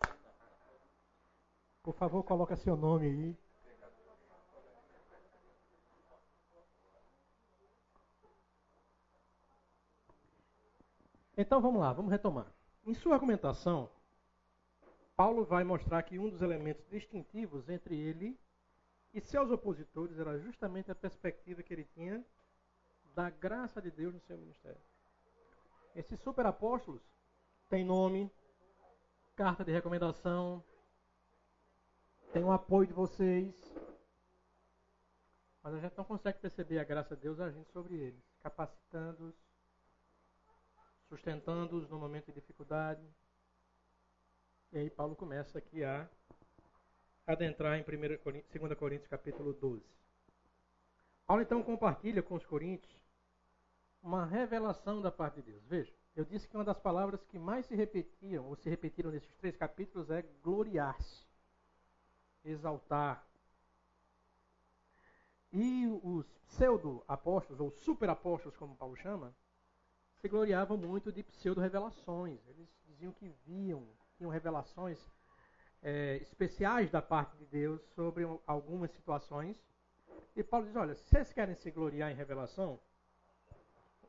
Por 1.82 1.94
favor, 1.94 2.22
coloca 2.22 2.56
seu 2.56 2.76
nome 2.76 3.06
aí. 3.06 3.36
Então 11.36 11.60
vamos 11.60 11.80
lá, 11.80 11.92
vamos 11.92 12.10
retomar. 12.10 12.46
Em 12.86 12.94
sua 12.94 13.14
argumentação, 13.14 13.90
Paulo 15.16 15.44
vai 15.44 15.64
mostrar 15.64 16.02
que 16.04 16.18
um 16.18 16.30
dos 16.30 16.40
elementos 16.40 16.86
distintivos 16.88 17.68
entre 17.68 17.98
ele 17.98 18.38
e 19.12 19.20
seus 19.20 19.50
opositores 19.50 20.18
era 20.18 20.38
justamente 20.38 20.90
a 20.90 20.94
perspectiva 20.94 21.62
que 21.62 21.72
ele 21.72 21.84
tinha 21.84 22.24
da 23.14 23.30
graça 23.30 23.80
de 23.80 23.90
Deus 23.90 24.12
no 24.12 24.20
seu 24.20 24.36
ministério. 24.36 24.80
Esses 25.94 26.18
superapóstolos 26.20 27.02
têm 27.68 27.84
nome, 27.84 28.30
carta 29.36 29.64
de 29.64 29.72
recomendação, 29.72 30.62
tem 32.32 32.42
o 32.42 32.50
apoio 32.50 32.86
de 32.86 32.92
vocês, 32.92 33.54
mas 35.62 35.74
a 35.74 35.78
gente 35.78 35.96
não 35.96 36.04
consegue 36.04 36.40
perceber 36.40 36.80
a 36.80 36.84
graça 36.84 37.14
de 37.14 37.22
Deus 37.22 37.38
agindo 37.38 37.66
sobre 37.70 37.94
eles, 37.94 38.22
capacitando-os, 38.42 39.34
sustentando-os 41.08 41.88
no 41.88 41.98
momento 41.98 42.26
de 42.26 42.32
dificuldade. 42.32 43.06
E 44.72 44.78
aí 44.78 44.90
Paulo 44.90 45.14
começa 45.14 45.56
aqui 45.58 45.84
a 45.84 46.08
adentrar 47.24 47.78
em 47.78 47.82
1 47.82 48.18
Coríntios, 48.18 48.60
2 48.60 48.74
Coríntios 48.78 49.08
capítulo 49.08 49.52
12. 49.52 49.86
Paulo 51.24 51.42
então 51.42 51.62
compartilha 51.62 52.22
com 52.22 52.34
os 52.34 52.44
coríntios 52.44 53.03
uma 54.04 54.26
revelação 54.26 55.00
da 55.00 55.10
parte 55.10 55.36
de 55.36 55.50
Deus. 55.50 55.64
Veja, 55.64 55.90
eu 56.14 56.26
disse 56.26 56.46
que 56.46 56.54
uma 56.54 56.64
das 56.64 56.78
palavras 56.78 57.24
que 57.24 57.38
mais 57.38 57.64
se 57.64 57.74
repetiam, 57.74 58.46
ou 58.46 58.54
se 58.54 58.68
repetiram 58.68 59.10
nesses 59.10 59.34
três 59.36 59.56
capítulos, 59.56 60.10
é 60.10 60.22
gloriar-se, 60.42 61.26
exaltar. 62.44 63.26
E 65.50 65.86
os 66.02 66.26
pseudo-apóstolos, 66.48 67.60
ou 67.60 67.70
super-apóstolos, 67.70 68.56
como 68.58 68.76
Paulo 68.76 68.94
chama, 68.96 69.34
se 70.16 70.28
gloriavam 70.28 70.76
muito 70.76 71.10
de 71.10 71.22
pseudo-revelações. 71.22 72.46
Eles 72.46 72.68
diziam 72.86 73.12
que 73.12 73.28
viam, 73.46 73.88
tinham 74.18 74.30
revelações 74.30 74.98
é, 75.82 76.16
especiais 76.16 76.90
da 76.90 77.00
parte 77.00 77.36
de 77.38 77.46
Deus 77.46 77.80
sobre 77.94 78.24
algumas 78.46 78.90
situações. 78.90 79.56
E 80.36 80.42
Paulo 80.42 80.66
diz: 80.66 80.76
olha, 80.76 80.94
se 80.94 81.08
vocês 81.08 81.32
querem 81.32 81.54
se 81.54 81.70
gloriar 81.70 82.10
em 82.10 82.14
revelação, 82.14 82.78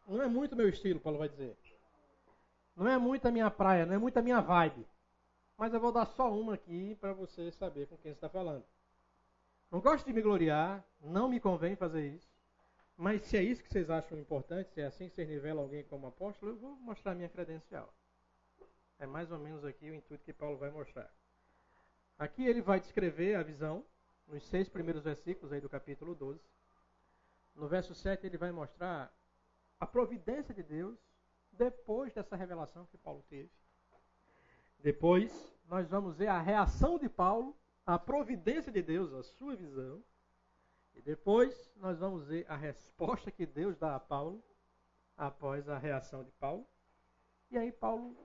não 0.07 0.21
é 0.21 0.27
muito 0.27 0.55
meu 0.55 0.69
estilo, 0.69 0.99
Paulo 0.99 1.19
vai 1.19 1.29
dizer. 1.29 1.55
Não 2.75 2.87
é 2.87 2.97
muito 2.97 3.27
a 3.27 3.31
minha 3.31 3.49
praia, 3.49 3.85
não 3.85 3.95
é 3.95 3.97
muito 3.97 4.17
a 4.17 4.21
minha 4.21 4.41
vibe. 4.41 4.85
Mas 5.57 5.73
eu 5.73 5.79
vou 5.79 5.91
dar 5.91 6.05
só 6.05 6.31
uma 6.31 6.55
aqui 6.55 6.95
para 6.95 7.13
você 7.13 7.51
saber 7.51 7.87
com 7.87 7.97
quem 7.97 8.11
está 8.11 8.27
falando. 8.27 8.65
Não 9.71 9.79
gosto 9.79 10.05
de 10.05 10.13
me 10.13 10.21
gloriar, 10.21 10.83
não 11.01 11.29
me 11.29 11.39
convém 11.39 11.75
fazer 11.75 12.07
isso. 12.07 12.29
Mas 12.97 13.21
se 13.23 13.37
é 13.37 13.43
isso 13.43 13.63
que 13.63 13.69
vocês 13.69 13.89
acham 13.89 14.17
importante, 14.17 14.71
se 14.71 14.81
é 14.81 14.85
assim 14.85 15.09
que 15.09 15.15
vocês 15.15 15.27
nivelam 15.27 15.63
alguém 15.63 15.83
como 15.83 16.07
apóstolo, 16.07 16.51
eu 16.51 16.57
vou 16.57 16.75
mostrar 16.77 17.15
minha 17.15 17.29
credencial. 17.29 17.93
É 18.99 19.05
mais 19.05 19.31
ou 19.31 19.39
menos 19.39 19.65
aqui 19.65 19.89
o 19.89 19.95
intuito 19.95 20.23
que 20.23 20.33
Paulo 20.33 20.57
vai 20.57 20.69
mostrar. 20.69 21.11
Aqui 22.17 22.45
ele 22.45 22.61
vai 22.61 22.79
descrever 22.79 23.35
a 23.35 23.43
visão, 23.43 23.83
nos 24.27 24.43
seis 24.47 24.69
primeiros 24.69 25.03
versículos 25.03 25.51
aí 25.51 25.59
do 25.59 25.67
capítulo 25.67 26.15
12. 26.15 26.39
No 27.53 27.67
verso 27.67 27.93
7 27.93 28.25
ele 28.25 28.37
vai 28.37 28.51
mostrar 28.51 29.13
a 29.79 29.85
providência 29.85 30.53
de 30.53 30.63
Deus 30.63 30.97
depois 31.51 32.13
dessa 32.13 32.35
revelação 32.35 32.85
que 32.87 32.97
Paulo 32.97 33.23
teve. 33.29 33.49
Depois 34.79 35.31
nós 35.67 35.89
vamos 35.89 36.15
ver 36.15 36.27
a 36.27 36.41
reação 36.41 36.97
de 36.97 37.09
Paulo 37.09 37.55
à 37.85 37.97
providência 37.97 38.71
de 38.71 38.81
Deus, 38.81 39.13
a 39.13 39.23
sua 39.23 39.55
visão. 39.55 40.03
E 40.93 41.01
depois 41.01 41.71
nós 41.77 41.99
vamos 41.99 42.25
ver 42.25 42.45
a 42.49 42.55
resposta 42.55 43.31
que 43.31 43.45
Deus 43.45 43.77
dá 43.77 43.95
a 43.95 43.99
Paulo 43.99 44.43
após 45.17 45.67
a 45.67 45.77
reação 45.77 46.23
de 46.23 46.31
Paulo. 46.31 46.65
E 47.51 47.57
aí 47.57 47.71
Paulo 47.71 48.15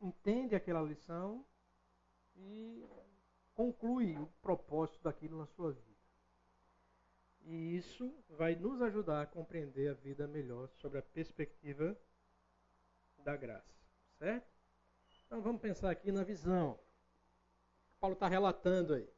entende 0.00 0.54
aquela 0.54 0.82
lição 0.82 1.44
e 2.36 2.84
conclui 3.54 4.16
o 4.16 4.26
propósito 4.40 5.02
daquilo 5.02 5.38
na 5.38 5.46
sua 5.46 5.72
vida. 5.72 5.87
E 7.50 7.76
isso 7.78 8.14
vai 8.28 8.54
nos 8.54 8.82
ajudar 8.82 9.22
a 9.22 9.26
compreender 9.26 9.88
a 9.88 9.94
vida 9.94 10.26
melhor 10.26 10.68
sobre 10.68 10.98
a 10.98 11.02
perspectiva 11.02 11.96
da 13.24 13.34
graça. 13.38 13.74
Certo? 14.18 14.46
Então 15.26 15.40
vamos 15.40 15.62
pensar 15.62 15.90
aqui 15.90 16.12
na 16.12 16.22
visão. 16.22 16.78
Paulo 17.98 18.12
está 18.12 18.28
relatando 18.28 18.92
aí. 18.92 19.08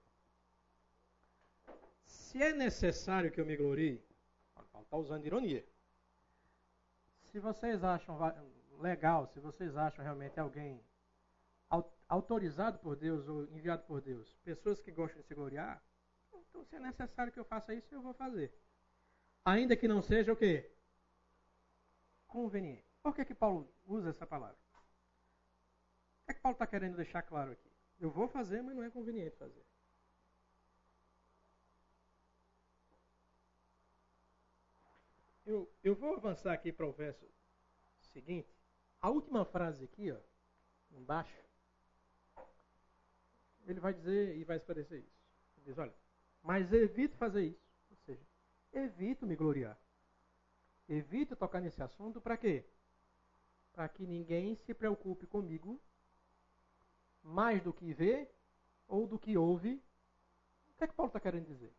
Se 2.04 2.40
é 2.40 2.52
necessário 2.52 3.32
que 3.32 3.40
eu 3.40 3.44
me 3.44 3.56
glorie, 3.56 4.00
Paulo 4.70 4.84
está 4.84 4.96
usando 4.96 5.26
ironia. 5.26 5.66
Se 7.32 7.40
vocês 7.40 7.82
acham 7.82 8.16
legal, 8.78 9.26
se 9.26 9.40
vocês 9.40 9.76
acham 9.76 10.04
realmente 10.04 10.38
alguém 10.38 10.80
autorizado 12.08 12.78
por 12.78 12.94
Deus 12.94 13.28
ou 13.28 13.42
enviado 13.50 13.82
por 13.82 14.00
Deus, 14.00 14.38
pessoas 14.44 14.80
que 14.80 14.92
gostam 14.92 15.20
de 15.20 15.26
se 15.26 15.34
gloriar, 15.34 15.82
então 16.60 16.64
se 16.64 16.76
é 16.76 16.80
necessário 16.80 17.32
que 17.32 17.40
eu 17.40 17.44
faça 17.44 17.74
isso, 17.74 17.94
eu 17.94 18.02
vou 18.02 18.12
fazer. 18.12 18.52
Ainda 19.44 19.76
que 19.76 19.88
não 19.88 20.02
seja 20.02 20.32
o 20.32 20.36
quê? 20.36 20.70
Conveniente. 22.26 22.84
Por 23.02 23.14
que, 23.14 23.24
que 23.24 23.34
Paulo 23.34 23.72
usa 23.86 24.10
essa 24.10 24.26
palavra? 24.26 24.58
O 26.22 26.26
que, 26.26 26.32
é 26.32 26.34
que 26.34 26.40
Paulo 26.40 26.54
está 26.54 26.66
querendo 26.66 26.96
deixar 26.96 27.22
claro 27.22 27.52
aqui? 27.52 27.70
Eu 27.98 28.10
vou 28.10 28.28
fazer, 28.28 28.62
mas 28.62 28.76
não 28.76 28.82
é 28.82 28.90
conveniente 28.90 29.36
fazer. 29.36 29.64
Eu, 35.46 35.72
eu 35.82 35.94
vou 35.94 36.14
avançar 36.14 36.52
aqui 36.52 36.70
para 36.70 36.86
o 36.86 36.92
verso 36.92 37.26
seguinte. 38.12 38.54
A 39.00 39.08
última 39.08 39.44
frase 39.44 39.84
aqui, 39.84 40.12
ó, 40.12 40.20
embaixo, 40.92 41.34
ele 43.66 43.80
vai 43.80 43.94
dizer 43.94 44.36
e 44.36 44.44
vai 44.44 44.58
esclarecer 44.58 44.98
isso. 45.00 45.20
Ele 45.56 45.66
diz, 45.66 45.78
olha, 45.78 45.94
mas 46.42 46.72
evito 46.72 47.16
fazer 47.16 47.46
isso. 47.46 47.70
Ou 47.90 47.96
seja, 47.98 48.26
evito 48.72 49.26
me 49.26 49.36
gloriar. 49.36 49.78
Evito 50.88 51.36
tocar 51.36 51.60
nesse 51.60 51.82
assunto 51.82 52.20
para 52.20 52.36
quê? 52.36 52.64
Para 53.72 53.88
que 53.88 54.06
ninguém 54.06 54.56
se 54.56 54.74
preocupe 54.74 55.26
comigo 55.26 55.80
mais 57.22 57.62
do 57.62 57.72
que 57.72 57.92
vê 57.92 58.28
ou 58.88 59.06
do 59.06 59.18
que 59.18 59.36
ouve. 59.36 59.82
O 60.70 60.78
que 60.78 60.84
é 60.84 60.86
que 60.86 60.94
Paulo 60.94 61.10
está 61.10 61.20
querendo 61.20 61.46
dizer? 61.46 61.72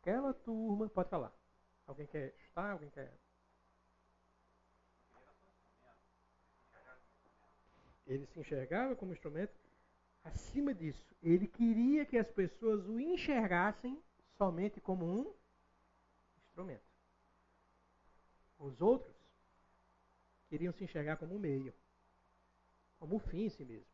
Aquela 0.00 0.32
turma, 0.32 0.88
pode 0.88 1.10
falar. 1.10 1.32
Alguém 1.86 2.06
quer 2.06 2.34
estar? 2.38 2.72
Alguém 2.72 2.90
quer 2.90 3.12
Ele 8.06 8.26
se 8.26 8.40
enxergava 8.40 8.96
como 8.96 9.12
instrumento. 9.12 9.54
Acima 10.24 10.74
disso, 10.74 11.14
ele 11.22 11.46
queria 11.46 12.04
que 12.04 12.16
as 12.16 12.30
pessoas 12.30 12.86
o 12.86 13.00
enxergassem 13.00 14.02
somente 14.36 14.80
como 14.80 15.04
um 15.04 15.34
instrumento. 16.46 16.84
Os 18.58 18.80
outros 18.80 19.14
queriam 20.48 20.72
se 20.72 20.84
enxergar 20.84 21.16
como 21.16 21.34
um 21.34 21.38
meio, 21.38 21.74
como 22.98 23.16
um 23.16 23.18
fim 23.18 23.44
em 23.44 23.50
si 23.50 23.64
mesmo. 23.64 23.86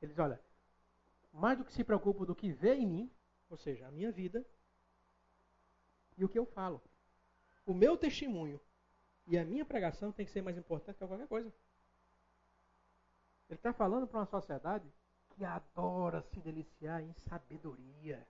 Eles, 0.00 0.18
olha, 0.18 0.40
mais 1.32 1.58
do 1.58 1.64
que 1.64 1.72
se 1.72 1.84
preocupam 1.84 2.24
do 2.24 2.34
que 2.34 2.52
vê 2.52 2.74
em 2.74 2.86
mim, 2.86 3.10
ou 3.48 3.56
seja, 3.56 3.86
a 3.86 3.90
minha 3.90 4.10
vida, 4.10 4.44
e 6.18 6.24
o 6.24 6.28
que 6.28 6.38
eu 6.38 6.46
falo. 6.46 6.82
O 7.64 7.72
meu 7.72 7.96
testemunho 7.96 8.60
e 9.26 9.38
a 9.38 9.44
minha 9.44 9.64
pregação 9.64 10.10
tem 10.10 10.26
que 10.26 10.32
ser 10.32 10.42
mais 10.42 10.58
importante 10.58 10.98
que 10.98 11.06
qualquer 11.06 11.28
coisa. 11.28 11.52
Ele 13.48 13.58
está 13.58 13.72
falando 13.72 14.06
para 14.06 14.18
uma 14.18 14.26
sociedade 14.26 14.90
adora 15.44 16.22
se 16.22 16.40
deliciar 16.40 17.02
em 17.02 17.12
sabedoria, 17.12 18.26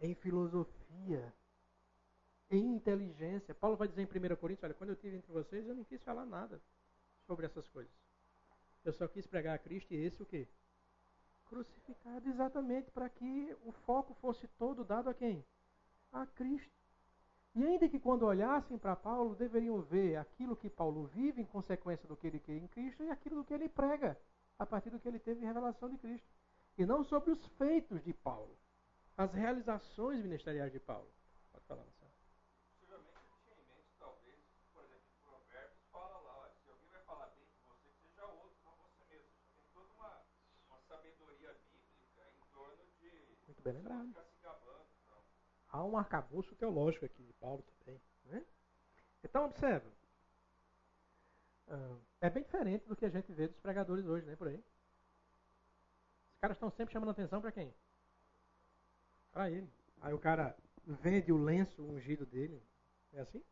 em 0.00 0.14
filosofia, 0.14 1.32
em 2.50 2.74
inteligência. 2.74 3.54
Paulo 3.54 3.76
vai 3.76 3.88
dizer 3.88 4.02
em 4.02 4.32
1 4.32 4.36
Coríntios: 4.36 4.64
Olha, 4.64 4.74
quando 4.74 4.90
eu 4.90 4.94
estive 4.94 5.16
entre 5.16 5.32
vocês, 5.32 5.66
eu 5.66 5.74
não 5.74 5.84
quis 5.84 6.02
falar 6.02 6.26
nada 6.26 6.60
sobre 7.26 7.46
essas 7.46 7.66
coisas. 7.68 7.92
Eu 8.84 8.92
só 8.92 9.08
quis 9.08 9.26
pregar 9.26 9.54
a 9.54 9.58
Cristo 9.58 9.92
e 9.92 9.96
esse 9.96 10.22
o 10.22 10.26
quê? 10.26 10.46
Crucificado, 11.46 12.28
exatamente 12.28 12.90
para 12.90 13.08
que 13.08 13.56
o 13.64 13.72
foco 13.72 14.14
fosse 14.14 14.46
todo 14.58 14.84
dado 14.84 15.10
a 15.10 15.14
quem? 15.14 15.44
A 16.12 16.26
Cristo. 16.26 16.76
E 17.54 17.64
ainda 17.64 17.88
que 17.88 17.98
quando 17.98 18.26
olhassem 18.26 18.76
para 18.78 18.94
Paulo, 18.94 19.34
deveriam 19.34 19.80
ver 19.80 20.16
aquilo 20.16 20.54
que 20.54 20.68
Paulo 20.68 21.06
vive 21.06 21.40
em 21.40 21.46
consequência 21.46 22.06
do 22.06 22.16
que 22.16 22.26
ele 22.26 22.38
quer 22.38 22.58
em 22.58 22.68
Cristo 22.68 23.02
e 23.02 23.10
aquilo 23.10 23.36
do 23.36 23.44
que 23.44 23.54
ele 23.54 23.68
prega, 23.68 24.16
a 24.58 24.66
partir 24.66 24.90
do 24.90 24.98
que 24.98 25.08
ele 25.08 25.18
teve 25.18 25.40
em 25.40 25.46
revelação 25.46 25.88
de 25.88 25.98
Cristo. 25.98 26.28
E 26.78 26.84
não 26.84 27.04
sobre 27.04 27.30
os 27.30 27.44
feitos 27.58 28.02
de 28.02 28.12
Paulo, 28.12 28.56
as 29.16 29.32
realizações 29.32 30.22
ministeriais 30.22 30.72
de 30.72 30.80
Paulo. 30.80 31.10
Pode 31.52 31.64
falar, 31.66 31.84
Marcelo. 31.84 32.12
Possivelmente 32.80 33.16
ele 33.18 33.34
tinha 33.42 33.54
em 33.54 33.66
mente, 33.68 33.94
talvez, 33.98 34.38
por 34.72 34.84
exemplo, 34.84 35.04
em 35.10 35.24
Provérbios 35.24 35.82
fala 35.90 36.18
lá, 36.20 36.50
se 36.62 36.70
alguém 36.70 36.88
vai 36.90 37.00
falar 37.02 37.26
bem 37.28 37.44
de 37.44 37.58
você, 37.64 37.88
que 37.88 38.08
seja 38.08 38.26
outro, 38.26 38.58
não 38.64 38.76
você 38.76 39.04
mesmo. 39.08 39.30
Tem 39.54 39.64
toda 39.72 39.92
uma, 39.94 40.22
uma 40.68 40.80
sabedoria 40.80 41.52
bíblica 41.70 42.28
em 42.36 42.52
torno 42.52 42.84
de. 43.00 43.38
Muito 43.46 43.62
bem 43.62 43.72
lembrado 43.72 44.26
há 45.76 45.84
um 45.84 45.96
arcabouço 45.96 46.54
teológico 46.56 47.04
aqui 47.04 47.22
de 47.22 47.32
Paulo 47.34 47.62
também. 47.78 48.00
Né? 48.24 48.44
Então, 49.22 49.44
observa. 49.44 49.95
Ah, 51.68 51.96
é 52.20 52.30
bem 52.30 52.42
diferente 52.42 52.86
do 52.86 52.96
que 52.96 53.04
a 53.04 53.10
gente 53.10 53.32
vê 53.32 53.48
dos 53.48 53.58
pregadores 53.58 54.06
hoje, 54.06 54.26
né? 54.26 54.36
Por 54.36 54.48
aí. 54.48 54.56
Os 54.56 56.40
caras 56.40 56.56
estão 56.56 56.70
sempre 56.70 56.92
chamando 56.92 57.10
atenção 57.10 57.40
para 57.40 57.52
quem? 57.52 57.74
Para 59.32 59.50
ele. 59.50 59.68
Aí 60.00 60.14
o 60.14 60.18
cara 60.18 60.56
vende 60.86 61.32
o 61.32 61.42
lenço 61.42 61.82
ungido 61.82 62.24
dele. 62.26 62.62
É 63.12 63.20
assim? 63.20 63.42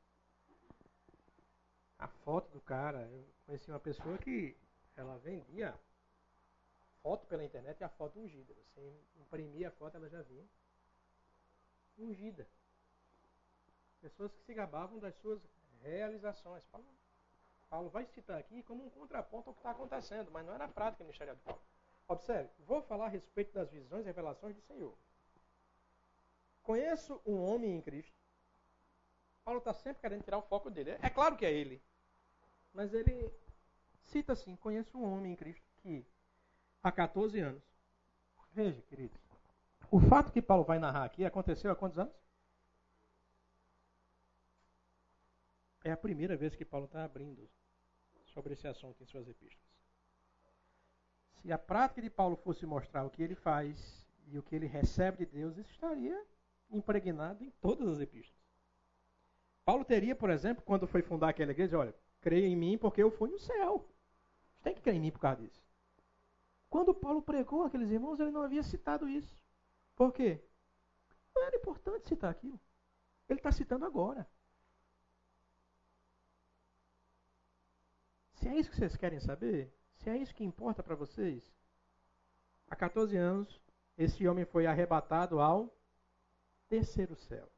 A 1.98 2.06
foto 2.06 2.50
do 2.50 2.60
cara. 2.60 3.08
Eu 3.10 3.26
conheci 3.46 3.70
uma 3.70 3.80
pessoa 3.80 4.18
que 4.18 4.56
ela 4.96 5.18
vendia 5.18 5.74
foto 7.02 7.26
pela 7.26 7.44
internet 7.44 7.80
e 7.80 7.84
a 7.84 7.88
foto 7.88 8.18
ungida. 8.18 8.54
Você 8.54 8.94
imprimia 9.16 9.68
a 9.68 9.72
foto, 9.72 9.96
ela 9.96 10.08
já 10.08 10.22
vinha 10.22 10.46
ungida. 11.98 12.46
Pessoas 14.00 14.32
que 14.32 14.42
se 14.44 14.54
gabavam 14.54 14.98
das 14.98 15.14
suas 15.16 15.40
realizações. 15.82 16.62
Paulo, 16.66 16.86
Paulo 17.74 17.90
vai 17.90 18.06
citar 18.06 18.38
aqui 18.38 18.62
como 18.62 18.86
um 18.86 18.90
contraponto 18.90 19.50
ao 19.50 19.52
que 19.52 19.58
está 19.58 19.72
acontecendo, 19.72 20.30
mas 20.30 20.46
não 20.46 20.54
era 20.54 20.66
a 20.66 20.68
prática 20.68 21.02
ministerial 21.02 21.34
de 21.34 21.42
Paulo. 21.42 21.60
Observe, 22.06 22.48
vou 22.60 22.80
falar 22.82 23.06
a 23.06 23.08
respeito 23.08 23.52
das 23.52 23.68
visões 23.68 24.04
e 24.04 24.06
revelações 24.06 24.54
do 24.54 24.62
Senhor. 24.62 24.96
Conheço 26.62 27.20
um 27.26 27.42
homem 27.42 27.74
em 27.74 27.80
Cristo. 27.80 28.16
Paulo 29.44 29.58
está 29.58 29.74
sempre 29.74 30.00
querendo 30.00 30.22
tirar 30.22 30.38
o 30.38 30.42
foco 30.42 30.70
dele. 30.70 30.96
É 31.02 31.10
claro 31.10 31.36
que 31.36 31.44
é 31.44 31.52
ele. 31.52 31.82
Mas 32.72 32.94
ele 32.94 33.28
cita 34.04 34.34
assim: 34.34 34.54
Conheço 34.54 34.96
um 34.96 35.12
homem 35.12 35.32
em 35.32 35.36
Cristo 35.36 35.66
que 35.78 36.06
há 36.80 36.92
14 36.92 37.40
anos. 37.40 37.62
Veja, 38.52 38.80
queridos. 38.82 39.18
O 39.90 39.98
fato 39.98 40.30
que 40.30 40.40
Paulo 40.40 40.62
vai 40.62 40.78
narrar 40.78 41.02
aqui 41.02 41.24
aconteceu 41.24 41.72
há 41.72 41.74
quantos 41.74 41.98
anos? 41.98 42.14
É 45.82 45.90
a 45.90 45.96
primeira 45.96 46.36
vez 46.36 46.54
que 46.54 46.64
Paulo 46.64 46.86
está 46.86 47.04
abrindo 47.04 47.50
sobre 48.34 48.52
esse 48.52 48.66
assunto 48.66 49.02
em 49.02 49.06
suas 49.06 49.28
epístolas. 49.28 49.64
Se 51.40 51.52
a 51.52 51.58
prática 51.58 52.02
de 52.02 52.10
Paulo 52.10 52.36
fosse 52.36 52.66
mostrar 52.66 53.04
o 53.04 53.10
que 53.10 53.22
ele 53.22 53.34
faz 53.34 54.04
e 54.26 54.38
o 54.38 54.42
que 54.42 54.56
ele 54.56 54.66
recebe 54.66 55.18
de 55.18 55.26
Deus, 55.26 55.56
isso 55.56 55.70
estaria 55.70 56.20
impregnado 56.70 57.44
em 57.44 57.50
todas 57.60 57.88
as 57.88 58.00
epístolas. 58.00 58.42
Paulo 59.64 59.84
teria, 59.84 60.14
por 60.16 60.30
exemplo, 60.30 60.62
quando 60.64 60.86
foi 60.86 61.00
fundar 61.00 61.30
aquela 61.30 61.52
igreja, 61.52 61.78
olha, 61.78 61.94
creia 62.20 62.46
em 62.46 62.56
mim 62.56 62.76
porque 62.76 63.02
eu 63.02 63.10
fui 63.10 63.30
no 63.30 63.38
céu. 63.38 63.88
Você 64.54 64.64
tem 64.64 64.74
que 64.74 64.82
crer 64.82 64.96
em 64.96 65.00
mim 65.00 65.10
por 65.10 65.20
causa 65.20 65.40
disso. 65.40 65.62
Quando 66.68 66.92
Paulo 66.92 67.22
pregou 67.22 67.62
aqueles 67.62 67.90
irmãos, 67.90 68.18
ele 68.18 68.30
não 68.32 68.42
havia 68.42 68.62
citado 68.62 69.08
isso. 69.08 69.38
Por 69.94 70.12
quê? 70.12 70.42
Não 71.34 71.44
era 71.44 71.56
importante 71.56 72.08
citar 72.08 72.30
aquilo. 72.30 72.58
Ele 73.28 73.38
está 73.38 73.52
citando 73.52 73.84
agora. 73.84 74.26
Se 78.44 78.48
é 78.50 78.58
isso 78.58 78.70
que 78.70 78.76
vocês 78.76 78.94
querem 78.94 79.18
saber, 79.20 79.72
se 79.94 80.10
é 80.10 80.18
isso 80.18 80.34
que 80.34 80.44
importa 80.44 80.82
para 80.82 80.94
vocês, 80.94 81.50
há 82.68 82.76
14 82.76 83.16
anos, 83.16 83.58
esse 83.96 84.28
homem 84.28 84.44
foi 84.44 84.66
arrebatado 84.66 85.40
ao 85.40 85.74
terceiro 86.68 87.16
céu. 87.16 87.50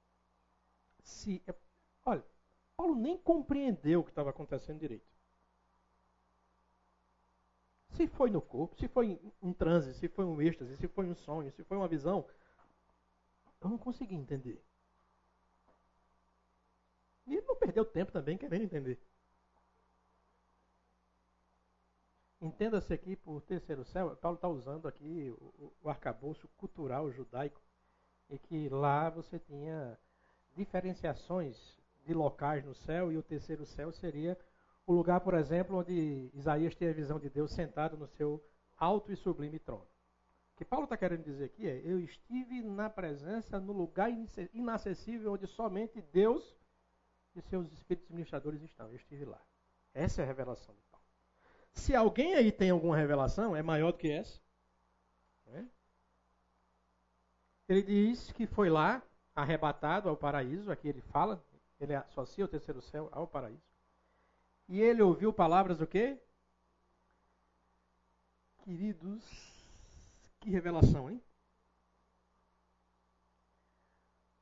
Se, 1.03 1.43
olha, 2.05 2.25
Paulo 2.77 2.95
nem 2.95 3.19
compreendeu 3.19 3.99
o 3.99 4.05
que 4.05 4.11
estava 4.11 4.31
acontecendo 4.31 4.79
direito. 4.79 5.13
Se 7.89 8.07
foi 8.07 8.31
no 8.31 8.41
corpo, 8.41 8.79
se 8.79 8.87
foi 8.87 9.21
um 9.43 9.53
transe, 9.53 9.93
se 9.95 10.07
foi 10.07 10.25
um 10.25 10.41
êxtase, 10.41 10.77
se 10.77 10.87
foi 10.87 11.07
um 11.07 11.17
sonho, 11.17 11.51
se 11.51 11.65
foi 11.65 11.77
uma 11.77 11.89
visão, 11.89 12.25
eu 13.61 13.69
não 13.69 13.77
consegui 13.77 14.15
entender. 14.15 14.65
E 17.27 17.35
ele 17.35 17.45
não 17.45 17.57
perdeu 17.57 17.85
tempo 17.85 18.13
também 18.13 18.39
querendo 18.39 18.63
entender. 18.63 19.01
Entenda-se 22.41 22.93
aqui 22.93 23.17
por 23.17 23.41
terceiro 23.43 23.85
céu, 23.85 24.15
Paulo 24.17 24.37
está 24.37 24.49
usando 24.49 24.87
aqui 24.87 25.35
o, 25.39 25.73
o 25.83 25.89
arcabouço 25.89 26.47
cultural 26.57 27.11
judaico, 27.11 27.61
e 28.29 28.39
que 28.39 28.69
lá 28.69 29.09
você 29.09 29.39
tinha 29.39 29.99
diferenciações 30.55 31.57
de 32.05 32.13
locais 32.13 32.65
no 32.65 32.75
céu, 32.75 33.11
e 33.11 33.17
o 33.17 33.23
terceiro 33.23 33.65
céu 33.65 33.91
seria 33.93 34.39
o 34.87 34.93
lugar, 34.93 35.21
por 35.21 35.35
exemplo, 35.35 35.79
onde 35.79 36.31
Isaías 36.33 36.75
tem 36.75 36.89
a 36.89 36.93
visão 36.93 37.19
de 37.19 37.29
Deus 37.29 37.53
sentado 37.53 37.97
no 37.97 38.07
seu 38.07 38.43
alto 38.77 39.11
e 39.13 39.17
sublime 39.17 39.59
trono. 39.59 39.87
O 40.55 40.57
que 40.57 40.65
Paulo 40.65 40.85
está 40.85 40.97
querendo 40.97 41.25
dizer 41.25 41.45
aqui 41.45 41.69
é: 41.69 41.81
eu 41.85 41.99
estive 41.99 42.63
na 42.63 42.89
presença, 42.89 43.59
no 43.59 43.73
lugar 43.73 44.11
inacessível, 44.55 45.33
onde 45.33 45.47
somente 45.47 46.01
Deus 46.01 46.57
e 47.35 47.43
seus 47.43 47.71
espíritos 47.73 48.11
ministradores 48.11 48.63
estão. 48.63 48.89
Eu 48.89 48.97
estive 48.97 49.25
lá. 49.25 49.43
Essa 49.93 50.23
é 50.23 50.25
a 50.25 50.27
revelação 50.27 50.75
de. 50.75 50.86
Se 51.77 51.95
alguém 51.95 52.35
aí 52.35 52.51
tem 52.51 52.71
alguma 52.71 52.97
revelação, 52.97 53.55
é 53.55 53.63
maior 53.63 53.93
do 53.93 53.99
que 53.99 54.11
essa. 54.11 54.41
É? 55.47 55.65
Ele 57.69 57.83
diz 57.83 58.33
que 58.33 58.47
foi 58.47 58.69
lá, 58.69 59.03
arrebatado 59.35 60.09
ao 60.09 60.17
paraíso, 60.17 60.73
aqui 60.73 60.89
ele 60.89 61.03
fala, 61.03 61.45
ele 61.79 61.95
associa 61.95 62.45
o 62.45 62.49
terceiro 62.49 62.81
céu 62.81 63.09
ao 63.13 63.27
paraíso. 63.29 63.63
E 64.69 64.81
ele 64.81 65.03
ouviu 65.03 65.33
palavras 65.33 65.79
do 65.79 65.87
quê? 65.87 66.19
Queridos, 68.65 69.23
que 70.41 70.51
revelação, 70.51 71.11
hein? 71.11 71.23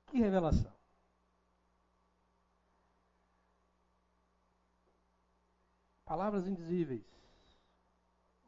Que 0.07 0.19
revelação. 0.19 0.73
Palavras 6.05 6.47
indizíveis. 6.47 7.14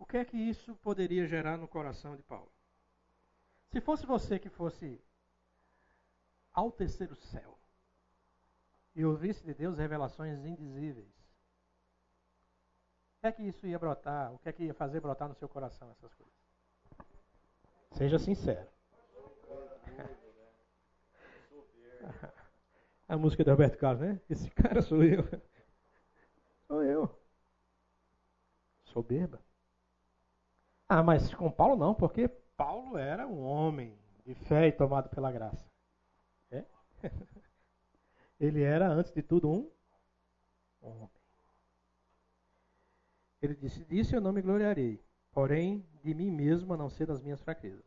O 0.06 0.08
que 0.08 0.18
é 0.18 0.24
que 0.24 0.36
isso 0.36 0.76
poderia 0.76 1.26
gerar 1.26 1.56
no 1.56 1.66
coração 1.66 2.14
de 2.14 2.22
Paulo? 2.22 2.52
Se 3.72 3.80
fosse 3.80 4.06
você 4.06 4.38
que 4.38 4.48
fosse 4.48 5.02
ao 6.52 6.70
terceiro 6.70 7.16
céu 7.16 7.58
e 8.94 9.04
ouvisse 9.04 9.44
de 9.44 9.52
Deus 9.52 9.76
revelações 9.76 10.44
indizíveis, 10.44 11.12
o 13.16 13.20
que 13.20 13.26
é 13.26 13.32
que 13.32 13.42
isso 13.42 13.66
ia 13.66 13.80
brotar? 13.80 14.32
O 14.32 14.38
que 14.38 14.48
é 14.48 14.52
que 14.52 14.62
ia 14.62 14.74
fazer 14.74 15.00
brotar 15.00 15.28
no 15.28 15.34
seu 15.34 15.48
coração 15.48 15.90
essas 15.90 16.14
coisas? 16.14 16.32
Seja 17.90 18.20
sincero. 18.20 18.70
A 23.08 23.16
música 23.16 23.42
do 23.42 23.50
Roberto 23.50 23.76
Carlos, 23.76 24.02
né? 24.02 24.20
Esse 24.30 24.48
cara 24.50 24.80
sou 24.82 25.02
eu. 25.02 25.24
Sou 26.68 26.84
eu. 26.84 27.10
Soberba. 28.84 29.44
Ah, 30.88 31.02
mas 31.02 31.34
com 31.34 31.50
Paulo 31.50 31.76
não, 31.76 31.94
porque 31.94 32.28
Paulo 32.56 32.96
era 32.96 33.26
um 33.26 33.42
homem 33.42 33.98
de 34.24 34.34
fé 34.34 34.68
e 34.68 34.72
tomado 34.72 35.08
pela 35.08 35.32
graça. 35.32 35.68
É? 36.50 36.64
Ele 38.38 38.62
era, 38.62 38.88
antes 38.88 39.12
de 39.12 39.22
tudo, 39.22 39.50
um 39.50 39.70
homem. 40.82 41.10
Ele 43.42 43.54
disse: 43.54 43.84
Disse 43.84 44.14
eu 44.14 44.20
não 44.20 44.32
me 44.32 44.42
gloriarei, 44.42 45.02
porém 45.32 45.84
de 46.02 46.14
mim 46.14 46.30
mesmo 46.30 46.72
a 46.72 46.76
não 46.76 46.88
ser 46.88 47.06
das 47.06 47.20
minhas 47.20 47.40
fraquezas. 47.40 47.84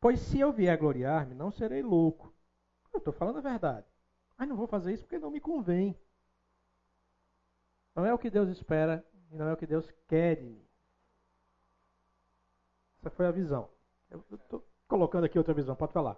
Pois 0.00 0.20
se 0.20 0.38
eu 0.38 0.52
vier 0.52 0.76
gloriar-me, 0.76 1.34
não 1.34 1.50
serei 1.50 1.82
louco. 1.82 2.34
Eu 2.92 2.98
estou 2.98 3.12
falando 3.12 3.38
a 3.38 3.40
verdade. 3.40 3.86
Mas 4.36 4.48
não 4.48 4.56
vou 4.56 4.66
fazer 4.66 4.92
isso 4.92 5.04
porque 5.04 5.18
não 5.18 5.30
me 5.30 5.40
convém. 5.40 5.98
Não 7.94 8.04
é 8.04 8.12
o 8.12 8.18
que 8.18 8.30
Deus 8.30 8.48
espera 8.50 9.04
e 9.30 9.36
não 9.36 9.48
é 9.48 9.52
o 9.52 9.56
que 9.56 9.66
Deus 9.66 9.90
quer 10.06 10.36
de 10.36 10.44
mim. 10.44 10.65
Essa 13.06 13.14
foi 13.14 13.26
a 13.26 13.30
visão. 13.30 13.68
Eu 14.10 14.24
estou 14.32 14.66
colocando 14.88 15.22
aqui 15.22 15.38
outra 15.38 15.54
visão. 15.54 15.76
Pode 15.76 15.92
falar. 15.92 16.16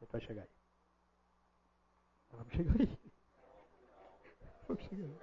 Ele 0.00 0.08
vai 0.12 0.20
chegar 0.20 0.42
aí. 0.42 0.48
Vamos 2.30 2.52
chegar 2.52 2.80
aí. 2.80 2.98
Vamos 4.68 4.82
chegar 4.84 5.04
aí. 5.04 5.16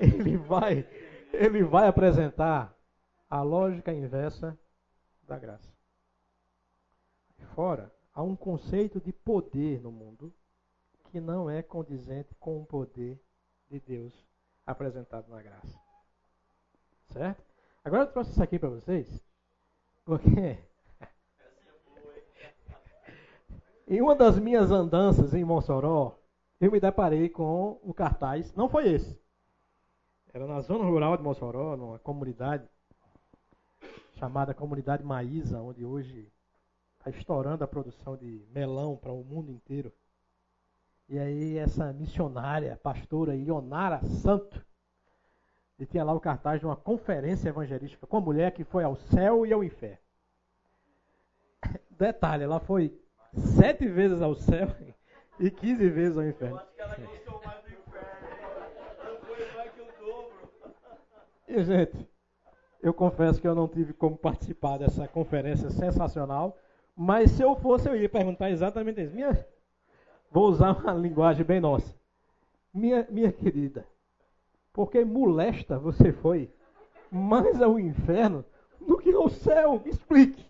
Ele 0.00 0.36
vai, 0.36 0.88
ele 1.32 1.62
vai 1.62 1.86
apresentar 1.86 2.76
a 3.30 3.40
lógica 3.40 3.92
inversa 3.92 4.58
da 5.22 5.38
graça. 5.38 5.72
Fora, 7.54 7.94
há 8.12 8.20
um 8.20 8.34
conceito 8.34 9.00
de 9.00 9.12
poder 9.12 9.80
no 9.80 9.92
mundo 9.92 10.34
que 11.04 11.20
não 11.20 11.48
é 11.48 11.62
condizente 11.62 12.34
com 12.34 12.60
o 12.60 12.66
poder 12.66 13.18
de 13.70 13.78
Deus 13.78 14.25
apresentado 14.66 15.28
na 15.28 15.40
graça. 15.40 15.80
Certo? 17.08 17.42
Agora 17.84 18.02
eu 18.02 18.12
trouxe 18.12 18.32
isso 18.32 18.42
aqui 18.42 18.58
para 18.58 18.68
vocês, 18.68 19.24
porque 20.04 20.58
em 23.86 24.02
uma 24.02 24.16
das 24.16 24.38
minhas 24.38 24.72
andanças 24.72 25.32
em 25.32 25.44
Mossoró, 25.44 26.18
eu 26.60 26.72
me 26.72 26.80
deparei 26.80 27.28
com 27.28 27.78
o 27.82 27.94
cartaz, 27.94 28.52
não 28.54 28.68
foi 28.68 28.92
esse. 28.92 29.16
Era 30.32 30.46
na 30.46 30.60
zona 30.60 30.84
rural 30.84 31.16
de 31.16 31.22
Mossoró, 31.22 31.76
numa 31.76 31.98
comunidade 31.98 32.68
chamada 34.14 34.54
Comunidade 34.54 35.04
Maísa, 35.04 35.60
onde 35.60 35.84
hoje 35.84 36.32
está 36.98 37.10
estourando 37.10 37.62
a 37.62 37.68
produção 37.68 38.16
de 38.16 38.44
melão 38.50 38.96
para 38.96 39.12
o 39.12 39.22
mundo 39.22 39.52
inteiro. 39.52 39.92
E 41.08 41.18
aí 41.18 41.56
essa 41.56 41.92
missionária, 41.92 42.78
pastora 42.82 43.36
Ionara 43.36 44.02
Santo, 44.04 44.64
e 45.78 45.86
tinha 45.86 46.02
lá 46.02 46.12
o 46.12 46.20
cartaz 46.20 46.58
de 46.58 46.66
uma 46.66 46.76
conferência 46.76 47.48
evangelística 47.48 48.06
com 48.06 48.16
a 48.16 48.20
mulher 48.20 48.52
que 48.52 48.64
foi 48.64 48.82
ao 48.82 48.96
céu 48.96 49.46
e 49.46 49.52
ao 49.52 49.62
inferno. 49.62 49.98
Detalhe, 51.90 52.44
ela 52.44 52.58
foi 52.60 52.98
sete 53.32 53.86
vezes 53.86 54.20
ao 54.20 54.34
céu 54.34 54.68
e 55.38 55.50
quinze 55.50 55.88
vezes 55.88 56.16
ao 56.16 56.26
inferno. 56.26 56.56
Eu 56.56 56.60
acho 56.60 56.74
que 56.74 56.80
ela 56.80 56.96
gostou 56.96 57.42
mais 57.44 57.62
do 57.62 57.70
inferno. 57.70 59.18
Foi 59.20 59.56
mais 59.56 59.72
que 59.72 59.80
o 59.80 60.06
dobro. 60.06 60.74
E, 61.46 61.64
gente, 61.64 62.08
eu 62.82 62.94
confesso 62.94 63.40
que 63.40 63.46
eu 63.46 63.54
não 63.54 63.68
tive 63.68 63.92
como 63.92 64.16
participar 64.16 64.78
dessa 64.78 65.06
conferência 65.06 65.70
sensacional, 65.70 66.56
mas 66.94 67.30
se 67.32 67.42
eu 67.42 67.54
fosse, 67.56 67.88
eu 67.88 67.96
ia 67.96 68.08
perguntar 68.08 68.50
exatamente 68.50 69.02
isso. 69.02 69.14
Minha, 69.14 69.46
vou 70.36 70.48
usar 70.48 70.72
uma 70.72 70.92
linguagem 70.92 71.46
bem 71.46 71.60
nossa. 71.60 71.96
Minha, 72.74 73.06
minha 73.08 73.32
querida, 73.32 73.86
porque 74.70 75.02
molesta 75.02 75.78
você 75.78 76.12
foi 76.12 76.52
mais 77.10 77.62
ao 77.62 77.78
inferno 77.78 78.44
do 78.78 78.98
que 78.98 79.10
ao 79.14 79.30
céu? 79.30 79.80
Me 79.82 79.90
explique. 79.90 80.44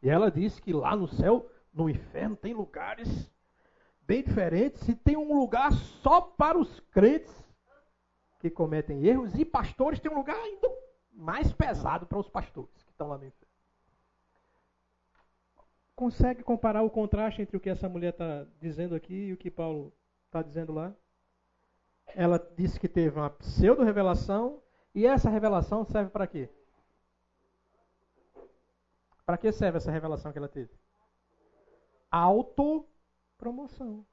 E 0.00 0.08
ela 0.08 0.30
disse 0.30 0.62
que 0.62 0.72
lá 0.72 0.94
no 0.94 1.08
céu, 1.08 1.50
no 1.74 1.90
inferno, 1.90 2.36
tem 2.36 2.54
lugares 2.54 3.28
bem 4.02 4.22
diferentes 4.22 4.88
e 4.88 4.94
tem 4.94 5.16
um 5.16 5.36
lugar 5.36 5.72
só 5.72 6.20
para 6.20 6.56
os 6.56 6.78
crentes 6.92 7.34
que 8.38 8.48
cometem 8.48 9.04
erros 9.04 9.34
e 9.34 9.44
pastores 9.44 9.98
tem 9.98 10.12
um 10.12 10.18
lugar 10.18 10.36
ainda 10.36 10.70
mais 11.12 11.52
pesado 11.52 12.06
para 12.06 12.18
os 12.18 12.28
pastores 12.28 12.80
que 12.84 12.92
estão 12.92 13.08
lá 13.08 13.18
no 13.18 13.24
inferno. 13.24 13.39
Consegue 16.00 16.42
comparar 16.42 16.82
o 16.82 16.88
contraste 16.88 17.42
entre 17.42 17.58
o 17.58 17.60
que 17.60 17.68
essa 17.68 17.86
mulher 17.86 18.14
está 18.14 18.46
dizendo 18.58 18.94
aqui 18.94 19.12
e 19.12 19.34
o 19.34 19.36
que 19.36 19.50
Paulo 19.50 19.92
está 20.24 20.40
dizendo 20.40 20.72
lá? 20.72 20.94
Ela 22.14 22.38
disse 22.56 22.80
que 22.80 22.88
teve 22.88 23.18
uma 23.18 23.28
pseudo-revelação 23.28 24.62
e 24.94 25.04
essa 25.04 25.28
revelação 25.28 25.84
serve 25.84 26.08
para 26.08 26.26
quê? 26.26 26.48
Para 29.26 29.36
que 29.36 29.52
serve 29.52 29.76
essa 29.76 29.90
revelação 29.90 30.32
que 30.32 30.38
ela 30.38 30.48
teve? 30.48 30.70
Autopromoção. 32.10 34.06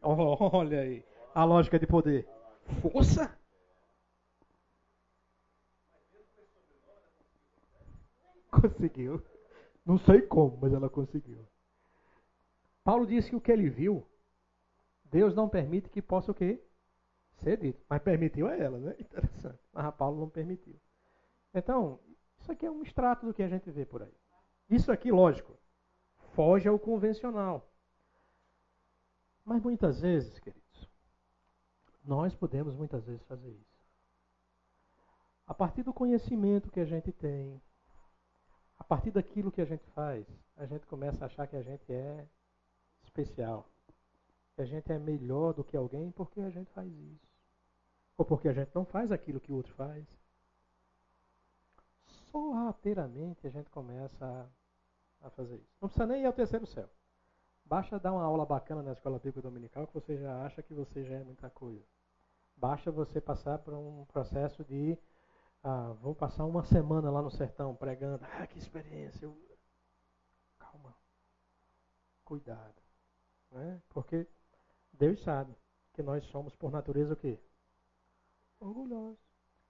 Olha 0.00 0.80
aí, 0.80 1.04
a 1.34 1.44
lógica 1.44 1.78
de 1.78 1.86
poder. 1.86 2.26
Força? 2.80 3.38
Conseguiu. 8.60 9.22
Não 9.84 9.98
sei 9.98 10.22
como, 10.22 10.58
mas 10.60 10.72
ela 10.72 10.88
conseguiu. 10.88 11.46
Paulo 12.82 13.06
disse 13.06 13.30
que 13.30 13.36
o 13.36 13.40
que 13.40 13.52
ele 13.52 13.68
viu, 13.68 14.06
Deus 15.04 15.34
não 15.34 15.48
permite 15.48 15.88
que 15.88 16.02
possa 16.02 16.32
o 16.32 16.34
quê? 16.34 16.62
Ser 17.42 17.58
dito. 17.58 17.84
Mas 17.88 18.02
permitiu 18.02 18.46
a 18.46 18.56
ela, 18.56 18.78
né? 18.78 18.96
Interessante. 19.00 19.58
Mas 19.72 19.94
Paulo 19.94 20.20
não 20.20 20.28
permitiu. 20.28 20.78
Então, 21.52 22.00
isso 22.38 22.50
aqui 22.50 22.66
é 22.66 22.70
um 22.70 22.82
extrato 22.82 23.26
do 23.26 23.34
que 23.34 23.42
a 23.42 23.48
gente 23.48 23.70
vê 23.70 23.84
por 23.84 24.02
aí. 24.02 24.14
Isso 24.68 24.90
aqui, 24.90 25.10
lógico, 25.10 25.56
foge 26.34 26.68
ao 26.68 26.78
convencional. 26.78 27.70
Mas 29.44 29.62
muitas 29.62 30.00
vezes, 30.00 30.38
queridos, 30.38 30.90
nós 32.02 32.34
podemos 32.34 32.74
muitas 32.74 33.04
vezes 33.04 33.22
fazer 33.26 33.50
isso. 33.50 33.74
A 35.46 35.52
partir 35.52 35.82
do 35.82 35.92
conhecimento 35.92 36.70
que 36.70 36.80
a 36.80 36.84
gente 36.84 37.12
tem, 37.12 37.60
a 38.84 38.86
partir 38.86 39.10
daquilo 39.10 39.50
que 39.50 39.62
a 39.62 39.64
gente 39.64 39.86
faz, 39.92 40.26
a 40.58 40.66
gente 40.66 40.86
começa 40.86 41.24
a 41.24 41.26
achar 41.26 41.46
que 41.46 41.56
a 41.56 41.62
gente 41.62 41.90
é 41.90 42.28
especial. 43.02 43.66
Que 44.54 44.60
a 44.60 44.66
gente 44.66 44.92
é 44.92 44.98
melhor 44.98 45.54
do 45.54 45.64
que 45.64 45.74
alguém 45.74 46.10
porque 46.10 46.38
a 46.42 46.50
gente 46.50 46.70
faz 46.72 46.92
isso. 46.92 47.26
Ou 48.18 48.26
porque 48.26 48.46
a 48.46 48.52
gente 48.52 48.70
não 48.74 48.84
faz 48.84 49.10
aquilo 49.10 49.40
que 49.40 49.50
o 49.50 49.56
outro 49.56 49.72
faz. 49.72 50.06
Sorrateiramente 52.30 53.46
a 53.46 53.50
gente 53.50 53.70
começa 53.70 54.22
a, 55.22 55.26
a 55.28 55.30
fazer 55.30 55.56
isso. 55.56 55.74
Não 55.80 55.88
precisa 55.88 56.06
nem 56.06 56.20
ir 56.20 56.26
ao 56.26 56.32
terceiro 56.34 56.66
céu. 56.66 56.88
Basta 57.64 57.98
dar 57.98 58.12
uma 58.12 58.22
aula 58.22 58.44
bacana 58.44 58.82
na 58.82 58.92
escola 58.92 59.18
bíblica 59.18 59.40
dominical 59.40 59.86
que 59.86 59.94
você 59.94 60.18
já 60.18 60.44
acha 60.44 60.62
que 60.62 60.74
você 60.74 61.04
já 61.04 61.14
é 61.14 61.24
muita 61.24 61.48
coisa. 61.48 61.82
Basta 62.54 62.92
você 62.92 63.18
passar 63.18 63.60
por 63.60 63.72
um 63.72 64.04
processo 64.04 64.62
de 64.62 64.98
ah, 65.66 65.94
vou 66.02 66.14
passar 66.14 66.44
uma 66.44 66.62
semana 66.62 67.10
lá 67.10 67.22
no 67.22 67.30
sertão 67.30 67.74
pregando. 67.74 68.22
Ah, 68.22 68.46
que 68.46 68.58
experiência. 68.58 69.24
Eu... 69.24 69.34
Calma. 70.58 70.94
Cuidado. 72.22 72.82
Né? 73.50 73.82
Porque 73.88 74.28
Deus 74.92 75.22
sabe 75.22 75.56
que 75.94 76.02
nós 76.02 76.22
somos, 76.26 76.54
por 76.54 76.70
natureza, 76.70 77.14
o 77.14 77.16
quê? 77.16 77.40
Orgulhosos. 78.60 79.18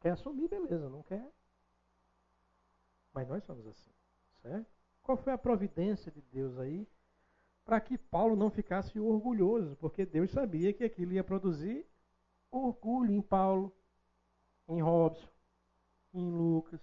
Quer 0.01 0.11
assumir, 0.11 0.49
beleza. 0.49 0.90
Não 0.90 1.05
quer? 1.05 1.30
Mas 3.12 3.28
nós 3.28 3.45
somos 3.45 3.64
assim. 3.64 3.92
Certo? 4.42 4.66
Qual 5.01 5.16
foi 5.16 5.32
a 5.32 5.38
providência 5.38 6.11
de 6.11 6.20
Deus 6.22 6.59
aí 6.59 6.88
para 7.64 7.80
que 7.80 7.97
Paulo 7.97 8.34
não 8.34 8.51
ficasse 8.51 8.99
orgulhoso? 8.99 9.76
Porque 9.76 10.05
Deus 10.05 10.32
sabia 10.32 10.72
que 10.72 10.82
aquilo 10.82 11.12
ia 11.12 11.22
produzir 11.22 11.86
orgulho 12.51 13.12
em 13.12 13.22
Paulo, 13.22 13.72
em 14.68 14.82
Robson, 14.82 15.34
em 16.15 16.31
Lucas, 16.31 16.81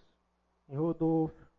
em 0.67 0.75
Rodolfo. 0.75 1.49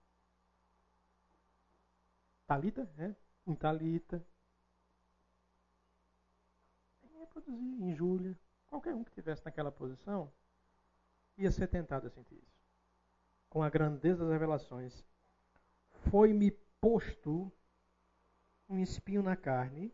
Talita, 2.47 2.89
né? 2.97 3.17
Em 3.47 3.55
Talita. 3.55 4.25
Ia 7.03 7.27
produzir 7.27 7.83
em 7.83 7.95
Júlia. 7.95 8.39
Qualquer 8.67 8.95
um 8.95 9.03
que 9.03 9.11
estivesse 9.11 9.45
naquela 9.45 9.73
posição 9.73 10.33
ia 11.37 11.51
ser 11.51 11.67
tentado 11.67 12.07
a 12.07 12.11
sentir 12.11 12.37
isso. 12.37 12.63
Com 13.49 13.63
a 13.63 13.71
grandeza 13.71 14.25
das 14.25 14.33
revelações, 14.33 15.05
foi-me 16.11 16.51
posto 16.81 17.53
um 18.69 18.79
espinho 18.79 19.23
na 19.23 19.37
carne, 19.37 19.93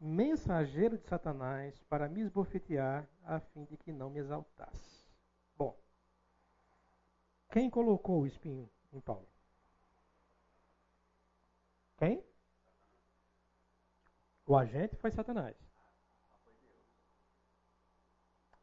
mensageiro 0.00 0.96
de 0.96 1.06
Satanás, 1.06 1.82
para 1.84 2.08
me 2.08 2.20
esbofetear, 2.20 3.08
a 3.24 3.40
fim 3.40 3.64
de 3.64 3.76
que 3.76 3.92
não 3.92 4.10
me 4.10 4.20
exaltasse. 4.20 4.97
Quem 7.50 7.70
colocou 7.70 8.22
o 8.22 8.26
espinho 8.26 8.68
em 8.92 9.00
Paulo? 9.00 9.26
Quem? 11.96 12.22
O 14.46 14.56
agente 14.56 14.96
foi 14.96 15.10
Satanás. 15.10 15.56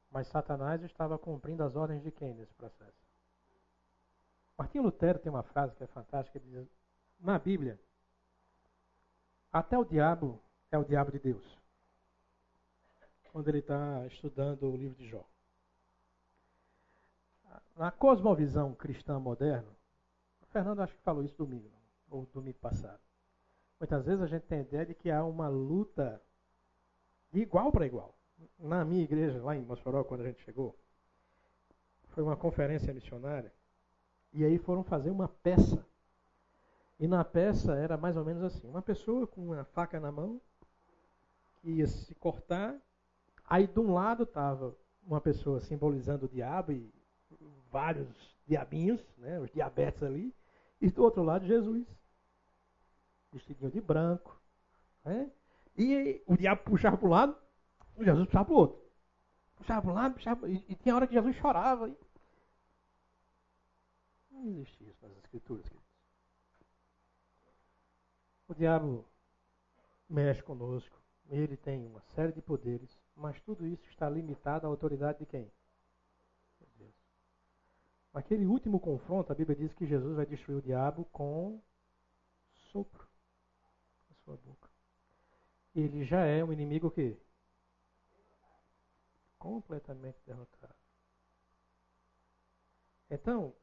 Mas 0.09 0.27
Satanás 0.27 0.81
estava 0.83 1.17
cumprindo 1.17 1.63
as 1.63 1.75
ordens 1.75 2.03
de 2.03 2.11
quem 2.11 2.33
nesse 2.33 2.53
processo? 2.53 3.05
Martinho 4.57 4.85
Lutero 4.85 5.19
tem 5.19 5.29
uma 5.29 5.43
frase 5.43 5.75
que 5.75 5.83
é 5.83 5.87
fantástica, 5.87 6.39
que 6.39 6.47
diz, 6.47 6.67
na 7.19 7.37
Bíblia, 7.37 7.77
até 9.51 9.77
o 9.77 9.83
diabo 9.83 10.41
é 10.71 10.77
o 10.77 10.85
diabo 10.85 11.11
de 11.11 11.19
Deus. 11.19 11.57
Quando 13.31 13.49
ele 13.49 13.59
está 13.59 14.05
estudando 14.07 14.63
o 14.71 14.77
livro 14.77 14.95
de 14.95 15.09
Jó 15.09 15.25
na 17.75 17.91
cosmovisão 17.91 18.73
cristã 18.73 19.19
moderna, 19.19 19.69
o 20.41 20.45
Fernando 20.47 20.81
acho 20.81 20.95
que 20.95 21.01
falou 21.01 21.23
isso 21.23 21.37
domingo, 21.37 21.71
ou 22.09 22.25
domingo 22.33 22.57
passado. 22.59 22.99
Muitas 23.79 24.05
vezes 24.05 24.21
a 24.21 24.27
gente 24.27 24.43
tem 24.43 24.59
a 24.59 24.61
ideia 24.61 24.85
de 24.85 24.93
que 24.93 25.11
há 25.11 25.23
uma 25.23 25.47
luta 25.47 26.21
de 27.31 27.41
igual 27.41 27.71
para 27.71 27.85
igual. 27.85 28.15
Na 28.57 28.85
minha 28.85 29.03
igreja, 29.03 29.41
lá 29.43 29.55
em 29.55 29.61
Mossoró, 29.61 30.03
quando 30.03 30.21
a 30.21 30.25
gente 30.25 30.41
chegou, 30.43 30.77
foi 32.09 32.23
uma 32.23 32.37
conferência 32.37 32.93
missionária, 32.93 33.51
e 34.31 34.43
aí 34.43 34.57
foram 34.57 34.83
fazer 34.83 35.09
uma 35.09 35.27
peça. 35.27 35.85
E 36.99 37.07
na 37.07 37.23
peça 37.25 37.75
era 37.75 37.97
mais 37.97 38.15
ou 38.15 38.23
menos 38.23 38.43
assim: 38.43 38.67
uma 38.67 38.81
pessoa 38.81 39.27
com 39.27 39.41
uma 39.41 39.65
faca 39.65 39.99
na 39.99 40.11
mão, 40.11 40.39
que 41.61 41.69
ia 41.69 41.87
se 41.87 42.15
cortar, 42.15 42.75
aí 43.45 43.67
de 43.67 43.79
um 43.79 43.93
lado 43.93 44.23
estava 44.23 44.75
uma 45.05 45.21
pessoa 45.21 45.59
simbolizando 45.61 46.25
o 46.25 46.29
diabo 46.29 46.71
e 46.71 46.93
vários 47.71 48.07
diabinhos, 48.47 49.01
né, 49.17 49.39
os 49.39 49.51
diabetes 49.51 50.01
ali, 50.03 50.33
e 50.81 50.89
do 50.89 51.03
outro 51.03 51.23
lado 51.23 51.45
Jesus, 51.45 51.85
vestidinho 53.31 53.71
de 53.71 53.81
branco. 53.81 54.39
Né? 55.03 55.31
E 55.77 56.21
o 56.25 56.37
diabo 56.37 56.63
puxava 56.63 56.97
para 56.97 57.07
um 57.07 57.11
lado, 57.11 57.37
o 57.95 58.03
Jesus 58.03 58.25
puxava 58.25 58.45
para 58.45 58.53
o 58.53 58.57
outro. 58.57 58.85
Puxava 59.55 59.81
para 59.81 59.91
um 59.91 59.95
lado, 59.95 60.13
puxava, 60.13 60.49
e, 60.49 60.65
e 60.67 60.75
tinha 60.75 60.95
hora 60.95 61.07
que 61.07 61.13
Jesus 61.13 61.35
chorava. 61.37 61.89
E... 61.89 61.97
Não 64.31 64.45
existe 64.45 64.83
isso 64.83 65.07
nas 65.07 65.17
escrituras, 65.17 65.67
queridos. 65.67 65.85
O 68.47 68.53
diabo 68.53 69.05
mexe 70.07 70.43
conosco, 70.43 71.01
ele 71.29 71.57
tem 71.57 71.85
uma 71.87 72.01
série 72.13 72.31
de 72.31 72.41
poderes, 72.41 72.95
mas 73.15 73.41
tudo 73.41 73.65
isso 73.65 73.87
está 73.89 74.07
limitado 74.07 74.67
à 74.67 74.69
autoridade 74.69 75.19
de 75.19 75.25
quem? 75.25 75.51
Naquele 78.15 78.45
último 78.45 78.79
confronto, 78.79 79.33
a 79.33 79.35
Bíblia 79.35 79.57
diz 79.57 79.73
que 79.73 79.85
Jesus 79.85 80.15
vai 80.15 80.25
destruir 80.25 80.59
o 80.59 80.61
diabo 80.61 81.03
com 81.11 81.61
sopro, 82.71 83.05
a 84.09 84.13
sua 84.23 84.37
boca. 84.37 84.69
Ele 85.75 86.05
já 86.05 86.23
é 86.23 86.41
um 86.41 86.53
inimigo 86.53 86.89
que 86.89 87.19
completamente 89.37 90.17
derrotado. 90.25 90.73
Então, 93.09 93.53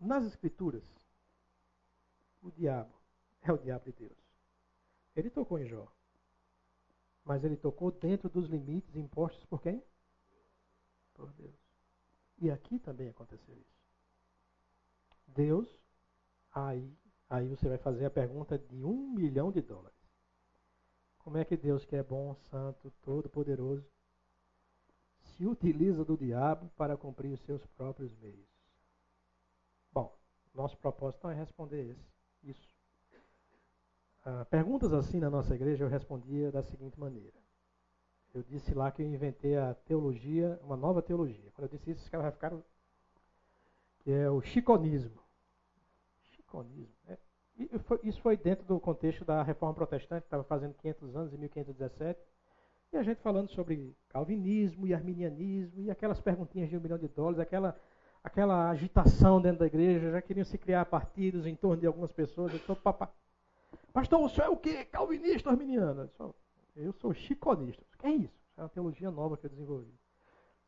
nas 0.00 0.24
escrituras, 0.24 0.82
o 2.40 2.50
diabo 2.50 2.94
é 3.42 3.52
o 3.52 3.58
diabo 3.58 3.84
de 3.84 3.92
Deus. 3.92 4.18
Ele 5.14 5.28
tocou 5.28 5.58
em 5.58 5.66
Jó. 5.66 5.86
Mas 7.22 7.44
ele 7.44 7.58
tocou 7.58 7.92
dentro 7.92 8.30
dos 8.30 8.48
limites 8.48 8.96
impostos 8.96 9.44
por 9.44 9.60
quem? 9.60 9.84
Por 11.12 11.30
Deus. 11.34 11.63
E 12.38 12.50
aqui 12.50 12.78
também 12.78 13.08
aconteceu 13.08 13.56
isso. 13.56 13.74
Deus, 15.26 15.68
aí, 16.52 16.96
aí 17.28 17.48
você 17.48 17.68
vai 17.68 17.78
fazer 17.78 18.04
a 18.04 18.10
pergunta 18.10 18.58
de 18.58 18.84
um 18.84 19.10
milhão 19.14 19.50
de 19.50 19.60
dólares. 19.60 19.94
Como 21.18 21.38
é 21.38 21.44
que 21.44 21.56
Deus, 21.56 21.84
que 21.84 21.96
é 21.96 22.02
bom, 22.02 22.34
santo, 22.34 22.92
todo-poderoso, 23.02 23.90
se 25.22 25.46
utiliza 25.46 26.04
do 26.04 26.16
diabo 26.16 26.70
para 26.76 26.96
cumprir 26.96 27.32
os 27.32 27.40
seus 27.40 27.64
próprios 27.66 28.14
meios? 28.16 28.46
Bom, 29.90 30.14
nosso 30.52 30.76
propósito 30.76 31.28
é 31.28 31.34
responder 31.34 31.90
esse, 31.90 32.12
isso. 32.42 32.74
Ah, 34.24 34.44
perguntas 34.44 34.92
assim 34.92 35.18
na 35.18 35.28
nossa 35.28 35.54
igreja 35.54 35.84
eu 35.84 35.88
respondia 35.88 36.52
da 36.52 36.62
seguinte 36.62 36.98
maneira. 36.98 37.43
Eu 38.34 38.42
disse 38.42 38.74
lá 38.74 38.90
que 38.90 39.00
eu 39.00 39.06
inventei 39.06 39.56
a 39.56 39.74
teologia, 39.86 40.58
uma 40.64 40.76
nova 40.76 41.00
teologia. 41.00 41.52
Quando 41.54 41.70
eu 41.70 41.78
disse 41.78 41.92
isso, 41.92 42.02
os 42.02 42.08
caras 42.08 42.34
ficaram. 42.34 42.64
que 44.00 44.10
é 44.10 44.28
o 44.28 44.40
chiconismo. 44.42 45.22
Chiconismo. 46.32 46.92
É, 47.06 47.16
isso 48.02 48.20
foi 48.20 48.36
dentro 48.36 48.64
do 48.64 48.80
contexto 48.80 49.24
da 49.24 49.42
reforma 49.44 49.74
protestante, 49.74 50.22
que 50.22 50.26
estava 50.26 50.42
fazendo 50.42 50.74
500 50.74 51.14
anos, 51.14 51.32
em 51.32 51.38
1517. 51.38 52.20
E 52.92 52.96
a 52.96 53.04
gente 53.04 53.20
falando 53.20 53.48
sobre 53.50 53.96
calvinismo 54.08 54.84
e 54.84 54.92
arminianismo 54.92 55.82
e 55.82 55.90
aquelas 55.90 56.20
perguntinhas 56.20 56.68
de 56.68 56.76
um 56.76 56.80
milhão 56.80 56.98
de 56.98 57.06
dólares, 57.06 57.38
aquela, 57.38 57.80
aquela 58.22 58.68
agitação 58.70 59.40
dentro 59.40 59.60
da 59.60 59.66
igreja, 59.66 60.10
já 60.10 60.20
queriam 60.20 60.44
se 60.44 60.58
criar 60.58 60.84
partidos 60.86 61.46
em 61.46 61.54
torno 61.54 61.80
de 61.80 61.86
algumas 61.86 62.10
pessoas. 62.10 62.52
Eu 62.52 62.60
tô, 62.60 62.74
papá, 62.74 63.12
Pastor, 63.92 64.20
o 64.20 64.28
senhor 64.28 64.48
é 64.48 64.50
o 64.50 64.56
quê? 64.56 64.84
Calvinista 64.84 65.50
arminiano? 65.50 66.02
Eu 66.02 66.08
sou 66.08 66.34
chiconista. 67.14 67.82
O 67.94 67.98
que 67.98 68.06
é 68.06 68.10
isso? 68.10 68.44
É 68.56 68.62
uma 68.62 68.68
teologia 68.68 69.10
nova 69.10 69.36
que 69.36 69.46
eu 69.46 69.50
desenvolvi. 69.50 69.92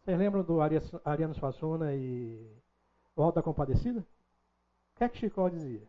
Vocês 0.00 0.18
lembram 0.18 0.42
do 0.42 0.60
Ariano 0.60 1.34
Suassuna 1.34 1.94
e 1.94 2.48
o 3.14 3.22
Alto 3.22 3.36
da 3.36 3.42
Compadecida? 3.42 4.00
O 4.00 4.98
que 4.98 5.04
é 5.04 5.08
que 5.08 5.18
Chicó 5.18 5.48
dizia? 5.48 5.82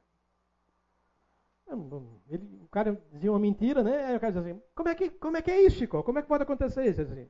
Ele, 2.30 2.64
o 2.64 2.68
cara 2.70 3.00
dizia 3.12 3.32
uma 3.32 3.40
mentira, 3.40 3.84
né? 3.84 4.06
Aí 4.06 4.16
o 4.16 4.20
cara 4.20 4.34
dizia 4.34 4.52
assim, 4.52 4.64
como 4.74 4.90
é 4.90 4.96
que, 4.96 5.10
como 5.10 5.38
é, 5.38 5.42
que 5.42 5.52
é 5.52 5.62
isso, 5.62 5.78
Chicó? 5.78 6.02
Como 6.02 6.18
é 6.18 6.22
que 6.22 6.28
pode 6.28 6.44
acontecer 6.44 6.86
isso? 6.86 7.02
Assim, 7.02 7.30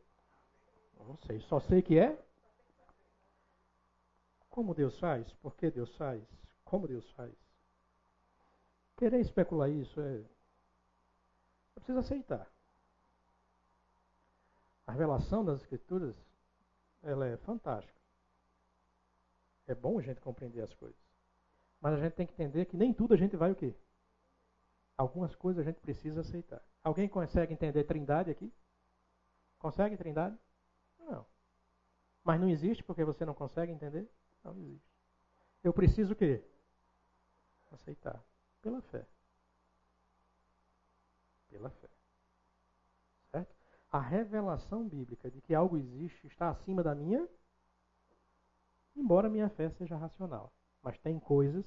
não 1.08 1.18
sei, 1.18 1.40
só 1.42 1.60
sei 1.60 1.82
que 1.82 1.98
é. 1.98 2.18
Como 4.50 4.74
Deus 4.74 4.98
faz? 5.00 5.32
Por 5.36 5.56
que 5.56 5.72
Deus 5.72 5.96
faz? 5.98 6.24
Como 6.64 6.88
Deus 6.88 7.10
faz? 7.12 7.34
Querer 8.98 9.20
especular 9.20 9.70
isso 9.70 10.00
é. 10.02 10.16
Eu 10.16 10.26
preciso 11.76 12.00
aceitar. 12.00 12.50
A 14.88 14.94
revelação 14.94 15.44
das 15.44 15.60
Escrituras, 15.60 16.16
ela 17.04 17.28
é 17.28 17.36
fantástica. 17.36 18.00
É 19.68 19.76
bom 19.76 20.00
a 20.00 20.02
gente 20.02 20.22
compreender 20.22 20.62
as 20.62 20.74
coisas. 20.74 20.98
Mas 21.82 21.94
a 21.94 21.98
gente 21.98 22.14
tem 22.14 22.26
que 22.26 22.34
entender 22.34 22.66
que 22.66 22.78
nem 22.78 22.94
tudo 22.94 23.14
a 23.14 23.18
gente 23.18 23.36
vai 23.36 23.52
o 23.52 23.56
quê? 23.56 23.76
Algumas 24.98 25.36
coisas 25.36 25.62
a 25.62 25.70
gente 25.70 25.82
precisa 25.82 26.22
aceitar. 26.22 26.64
Alguém 26.82 27.08
consegue 27.10 27.54
entender 27.54 27.84
trindade 27.84 28.32
aqui? 28.32 28.52
Consegue 29.60 29.98
trindade? 29.98 30.38
Não. 30.98 31.26
Mas 32.24 32.40
não 32.40 32.50
existe 32.50 32.82
porque 32.84 33.04
você 33.04 33.26
não 33.26 33.34
consegue 33.34 33.72
entender? 33.72 34.10
Não 34.42 34.58
existe. 34.58 34.88
Eu 35.64 35.74
preciso 35.74 36.14
o 36.14 36.16
quê? 36.16 36.42
Aceitar. 37.72 38.24
Pela 38.62 38.82
fé. 38.82 39.06
Pela 41.50 41.70
fé. 41.70 41.97
A 43.98 44.00
revelação 44.00 44.88
bíblica 44.88 45.32
de 45.32 45.41
que 45.41 45.56
algo 45.56 45.76
existe 45.76 46.28
está 46.28 46.52
acima 46.52 46.84
da 46.84 46.93
minha, 46.93 47.28
embora 48.95 49.28
minha 49.28 49.50
fé 49.50 49.72
seja 49.72 49.98
racional. 49.98 50.54
Mas 50.84 51.00
tem 51.00 51.20
coisas 51.20 51.66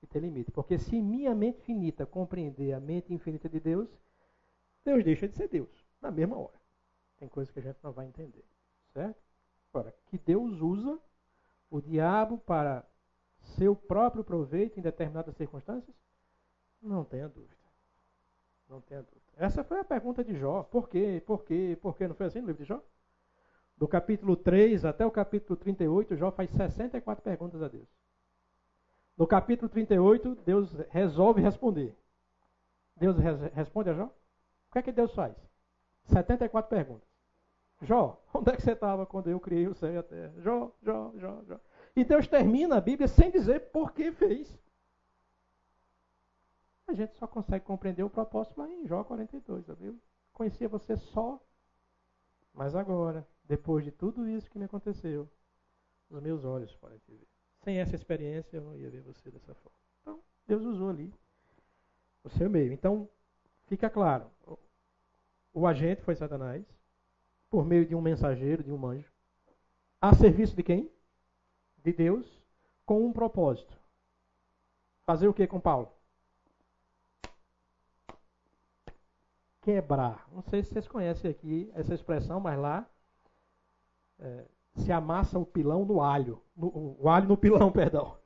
que 0.00 0.06
têm 0.06 0.22
limite. 0.22 0.50
Porque 0.50 0.78
se 0.78 0.98
minha 1.02 1.34
mente 1.34 1.60
finita 1.60 2.06
compreender 2.06 2.72
a 2.72 2.80
mente 2.80 3.12
infinita 3.12 3.50
de 3.50 3.60
Deus, 3.60 3.86
Deus 4.82 5.04
deixa 5.04 5.28
de 5.28 5.36
ser 5.36 5.46
Deus, 5.46 5.68
na 6.00 6.10
mesma 6.10 6.38
hora. 6.38 6.58
Tem 7.18 7.28
coisas 7.28 7.52
que 7.52 7.58
a 7.58 7.62
gente 7.62 7.78
não 7.82 7.92
vai 7.92 8.06
entender. 8.06 8.46
Certo? 8.94 9.20
Agora, 9.70 9.94
que 10.06 10.16
Deus 10.16 10.62
usa 10.62 10.98
o 11.70 11.82
diabo 11.82 12.38
para 12.38 12.82
seu 13.58 13.76
próprio 13.76 14.24
proveito 14.24 14.80
em 14.80 14.82
determinadas 14.82 15.36
circunstâncias? 15.36 15.94
Não 16.80 17.04
tenha 17.04 17.28
dúvida. 17.28 17.60
Não 18.66 18.80
tenha 18.80 19.02
dúvida. 19.02 19.27
Essa 19.38 19.62
foi 19.62 19.78
a 19.78 19.84
pergunta 19.84 20.24
de 20.24 20.34
Jó. 20.34 20.64
Por 20.64 20.88
quê? 20.88 21.22
Por 21.24 21.44
quê? 21.44 21.78
Por 21.80 21.96
quê? 21.96 22.08
Não 22.08 22.14
foi 22.14 22.26
assim 22.26 22.40
no 22.40 22.48
livro 22.48 22.62
de 22.62 22.68
Jó? 22.68 22.82
Do 23.76 23.86
capítulo 23.86 24.36
3 24.36 24.84
até 24.84 25.06
o 25.06 25.10
capítulo 25.12 25.56
38, 25.56 26.16
Jó 26.16 26.32
faz 26.32 26.50
64 26.50 27.22
perguntas 27.22 27.62
a 27.62 27.68
Deus. 27.68 27.88
No 29.16 29.28
capítulo 29.28 29.68
38, 29.68 30.34
Deus 30.44 30.72
resolve 30.90 31.40
responder. 31.40 31.96
Deus 32.96 33.16
responde 33.54 33.90
a 33.90 33.94
Jó? 33.94 34.06
O 34.06 34.72
que 34.72 34.78
é 34.80 34.82
que 34.82 34.90
Deus 34.90 35.14
faz? 35.14 35.36
74 36.06 36.68
perguntas. 36.68 37.08
Jó, 37.82 38.20
onde 38.34 38.50
é 38.50 38.56
que 38.56 38.62
você 38.62 38.72
estava 38.72 39.06
quando 39.06 39.30
eu 39.30 39.38
criei 39.38 39.68
o 39.68 39.74
céu 39.74 39.92
e 39.92 39.98
a 39.98 40.02
terra? 40.02 40.34
Jó, 40.38 40.72
Jó, 40.82 41.12
Jó, 41.14 41.44
Jó. 41.46 41.60
E 41.94 42.04
Deus 42.04 42.26
termina 42.26 42.76
a 42.76 42.80
Bíblia 42.80 43.06
sem 43.06 43.30
dizer 43.30 43.70
por 43.70 43.92
que 43.92 44.10
fez 44.10 44.58
a 46.88 46.94
gente 46.94 47.14
só 47.16 47.26
consegue 47.26 47.64
compreender 47.66 48.02
o 48.02 48.10
propósito 48.10 48.58
lá 48.58 48.68
em 48.68 48.86
Jó 48.86 49.04
42, 49.04 49.66
viu? 49.78 50.00
Conhecia 50.32 50.68
você 50.68 50.96
só, 50.96 51.38
mas 52.54 52.74
agora, 52.74 53.28
depois 53.44 53.84
de 53.84 53.92
tudo 53.92 54.26
isso 54.26 54.50
que 54.50 54.58
me 54.58 54.64
aconteceu, 54.64 55.28
os 56.08 56.20
meus 56.22 56.44
olhos 56.44 56.74
podem 56.76 56.98
te 57.00 57.12
ver. 57.12 57.28
Sem 57.62 57.78
essa 57.78 57.94
experiência, 57.94 58.56
eu 58.56 58.62
não 58.62 58.74
ia 58.74 58.90
ver 58.90 59.02
você 59.02 59.30
dessa 59.30 59.54
forma. 59.54 59.78
Então, 60.00 60.20
Deus 60.46 60.64
usou 60.64 60.88
ali 60.88 61.12
o 62.24 62.30
seu 62.30 62.48
meio. 62.48 62.72
Então, 62.72 63.06
fica 63.66 63.90
claro: 63.90 64.30
o 65.52 65.66
agente 65.66 66.00
foi 66.02 66.14
Satanás, 66.14 66.64
por 67.50 67.66
meio 67.66 67.84
de 67.84 67.94
um 67.94 68.00
mensageiro, 68.00 68.64
de 68.64 68.72
um 68.72 68.86
anjo, 68.86 69.12
a 70.00 70.14
serviço 70.14 70.56
de 70.56 70.62
quem? 70.62 70.90
De 71.84 71.92
Deus, 71.92 72.26
com 72.86 73.04
um 73.06 73.12
propósito. 73.12 73.76
Fazer 75.04 75.28
o 75.28 75.34
que 75.34 75.46
com 75.46 75.60
Paulo? 75.60 75.97
Quebrar. 79.68 80.26
Não 80.32 80.40
sei 80.40 80.62
se 80.62 80.72
vocês 80.72 80.88
conhecem 80.88 81.30
aqui 81.30 81.70
essa 81.74 81.92
expressão, 81.92 82.40
mas 82.40 82.58
lá 82.58 82.88
é, 84.18 84.46
se 84.76 84.90
amassa 84.90 85.38
o 85.38 85.44
pilão 85.44 85.84
no 85.84 86.00
alho. 86.00 86.42
No, 86.56 86.96
o 86.98 87.06
alho 87.06 87.28
no 87.28 87.36
pilão, 87.36 87.70
perdão. 87.70 88.16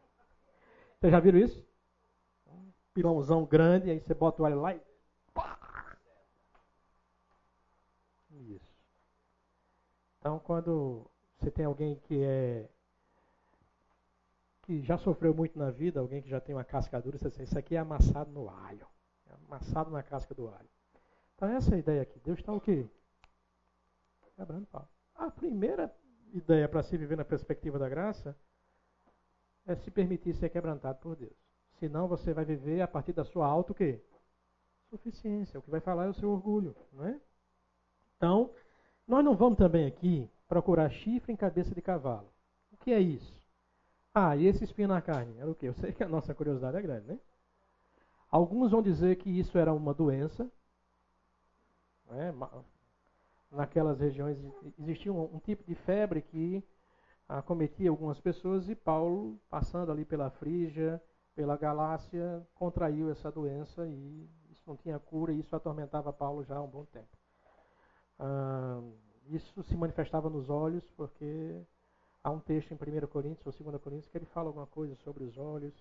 Vocês 1.01 1.11
já 1.11 1.19
viram 1.19 1.41
isso? 1.41 1.67
Um 2.47 2.71
pilãozão 2.95 3.45
grande, 3.45 3.91
aí 3.91 3.99
você 3.99 4.15
bota 4.15 4.41
o 4.41 4.47
alho 4.47 4.61
lá 4.61 4.73
e. 4.73 4.81
Pá! 5.35 5.59
Isso. 8.31 8.73
Então, 10.21 10.39
quando 10.39 11.11
você 11.41 11.51
tem 11.51 11.65
alguém 11.65 11.97
que 11.97 12.23
é. 12.23 12.69
que 14.63 14.81
já 14.81 14.97
sofreu 14.97 15.35
muito 15.35 15.59
na 15.59 15.73
vida, 15.73 15.99
alguém 15.99 16.23
que 16.23 16.31
já 16.31 16.41
tem 16.41 16.55
uma 16.55 16.63
cascadura, 16.63 17.19
você 17.19 17.31
diz, 17.31 17.41
isso 17.41 17.59
aqui 17.59 17.75
é 17.75 17.81
amassado 17.81 18.31
no 18.31 18.49
alho. 18.49 18.87
É 19.29 19.35
amassado 19.35 19.91
na 19.91 20.05
casca 20.05 20.33
do 20.37 20.47
alho. 20.47 20.71
Então 21.43 21.57
essa 21.57 21.73
é 21.73 21.75
a 21.75 21.79
ideia 21.79 22.03
aqui. 22.03 22.21
Deus 22.21 22.39
está 22.39 22.53
o 22.53 22.61
quê? 22.61 22.89
Quebrando 24.37 24.65
pau. 24.67 24.89
A 25.17 25.29
primeira 25.29 25.93
ideia 26.33 26.69
para 26.69 26.85
se 26.85 26.97
viver 26.97 27.17
na 27.17 27.25
perspectiva 27.25 27.81
da 27.81 27.89
graça 27.89 28.37
é 29.67 29.75
se 29.75 29.91
permitir 29.91 30.35
ser 30.35 30.51
quebrantado 30.51 31.01
por 31.01 31.17
Deus. 31.17 31.35
Senão 31.81 32.07
você 32.07 32.33
vai 32.33 32.45
viver 32.45 32.81
a 32.81 32.87
partir 32.87 33.13
da 33.13 33.25
sua 33.25 33.45
auto 33.45 33.75
quê? 33.75 34.01
Suficiência. 34.89 35.59
O 35.59 35.63
que 35.65 35.71
vai 35.71 35.81
falar 35.81 36.05
é 36.05 36.11
o 36.11 36.15
seu 36.15 36.31
orgulho, 36.31 36.77
não 36.93 37.07
é? 37.07 37.21
Então, 38.17 38.55
nós 39.05 39.25
não 39.25 39.35
vamos 39.35 39.59
também 39.59 39.85
aqui 39.85 40.31
procurar 40.47 40.91
chifre 40.91 41.33
em 41.33 41.37
cabeça 41.37 41.75
de 41.75 41.83
cavalo. 41.83 42.33
O 42.71 42.77
que 42.77 42.93
é 42.93 43.01
isso? 43.01 43.35
Ah, 44.15 44.37
e 44.37 44.47
esse 44.47 44.63
espinho 44.63 44.87
na 44.87 45.03
carne? 45.03 45.37
Era 45.41 45.51
o 45.51 45.57
quê? 45.57 45.67
Eu 45.67 45.75
sei 45.75 45.93
que 45.93 46.05
a 46.05 46.09
nossa 46.09 46.33
curiosidade 46.37 46.77
é 46.77 46.83
grande, 46.83 47.09
né? 47.09 47.19
Alguns 48.31 48.71
vão 48.71 48.81
dizer 48.81 49.17
que 49.17 49.29
isso 49.29 49.59
era 49.59 49.75
uma 49.75 49.93
doença, 49.93 50.49
né? 52.13 52.33
Naquelas 53.51 54.01
regiões 54.01 54.39
existia 54.79 55.13
um, 55.13 55.25
um, 55.35 55.39
tipo 55.39 55.65
de 55.65 55.75
febre 55.75 56.23
que 56.23 56.65
acometia 57.29 57.91
algumas 57.91 58.21
pessoas 58.21 58.69
e 58.69 58.75
Paulo, 58.75 59.39
passando 59.51 59.93
ali 59.93 60.05
pela 60.05 60.31
Frígia, 60.31 61.03
pela 61.35 61.57
Galácia, 61.57 62.47
contraiu 62.55 63.11
essa 63.11 63.31
doença 63.31 63.87
e 63.87 64.29
não 64.67 64.77
tinha 64.77 64.99
cura, 64.99 65.33
e 65.33 65.41
isso 65.41 65.55
atormentava 65.55 66.13
Paulo 66.13 66.45
já 66.45 66.57
há 66.57 66.63
um 66.63 66.69
bom 66.69 66.85
tempo. 66.87 67.17
Ah, 68.19 68.81
isso 69.29 69.63
se 69.63 69.77
manifestava 69.77 70.29
nos 70.31 70.49
olhos, 70.49 70.85
porque 70.97 71.61
há 72.23 72.31
um 72.31 72.41
texto 72.41 72.73
em 72.73 72.75
1 72.77 73.07
Coríntios 73.07 73.47
ou 73.47 73.53
2 73.53 73.83
Coríntios 73.83 74.09
que 74.09 74.19
ele 74.19 74.27
fala 74.27 74.49
alguma 74.49 74.67
coisa 74.67 74.95
sobre 74.97 75.25
os 75.25 75.37
olhos. 75.37 75.75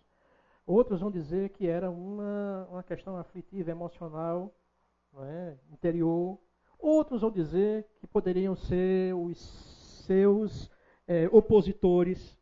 Outros 0.66 1.02
vão 1.02 1.12
dizer 1.12 1.50
que 1.50 1.68
era 1.68 1.90
uma, 1.90 2.68
uma 2.70 2.84
questão 2.84 3.18
aflitiva, 3.18 3.72
emocional, 3.72 4.54
é? 5.20 5.58
interior. 5.72 6.40
Outros 6.80 7.22
vão 7.22 7.32
dizer 7.32 7.88
que 8.00 8.08
poderiam 8.08 8.56
ser 8.56 9.14
os 9.14 9.38
seus 10.06 10.70
é, 11.08 11.28
opositores, 11.32 12.40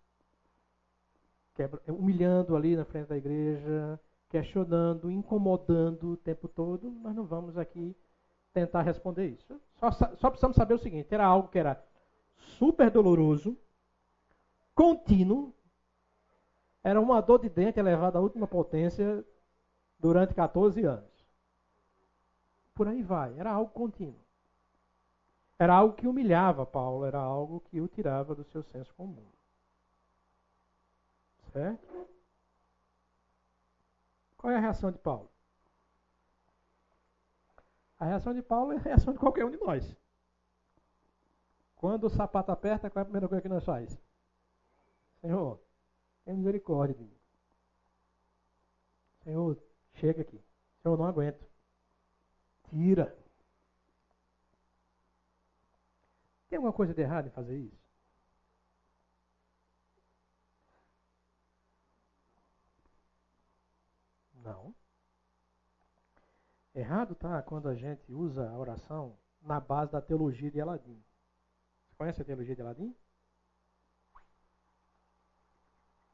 humilhando 1.88 2.55
ali 2.55 2.76
na 2.76 2.86
frente 2.86 3.07
da 3.07 3.17
igreja, 3.17 3.99
questionando, 4.30 5.11
incomodando 5.11 6.11
o 6.11 6.17
tempo 6.17 6.47
todo. 6.47 6.89
Nós 6.89 7.15
não 7.15 7.26
vamos 7.26 7.57
aqui 7.57 7.95
tentar 8.53 8.82
responder 8.82 9.28
isso. 9.28 9.59
Só, 9.76 9.91
só 9.91 10.30
precisamos 10.30 10.55
saber 10.55 10.76
o 10.76 10.80
seguinte: 10.80 11.13
era 11.13 11.26
algo 11.26 11.49
que 11.49 11.59
era 11.59 11.84
super 12.57 12.89
doloroso, 12.89 13.57
contínuo, 14.74 15.53
era 16.84 16.99
uma 16.99 17.22
dor 17.22 17.39
de 17.39 17.49
dente 17.49 17.80
elevada 17.80 18.17
à 18.17 18.22
última 18.22 18.47
potência 18.47 19.26
durante 19.99 20.34
14 20.34 20.84
anos. 20.86 21.09
Por 22.80 22.88
aí 22.88 23.03
vai, 23.03 23.38
era 23.38 23.51
algo 23.51 23.73
contínuo. 23.73 24.23
Era 25.59 25.73
algo 25.73 25.97
que 25.97 26.07
humilhava 26.07 26.65
Paulo, 26.65 27.03
era 27.03 27.19
algo 27.19 27.59
que 27.59 27.82
o 27.82 27.89
tirava 27.89 28.34
do 28.34 28.45
seu 28.45 28.63
senso 28.63 28.95
comum. 28.95 29.30
Certo? 31.51 32.07
Qual 34.38 34.53
é 34.53 34.55
a 34.55 34.61
reação 34.61 34.93
de 34.93 34.97
Paulo? 34.97 35.30
A 37.99 38.05
reação 38.05 38.34
de 38.34 38.41
Paulo 38.41 38.71
é 38.71 38.77
a 38.77 38.80
reação 38.80 39.11
de 39.11 39.19
qualquer 39.19 39.43
um 39.43 39.51
de 39.51 39.57
nós. 39.57 39.93
Quando 41.75 42.05
o 42.05 42.09
sapato 42.09 42.49
aperta, 42.49 42.89
qual 42.89 43.01
é 43.01 43.03
a 43.03 43.05
primeira 43.05 43.27
coisa 43.27 43.41
que 43.41 43.49
nós 43.49 43.65
faz? 43.65 44.01
Senhor, 45.19 45.59
tem 46.23 46.34
misericórdia 46.34 46.95
de 46.95 47.03
mim. 47.03 47.19
Senhor, 49.25 49.61
chega 49.95 50.21
aqui. 50.21 50.41
Senhor, 50.82 50.97
não 50.97 51.03
aguento. 51.03 51.48
Tira. 52.70 53.15
Tem 56.49 56.57
alguma 56.57 56.74
coisa 56.74 56.93
de 56.93 57.01
errado 57.01 57.28
em 57.28 57.32
fazer 57.32 57.57
isso? 57.57 57.80
Não. 64.43 64.74
Errado 66.74 67.15
tá 67.15 67.41
quando 67.41 67.70
a 67.70 67.76
gente 67.76 68.11
usa 68.11 68.49
a 68.49 68.57
oração 68.57 69.17
na 69.41 69.59
base 69.59 69.91
da 69.91 70.01
teologia 70.01 70.49
de 70.51 70.59
Aladim. 70.59 71.03
Você 71.88 71.95
conhece 71.95 72.22
a 72.22 72.26
teologia 72.26 72.55
de 72.55 72.61
Aladim? 72.61 72.95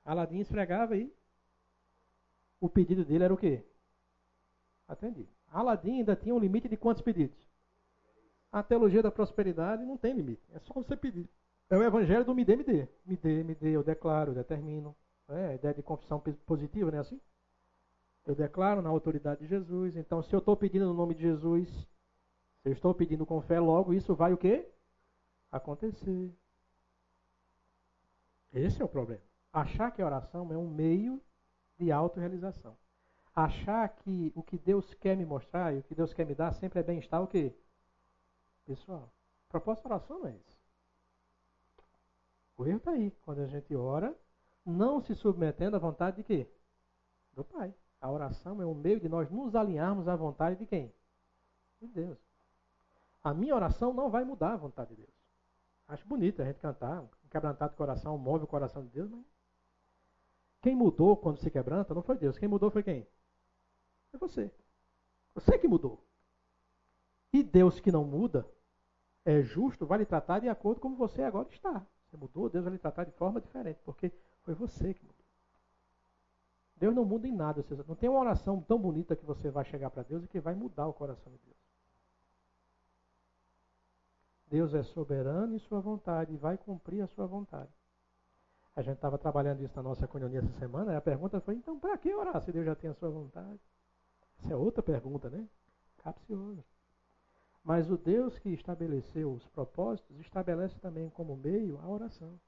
Aladim 0.03 0.39
esfregava 0.39 0.95
e 0.95 1.14
o 2.60 2.70
pedido 2.70 3.03
dele 3.03 3.24
era 3.24 3.34
o 3.34 3.38
quê? 3.38 3.66
Atendido. 4.88 5.30
Aladim 5.52 6.00
ainda 6.00 6.16
tinha 6.16 6.34
um 6.34 6.39
limite 6.39 6.68
de 6.68 6.78
quantos 6.78 7.02
pedidos? 7.02 7.38
A 8.52 8.64
teologia 8.64 9.04
da 9.04 9.12
prosperidade 9.12 9.86
não 9.86 9.98
tem 9.98 10.14
limite. 10.14 10.41
É 10.54 10.60
só 10.60 10.74
você 10.74 10.96
pedir. 10.96 11.30
É 11.70 11.78
o 11.78 11.84
evangelho 11.84 12.24
do 12.24 12.36
me 12.36 12.46
dê, 12.46 12.56
me 12.56 12.64
dê. 12.64 12.88
Me 13.06 13.18
dê, 13.18 13.43
me 13.43 13.56
dê, 13.56 13.70
eu 13.72 13.84
declaro, 13.84 14.32
eu 14.32 14.36
determino. 14.36 14.96
É 15.28 15.48
a 15.48 15.56
ideia 15.56 15.74
de 15.74 15.82
confissão 15.82 16.22
positiva, 16.46 16.91
não 16.91 16.98
é 16.98 17.02
assim? 17.02 17.20
Eu 18.26 18.36
declaro 18.36 18.82
na 18.82 18.89
autoridade 18.89 19.41
de 19.41 19.48
Jesus. 19.48 19.96
Então, 19.96 20.22
se 20.22 20.34
eu 20.34 20.39
estou 20.39 20.56
pedindo 20.56 20.86
no 20.86 20.93
nome 20.93 21.16
de 21.16 21.22
Jesus, 21.22 21.68
se 21.70 22.70
eu 22.70 22.74
estou 22.74 22.93
pedindo 22.93 23.26
com 23.26 23.41
fé, 23.41 23.60
logo 23.60 23.93
isso 23.93 24.16
vai 24.16 24.34
o 24.34 24.38
quê? 24.38 24.68
Acontecer. 25.52 26.34
Esse 28.54 28.82
é 28.82 28.86
o 28.86 28.89
problema. 28.89 29.22
Achar 29.52 29.91
que 29.91 30.02
a 30.02 30.06
oração 30.06 30.52
é 30.52 30.58
um 30.58 30.70
meio 30.70 31.22
de 31.78 31.91
autorrealização. 31.91 32.78
Achar 33.36 33.89
que 33.89 34.31
o 34.33 34.41
que 34.41 34.57
Deus 34.57 34.93
quer 34.93 35.17
me 35.17 35.25
mostrar 35.25 35.73
e 35.73 35.79
o 35.79 35.83
que 35.83 35.93
Deus 35.93 36.13
quer 36.13 36.25
me 36.25 36.33
dar 36.33 36.53
sempre 36.53 36.79
é 36.79 36.83
bem-estar 36.83 37.21
o 37.21 37.27
quê? 37.27 37.53
Pessoal, 38.65 39.11
proposta 39.49 39.88
da 39.88 39.95
oração 39.95 40.19
não 40.19 40.27
é 40.27 40.36
isso. 40.36 40.57
O 42.57 42.65
erro 42.65 42.77
está 42.77 42.91
aí. 42.91 43.11
Quando 43.21 43.41
a 43.41 43.47
gente 43.47 43.75
ora, 43.75 44.15
não 44.65 45.01
se 45.01 45.13
submetendo 45.13 45.75
à 45.75 45.79
vontade 45.79 46.17
de 46.17 46.23
quê? 46.23 46.49
Do 47.33 47.43
Pai. 47.43 47.73
A 47.99 48.09
oração 48.09 48.61
é 48.61 48.65
um 48.65 48.73
meio 48.73 48.99
de 48.99 49.09
nós 49.09 49.29
nos 49.29 49.55
alinharmos 49.55 50.07
à 50.07 50.15
vontade 50.15 50.59
de 50.59 50.65
quem? 50.65 50.93
De 51.81 51.88
Deus. 51.88 52.17
A 53.23 53.33
minha 53.33 53.55
oração 53.55 53.93
não 53.93 54.09
vai 54.09 54.23
mudar 54.23 54.53
a 54.53 54.57
vontade 54.57 54.91
de 54.91 55.01
Deus. 55.01 55.13
Acho 55.88 56.07
bonito 56.07 56.41
a 56.41 56.45
gente 56.45 56.59
cantar, 56.59 57.01
um 57.01 57.09
quebrantado 57.29 57.75
coração 57.75 58.17
move 58.17 58.45
o 58.45 58.47
coração 58.47 58.83
de 58.83 58.89
Deus, 58.89 59.09
mas 59.09 59.25
quem 60.61 60.75
mudou 60.75 61.17
quando 61.17 61.38
se 61.38 61.51
quebranta 61.51 61.93
não 61.93 62.01
foi 62.01 62.17
Deus. 62.17 62.38
Quem 62.38 62.47
mudou 62.47 62.71
foi 62.71 62.81
quem? 62.81 63.07
Foi 64.18 64.28
você. 64.28 64.51
Você 65.34 65.57
que 65.57 65.68
mudou. 65.68 66.01
E 67.34 67.43
Deus 67.43 67.80
que 67.80 67.91
não 67.91 68.05
muda, 68.05 68.47
é 69.26 69.41
justo, 69.41 69.86
vai 69.86 69.99
lhe 69.99 70.05
tratar 70.05 70.39
de 70.39 70.47
acordo 70.47 70.80
com 70.80 70.89
como 70.89 70.95
você 70.95 71.22
agora 71.24 71.49
está. 71.49 71.86
Você 72.05 72.16
mudou, 72.16 72.49
Deus 72.49 72.63
vai 72.63 72.74
lhe 72.74 72.80
tratar 72.80 73.03
de 73.03 73.11
forma 73.11 73.41
diferente, 73.41 73.80
porque 73.84 74.11
foi 74.43 74.53
você 74.53 74.93
que 74.93 75.03
mudou. 75.03 75.26
Deus 76.78 76.95
não 76.95 77.03
muda 77.03 77.28
em 77.28 77.34
nada. 77.34 77.63
Não 77.88 77.95
tem 77.95 78.09
uma 78.09 78.20
oração 78.20 78.61
tão 78.61 78.80
bonita 78.80 79.16
que 79.16 79.26
você 79.26 79.49
vai 79.49 79.66
chegar 79.66 79.89
para 79.89 80.03
Deus 80.03 80.24
e 80.24 80.28
que 80.28 80.39
vai 80.39 80.55
mudar 80.55 80.88
o 80.88 80.93
coração 80.93 81.32
de 81.32 81.39
Deus. 81.39 81.55
Deus 84.47 84.74
é 84.74 84.84
soberano 84.84 85.55
em 85.55 85.59
sua 85.59 85.82
vontade 85.82 86.34
e 86.34 86.38
vai 86.38 86.57
cumprir 86.57 87.01
a 87.01 87.07
sua 87.07 87.26
vontade. 87.26 87.72
A 88.76 88.82
gente 88.82 88.95
estava 88.95 89.18
trabalhando 89.18 89.63
isso 89.63 89.76
na 89.76 89.84
nossa 89.84 90.07
comunhão 90.07 90.38
essa 90.38 90.59
semana, 90.59 90.93
e 90.93 90.95
a 90.95 91.01
pergunta 91.01 91.39
foi, 91.39 91.55
então 91.55 91.80
para 91.80 91.97
que 91.97 92.13
orar 92.13 92.41
se 92.41 92.51
Deus 92.51 92.66
já 92.66 92.76
tem 92.76 92.89
a 92.89 92.93
sua 92.93 93.09
vontade? 93.09 93.59
Essa 94.39 94.53
é 94.53 94.55
outra 94.55 94.83
pergunta, 94.83 95.29
né? 95.29 95.47
Capciosa. 95.97 96.63
Mas 97.63 97.89
o 97.89 97.97
Deus 97.97 98.38
que 98.38 98.49
estabeleceu 98.49 99.33
os 99.33 99.47
propósitos, 99.47 100.19
estabelece 100.19 100.79
também 100.79 101.09
como 101.09 101.36
meio 101.36 101.79
a 101.79 101.88
oração. 101.88 102.39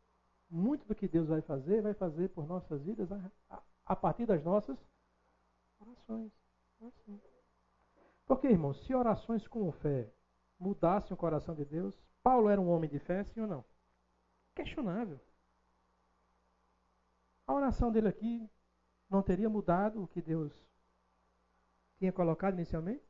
Muito 0.49 0.85
do 0.88 0.93
que 0.93 1.07
Deus 1.07 1.27
vai 1.27 1.41
fazer, 1.41 1.81
vai 1.81 1.93
fazer 1.93 2.29
por 2.29 2.47
nossas 2.47 2.81
vidas 2.83 3.11
a, 3.11 3.31
a, 3.49 3.61
a 3.88 3.95
partir 3.95 4.25
das 4.25 4.43
nossas 4.43 4.77
orações. 5.79 6.31
Porque, 8.27 8.47
irmãos, 8.47 8.85
se 8.85 8.93
orações 8.93 9.47
com 9.47 9.71
fé 9.71 10.07
mudassem 10.59 11.13
o 11.13 11.17
coração 11.17 11.55
de 11.55 11.65
Deus, 11.65 11.99
Paulo 12.21 12.49
era 12.49 12.61
um 12.61 12.69
homem 12.69 12.89
de 12.89 12.99
fé, 12.99 13.23
sim 13.23 13.41
ou 13.41 13.47
não? 13.47 13.65
Questionável. 14.53 15.19
A 17.47 17.53
oração 17.53 17.91
dele 17.91 18.09
aqui 18.09 18.49
não 19.09 19.23
teria 19.23 19.49
mudado 19.49 20.03
o 20.03 20.07
que 20.07 20.21
Deus 20.21 20.53
tinha 21.98 22.12
colocado 22.12 22.56
inicialmente? 22.56 23.04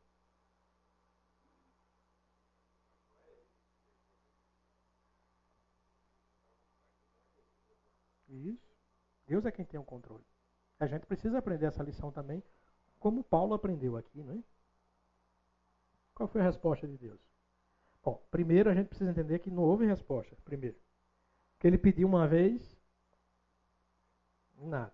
Isso. 8.30 8.76
Deus 9.26 9.46
é 9.46 9.52
quem 9.52 9.66
tem 9.66 9.80
o 9.80 9.84
controle. 9.84 10.24
A 10.80 10.88
gente 10.88 11.06
precisa 11.06 11.38
aprender 11.38 11.66
essa 11.66 11.84
lição 11.84 12.12
também, 12.12 12.44
como 13.00 13.24
Paulo 13.24 13.54
aprendeu 13.54 13.98
aqui, 13.98 14.24
não 14.24 14.34
é? 14.34 14.44
Qual 16.14 16.28
foi 16.28 16.42
a 16.42 16.46
resposta 16.46 16.88
de 16.88 16.98
Deus? 16.98 17.20
Bom, 18.04 18.24
primeiro 18.32 18.70
a 18.70 18.74
gente 18.74 18.88
precisa 18.88 19.12
entender 19.12 19.40
que 19.40 19.52
não 19.52 19.64
houve 19.64 19.86
resposta, 19.86 20.36
primeiro. 20.44 20.78
Que 21.60 21.68
ele 21.68 21.78
pediu 21.78 22.08
uma 22.08 22.28
vez, 22.28 22.78
nada. 24.58 24.94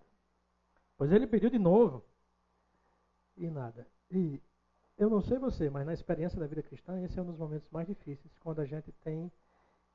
Pois 0.96 1.12
ele 1.12 1.26
pediu 1.26 1.50
de 1.50 1.58
novo, 1.58 2.04
e 3.36 3.50
nada. 3.50 3.86
E 4.10 4.40
eu 4.96 5.10
não 5.10 5.20
sei 5.20 5.38
você, 5.38 5.68
mas 5.68 5.86
na 5.86 5.92
experiência 5.92 6.38
da 6.38 6.46
vida 6.46 6.62
cristã, 6.62 7.00
esse 7.02 7.18
é 7.18 7.22
um 7.22 7.26
dos 7.26 7.36
momentos 7.38 7.68
mais 7.70 7.86
difíceis, 7.86 8.32
quando 8.38 8.60
a 8.60 8.64
gente 8.64 8.92
tem 9.02 9.30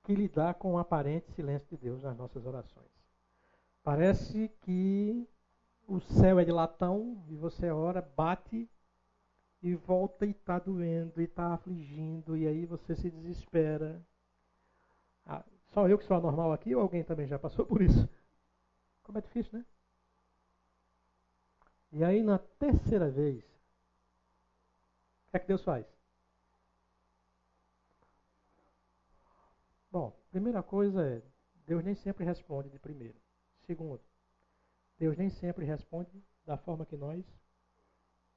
que 0.03 0.13
lidar 0.13 0.55
com 0.55 0.73
o 0.73 0.77
aparente 0.77 1.31
silêncio 1.31 1.67
de 1.69 1.77
Deus 1.77 2.01
nas 2.01 2.17
nossas 2.17 2.45
orações. 2.45 2.89
Parece 3.83 4.49
que 4.61 5.27
o 5.87 5.99
céu 5.99 6.39
é 6.39 6.45
de 6.45 6.51
latão 6.51 7.23
e 7.27 7.35
você 7.35 7.69
ora, 7.69 8.01
bate 8.01 8.69
e 9.61 9.75
volta 9.75 10.25
e 10.25 10.31
está 10.31 10.59
doendo 10.59 11.21
e 11.21 11.25
está 11.25 11.53
afligindo 11.53 12.37
e 12.37 12.47
aí 12.47 12.65
você 12.65 12.95
se 12.95 13.09
desespera. 13.09 14.01
Ah, 15.25 15.43
só 15.73 15.87
eu 15.87 15.97
que 15.97 16.05
sou 16.05 16.17
anormal 16.17 16.53
aqui 16.53 16.75
ou 16.75 16.81
alguém 16.81 17.03
também 17.03 17.27
já 17.27 17.39
passou 17.39 17.65
por 17.65 17.81
isso? 17.81 18.07
Como 19.03 19.17
é 19.17 19.21
difícil, 19.21 19.57
né? 19.57 19.65
E 21.91 22.03
aí 22.03 22.21
na 22.21 22.37
terceira 22.37 23.09
vez, 23.09 23.43
o 25.27 25.31
que 25.31 25.37
é 25.37 25.39
que 25.39 25.47
Deus 25.47 25.63
faz? 25.63 25.85
Bom, 29.91 30.15
primeira 30.29 30.61
coisa 30.61 31.03
é, 31.03 31.21
Deus 31.65 31.83
nem 31.83 31.95
sempre 31.95 32.23
responde 32.23 32.69
de 32.69 32.79
primeiro. 32.79 33.19
Segundo, 33.65 34.01
Deus 34.97 35.17
nem 35.17 35.29
sempre 35.29 35.65
responde 35.65 36.11
da 36.45 36.57
forma 36.57 36.85
que 36.85 36.97
nós 36.97 37.25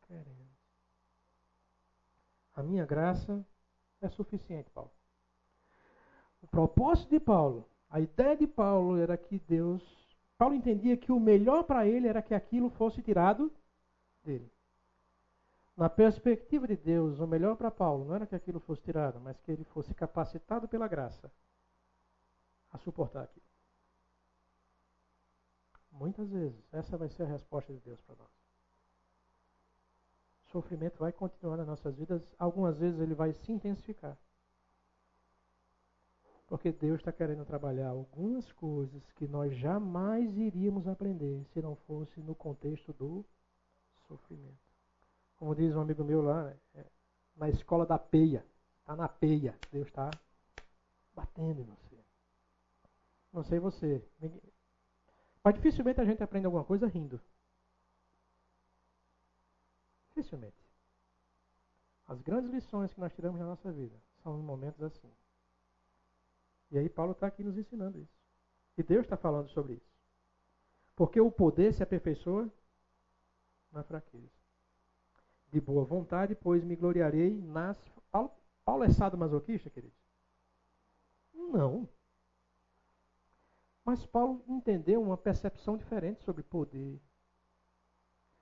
queremos. 0.06 0.52
A 2.54 2.62
minha 2.62 2.84
graça 2.84 3.44
é 4.00 4.08
suficiente, 4.08 4.70
Paulo. 4.70 4.90
O 6.42 6.46
propósito 6.46 7.10
de 7.10 7.20
Paulo, 7.20 7.68
a 7.88 8.00
ideia 8.00 8.36
de 8.36 8.46
Paulo 8.46 8.98
era 8.98 9.16
que 9.16 9.38
Deus. 9.38 9.82
Paulo 10.42 10.56
entendia 10.56 10.96
que 10.96 11.12
o 11.12 11.20
melhor 11.20 11.62
para 11.62 11.86
ele 11.86 12.08
era 12.08 12.20
que 12.20 12.34
aquilo 12.34 12.68
fosse 12.70 13.00
tirado 13.00 13.48
dele. 14.24 14.50
Na 15.76 15.88
perspectiva 15.88 16.66
de 16.66 16.76
Deus, 16.76 17.20
o 17.20 17.28
melhor 17.28 17.54
para 17.56 17.70
Paulo 17.70 18.04
não 18.04 18.16
era 18.16 18.26
que 18.26 18.34
aquilo 18.34 18.58
fosse 18.58 18.82
tirado, 18.82 19.20
mas 19.20 19.40
que 19.40 19.52
ele 19.52 19.62
fosse 19.62 19.94
capacitado 19.94 20.66
pela 20.66 20.88
graça 20.88 21.30
a 22.72 22.78
suportar 22.78 23.22
aquilo. 23.22 23.46
Muitas 25.92 26.28
vezes, 26.28 26.60
essa 26.72 26.98
vai 26.98 27.08
ser 27.08 27.22
a 27.22 27.26
resposta 27.26 27.72
de 27.72 27.78
Deus 27.78 28.00
para 28.00 28.16
nós. 28.16 28.32
O 30.46 30.50
sofrimento 30.50 30.98
vai 30.98 31.12
continuar 31.12 31.56
nas 31.56 31.68
nossas 31.68 31.94
vidas, 31.94 32.20
algumas 32.36 32.76
vezes 32.80 32.98
ele 32.98 33.14
vai 33.14 33.32
se 33.32 33.52
intensificar. 33.52 34.18
Porque 36.52 36.70
Deus 36.70 37.00
está 37.00 37.10
querendo 37.10 37.46
trabalhar 37.46 37.88
algumas 37.88 38.52
coisas 38.52 39.02
que 39.12 39.26
nós 39.26 39.56
jamais 39.56 40.36
iríamos 40.36 40.86
aprender 40.86 41.42
se 41.46 41.62
não 41.62 41.74
fosse 41.74 42.20
no 42.20 42.34
contexto 42.34 42.92
do 42.92 43.24
sofrimento. 44.06 44.60
Como 45.38 45.54
diz 45.54 45.74
um 45.74 45.80
amigo 45.80 46.04
meu 46.04 46.20
lá, 46.20 46.54
é, 46.74 46.84
na 47.36 47.48
escola 47.48 47.86
da 47.86 47.98
peia. 47.98 48.44
Está 48.80 48.94
na 48.94 49.08
peia. 49.08 49.58
Deus 49.70 49.88
está 49.88 50.10
batendo 51.14 51.62
em 51.62 51.64
você. 51.64 51.96
Não 53.32 53.42
sei 53.44 53.58
você. 53.58 54.04
Mas 55.42 55.54
dificilmente 55.54 56.02
a 56.02 56.04
gente 56.04 56.22
aprende 56.22 56.44
alguma 56.44 56.64
coisa 56.64 56.86
rindo. 56.86 57.18
Dificilmente. 60.08 60.66
As 62.06 62.20
grandes 62.20 62.52
lições 62.52 62.92
que 62.92 63.00
nós 63.00 63.14
tiramos 63.14 63.40
na 63.40 63.46
nossa 63.46 63.72
vida 63.72 63.96
são 64.22 64.38
em 64.38 64.42
momentos 64.42 64.82
assim. 64.82 65.10
E 66.72 66.78
aí 66.78 66.88
Paulo 66.88 67.12
está 67.12 67.26
aqui 67.26 67.44
nos 67.44 67.58
ensinando 67.58 68.00
isso. 68.00 68.18
E 68.78 68.82
Deus 68.82 69.04
está 69.04 69.16
falando 69.16 69.50
sobre 69.50 69.74
isso. 69.74 69.92
Porque 70.96 71.20
o 71.20 71.30
poder 71.30 71.74
se 71.74 71.82
aperfeiçoa 71.82 72.50
na 73.70 73.82
fraqueza. 73.82 74.32
De 75.52 75.60
boa 75.60 75.84
vontade, 75.84 76.34
pois 76.34 76.64
me 76.64 76.74
gloriarei 76.74 77.38
nas. 77.42 77.78
Paulo, 78.64 78.84
é 78.84 78.90
sadomasoquista, 78.90 79.68
querido? 79.68 79.94
Não. 81.34 81.86
Mas 83.84 84.06
Paulo 84.06 84.42
entendeu 84.48 85.02
uma 85.02 85.18
percepção 85.18 85.76
diferente 85.76 86.22
sobre 86.22 86.42
poder. 86.42 86.98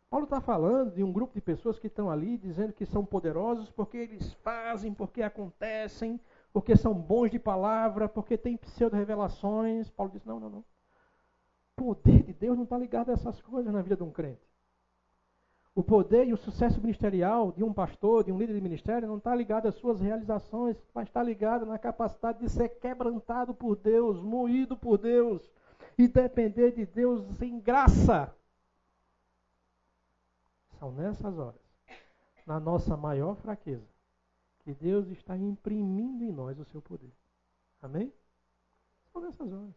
Paulo 0.09 0.25
está 0.25 0.41
falando 0.41 0.95
de 0.95 1.03
um 1.03 1.13
grupo 1.13 1.35
de 1.35 1.41
pessoas 1.41 1.79
que 1.79 1.87
estão 1.87 2.11
ali 2.11 2.37
dizendo 2.37 2.73
que 2.73 2.85
são 2.85 3.05
poderosos 3.05 3.71
porque 3.71 3.97
eles 3.97 4.35
fazem, 4.35 4.93
porque 4.93 5.23
acontecem, 5.23 6.21
porque 6.53 6.77
são 6.77 6.95
bons 6.95 7.31
de 7.31 7.39
palavra, 7.39 8.09
porque 8.09 8.37
têm 8.37 8.57
pseudo-revelações. 8.57 9.89
Paulo 9.91 10.13
diz: 10.13 10.25
não, 10.25 10.41
não, 10.41 10.51
não. 10.51 10.59
O 10.59 11.95
poder 11.95 12.23
de 12.23 12.33
Deus 12.33 12.57
não 12.57 12.65
está 12.65 12.77
ligado 12.77 13.11
a 13.11 13.15
essas 13.15 13.41
coisas 13.41 13.73
na 13.73 13.83
vida 13.83 13.97
de 13.97 14.03
um 14.03 14.11
crente. 14.11 14.51
O 15.75 15.83
poder 15.83 16.27
e 16.27 16.33
o 16.33 16.37
sucesso 16.37 16.81
ministerial 16.81 17.53
de 17.53 17.63
um 17.63 17.73
pastor, 17.73 18.25
de 18.25 18.33
um 18.33 18.39
líder 18.39 18.55
de 18.55 18.61
ministério, 18.61 19.09
não 19.09 19.19
está 19.19 19.35
ligado 19.35 19.67
às 19.67 19.77
suas 19.77 20.01
realizações, 20.01 20.77
mas 20.93 21.09
está 21.09 21.23
ligado 21.23 21.65
na 21.65 21.79
capacidade 21.79 22.41
de 22.41 22.51
ser 22.51 22.69
quebrantado 22.81 23.55
por 23.55 23.77
Deus, 23.77 24.21
moído 24.21 24.77
por 24.77 24.99
Deus 24.99 25.49
e 25.97 26.09
depender 26.09 26.73
de 26.73 26.85
Deus 26.85 27.41
em 27.41 27.61
graça. 27.61 28.35
São 30.79 30.91
nessas 30.91 31.39
horas, 31.39 31.61
na 32.47 32.59
nossa 32.59 32.97
maior 32.97 33.37
fraqueza, 33.37 33.87
que 34.61 34.75
Deus 34.75 35.09
está 35.09 35.37
imprimindo 35.37 36.25
em 36.25 36.33
nós 36.33 36.59
o 36.59 36.65
seu 36.65 36.81
poder. 36.83 37.13
Amém? 37.81 38.13
São 39.13 39.23
nessas 39.23 39.53
horas. 39.53 39.75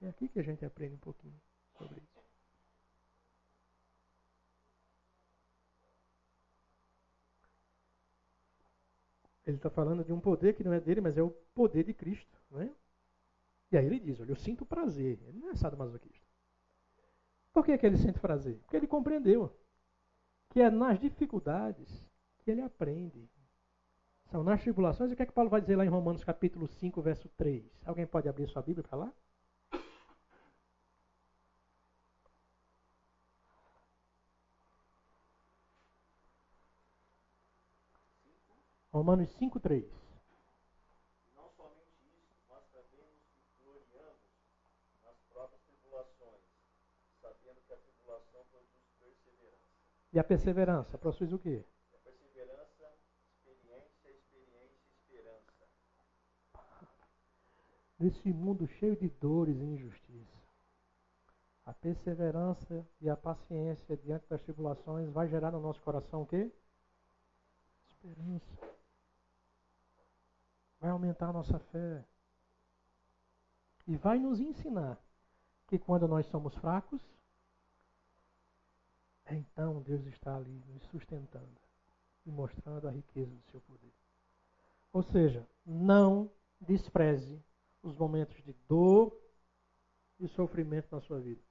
É 0.00 0.08
aqui 0.08 0.28
que 0.28 0.38
a 0.38 0.42
gente 0.42 0.64
aprende 0.64 0.94
um 0.94 0.98
pouquinho 0.98 1.40
sobre 1.78 2.00
isso. 2.00 2.16
Ele 9.46 9.56
está 9.56 9.70
falando 9.70 10.04
de 10.04 10.12
um 10.12 10.18
poder 10.18 10.54
que 10.54 10.64
não 10.64 10.72
é 10.72 10.80
dele, 10.80 11.00
mas 11.00 11.16
é 11.16 11.22
o 11.22 11.30
poder 11.54 11.84
de 11.84 11.94
Cristo. 11.94 12.36
Né? 12.50 12.74
E 13.70 13.76
aí 13.76 13.86
ele 13.86 14.00
diz: 14.00 14.20
Olha, 14.20 14.32
eu 14.32 14.36
sinto 14.36 14.66
prazer. 14.66 15.20
Ele 15.22 15.38
não 15.38 15.50
é 15.50 15.54
sadomasoquista. 15.54 16.26
Por 17.52 17.64
que, 17.64 17.78
que 17.78 17.86
ele 17.86 17.96
sente 17.96 18.18
prazer? 18.18 18.58
Porque 18.58 18.76
ele 18.76 18.88
compreendeu 18.88 19.56
que 20.50 20.60
é 20.60 20.68
nas 20.68 20.98
dificuldades 20.98 21.88
que 22.40 22.50
ele 22.50 22.60
aprende. 22.60 23.30
São 24.30 24.42
nas 24.42 24.60
tribulações. 24.62 25.10
E 25.10 25.14
o 25.14 25.16
que 25.16 25.22
é 25.22 25.26
que 25.26 25.32
Paulo 25.32 25.50
vai 25.50 25.60
dizer 25.60 25.76
lá 25.76 25.84
em 25.84 25.88
Romanos 25.88 26.24
capítulo 26.24 26.66
5, 26.66 27.00
verso 27.02 27.28
3? 27.30 27.64
Alguém 27.84 28.06
pode 28.06 28.28
abrir 28.28 28.48
sua 28.48 28.62
Bíblia 28.62 28.84
para 28.86 28.98
lá? 28.98 29.12
Romanos 38.96 39.28
5,3. 39.36 39.84
Não 41.36 41.50
somente 41.50 42.00
isso, 42.16 42.32
mas 42.48 42.64
também 42.72 43.04
nos 43.36 43.52
gloriamos 43.62 44.16
nas 45.04 45.16
próprias 45.28 45.60
tribulações, 45.68 46.40
sabendo 47.20 47.60
que 47.66 47.74
a 47.74 47.76
tribulação 47.76 48.40
produz 48.50 48.80
perseverança. 48.98 49.60
E 50.14 50.18
a 50.18 50.24
perseverança 50.24 50.96
produz 50.96 51.30
o 51.30 51.38
quê? 51.38 51.62
E 51.92 51.94
a 51.94 51.98
perseverança, 51.98 52.86
experiência, 53.44 54.08
experiência, 54.16 54.80
esperança. 54.96 55.68
Nesse 57.98 58.32
mundo 58.32 58.66
cheio 58.66 58.96
de 58.96 59.08
dores 59.08 59.56
e 59.56 59.64
injustiça, 59.64 60.36
a 61.64 61.72
perseverança 61.72 62.86
e 63.00 63.08
a 63.08 63.16
paciência 63.16 63.96
diante 63.96 64.28
das 64.28 64.42
tribulações 64.42 65.10
vai 65.10 65.28
gerar 65.28 65.50
no 65.50 65.60
nosso 65.60 65.80
coração 65.82 66.22
o 66.22 66.26
quê? 66.26 66.52
Esperança 67.88 68.76
vai 70.80 70.90
aumentar 70.90 71.28
a 71.28 71.32
nossa 71.32 71.58
fé. 71.58 72.04
E 73.86 73.96
vai 73.96 74.18
nos 74.18 74.40
ensinar 74.40 74.98
que 75.66 75.78
quando 75.78 76.06
nós 76.08 76.26
somos 76.26 76.54
fracos, 76.56 77.00
então 79.28 79.82
Deus 79.82 80.04
está 80.06 80.36
ali 80.36 80.62
nos 80.68 80.82
sustentando 80.84 81.60
e 82.24 82.30
mostrando 82.30 82.88
a 82.88 82.90
riqueza 82.90 83.34
do 83.34 83.50
seu 83.50 83.60
poder. 83.62 83.92
Ou 84.92 85.02
seja, 85.02 85.46
não 85.64 86.30
despreze 86.60 87.42
os 87.86 87.96
momentos 87.96 88.42
de 88.42 88.52
dor 88.68 89.16
e 90.18 90.26
sofrimento 90.28 90.88
na 90.90 91.00
sua 91.00 91.20
vida. 91.20 91.42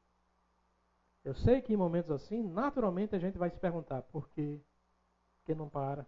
Eu 1.24 1.34
sei 1.34 1.62
que 1.62 1.74
em 1.74 1.78
momentos 1.78 2.12
assim, 2.12 2.44
naturalmente 2.44 3.16
a 3.16 3.20
gente 3.20 3.38
vai 3.38 3.50
se 3.50 3.58
perguntar 3.58 4.02
por 4.04 4.30
quê? 4.30 4.62
Por 5.38 5.46
que 5.46 5.56
não 5.56 5.70
para? 5.70 6.06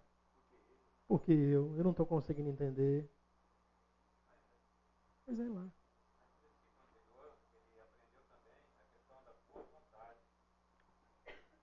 Porque 1.08 1.32
eu, 1.32 1.76
eu 1.78 1.84
não 1.84 1.92
estou 1.92 2.06
conseguindo 2.06 2.50
entender. 2.50 3.10
Pois 5.26 5.40
é 5.40 5.48
lá. 5.48 5.72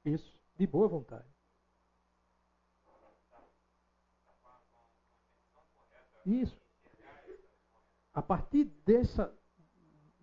Isso, 0.04 0.38
de 0.56 0.66
boa 0.66 0.88
vontade. 0.88 1.28
Isso. 6.26 6.63
A 8.14 8.22
partir 8.22 8.64
dessa, 8.86 9.36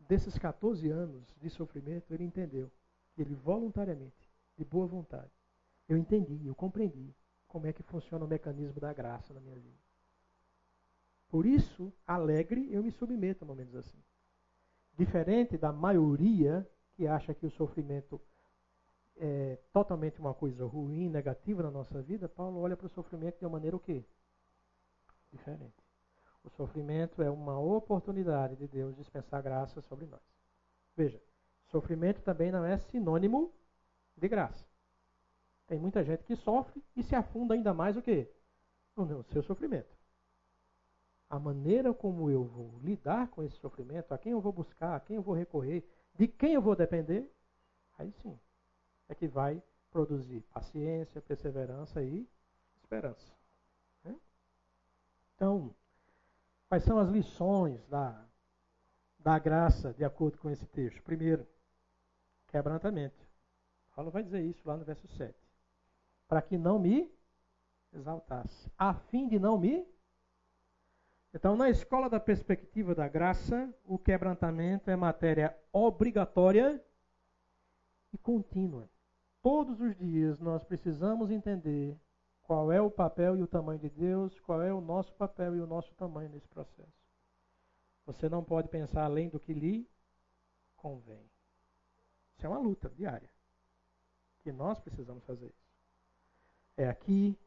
desses 0.07 0.37
14 0.37 0.89
anos 0.89 1.27
de 1.41 1.49
sofrimento, 1.49 2.13
ele 2.13 2.23
entendeu. 2.23 2.71
Ele 3.17 3.35
voluntariamente, 3.35 4.31
de 4.57 4.63
boa 4.63 4.87
vontade. 4.87 5.31
Eu 5.87 5.97
entendi, 5.97 6.47
eu 6.47 6.55
compreendi 6.55 7.13
como 7.47 7.67
é 7.67 7.73
que 7.73 7.83
funciona 7.83 8.23
o 8.23 8.27
mecanismo 8.27 8.79
da 8.79 8.93
graça 8.93 9.33
na 9.33 9.41
minha 9.41 9.55
vida. 9.55 9.77
Por 11.27 11.45
isso, 11.45 11.91
alegre, 12.07 12.73
eu 12.73 12.81
me 12.81 12.91
submeto 12.91 13.43
a 13.43 13.47
momentos 13.47 13.75
assim. 13.75 14.01
Diferente 14.97 15.57
da 15.57 15.71
maioria 15.71 16.67
que 16.93 17.07
acha 17.07 17.33
que 17.33 17.45
o 17.45 17.51
sofrimento 17.51 18.21
é 19.17 19.57
totalmente 19.73 20.19
uma 20.19 20.33
coisa 20.33 20.65
ruim, 20.65 21.09
negativa 21.09 21.63
na 21.63 21.71
nossa 21.71 22.01
vida, 22.01 22.27
Paulo 22.27 22.59
olha 22.59 22.75
para 22.75 22.87
o 22.87 22.89
sofrimento 22.89 23.37
de 23.39 23.45
uma 23.45 23.51
maneira 23.51 23.75
o 23.75 23.79
quê? 23.79 24.03
Diferente. 25.31 25.80
O 26.43 26.49
sofrimento 26.49 27.21
é 27.21 27.29
uma 27.29 27.59
oportunidade 27.59 28.55
de 28.55 28.67
Deus 28.67 28.95
dispensar 28.95 29.41
graça 29.41 29.81
sobre 29.81 30.05
nós. 30.05 30.21
Veja, 30.95 31.21
sofrimento 31.67 32.21
também 32.21 32.51
não 32.51 32.65
é 32.65 32.77
sinônimo 32.77 33.53
de 34.17 34.27
graça. 34.27 34.65
Tem 35.67 35.79
muita 35.79 36.03
gente 36.03 36.23
que 36.23 36.35
sofre 36.35 36.83
e 36.95 37.03
se 37.03 37.15
afunda 37.15 37.53
ainda 37.53 37.73
mais 37.73 37.95
o 37.95 38.01
quê? 38.01 38.29
No 38.95 39.23
seu 39.25 39.41
sofrimento. 39.43 39.95
A 41.29 41.39
maneira 41.39 41.93
como 41.93 42.29
eu 42.29 42.43
vou 42.43 42.77
lidar 42.79 43.29
com 43.29 43.41
esse 43.41 43.55
sofrimento, 43.57 44.13
a 44.13 44.17
quem 44.17 44.33
eu 44.33 44.41
vou 44.41 44.51
buscar, 44.51 44.95
a 44.95 44.99
quem 44.99 45.15
eu 45.15 45.21
vou 45.21 45.33
recorrer, 45.33 45.87
de 46.13 46.27
quem 46.27 46.53
eu 46.53 46.61
vou 46.61 46.75
depender, 46.75 47.31
aí 47.97 48.11
sim 48.21 48.37
é 49.11 49.15
que 49.15 49.27
vai 49.27 49.61
produzir 49.91 50.41
paciência, 50.53 51.21
perseverança 51.21 52.01
e 52.01 52.27
esperança. 52.81 53.27
Né? 54.03 54.15
Então, 55.35 55.75
quais 56.71 56.85
são 56.85 56.97
as 56.97 57.09
lições 57.09 57.85
da, 57.87 58.25
da 59.19 59.37
graça 59.37 59.93
de 59.93 60.05
acordo 60.05 60.37
com 60.37 60.49
esse 60.49 60.65
texto? 60.67 61.03
Primeiro, 61.03 61.45
quebrantamento. 62.47 63.27
Paulo 63.93 64.09
vai 64.09 64.23
dizer 64.23 64.39
isso 64.39 64.65
lá 64.65 64.77
no 64.77 64.85
verso 64.85 65.05
7. 65.05 65.35
Para 66.29 66.41
que 66.41 66.57
não 66.57 66.79
me 66.79 67.11
exaltasse, 67.91 68.71
a 68.77 68.93
fim 68.93 69.27
de 69.27 69.37
não 69.37 69.57
me. 69.57 69.85
Então, 71.33 71.57
na 71.57 71.69
escola 71.69 72.09
da 72.09 72.21
perspectiva 72.21 72.95
da 72.95 73.05
graça, 73.09 73.69
o 73.83 73.99
quebrantamento 73.99 74.89
é 74.89 74.95
matéria 74.95 75.53
obrigatória 75.73 76.81
e 78.13 78.17
contínua. 78.17 78.89
Todos 79.41 79.81
os 79.81 79.93
dias 79.97 80.39
nós 80.39 80.63
precisamos 80.63 81.31
entender 81.31 81.99
qual 82.51 82.69
é 82.69 82.81
o 82.81 82.91
papel 82.91 83.37
e 83.37 83.41
o 83.41 83.47
tamanho 83.47 83.79
de 83.79 83.89
Deus, 83.89 84.37
qual 84.41 84.61
é 84.61 84.73
o 84.73 84.81
nosso 84.81 85.13
papel 85.13 85.55
e 85.55 85.61
o 85.61 85.65
nosso 85.65 85.95
tamanho 85.95 86.27
nesse 86.27 86.49
processo. 86.49 87.01
Você 88.05 88.27
não 88.27 88.43
pode 88.43 88.67
pensar 88.67 89.05
além 89.05 89.29
do 89.29 89.39
que 89.39 89.53
lhe 89.53 89.89
convém. 90.75 91.31
Isso 92.35 92.45
é 92.45 92.49
uma 92.49 92.59
luta 92.59 92.89
diária. 92.89 93.29
Que 94.41 94.51
nós 94.51 94.77
precisamos 94.81 95.23
fazer 95.23 95.45
isso. 95.45 95.79
É 96.75 96.89
aqui, 96.89 97.39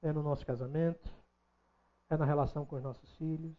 é 0.00 0.10
no 0.10 0.22
nosso 0.22 0.46
casamento, 0.46 1.12
é 2.08 2.16
na 2.16 2.24
relação 2.24 2.64
com 2.64 2.76
os 2.76 2.82
nossos 2.82 3.14
filhos, 3.16 3.58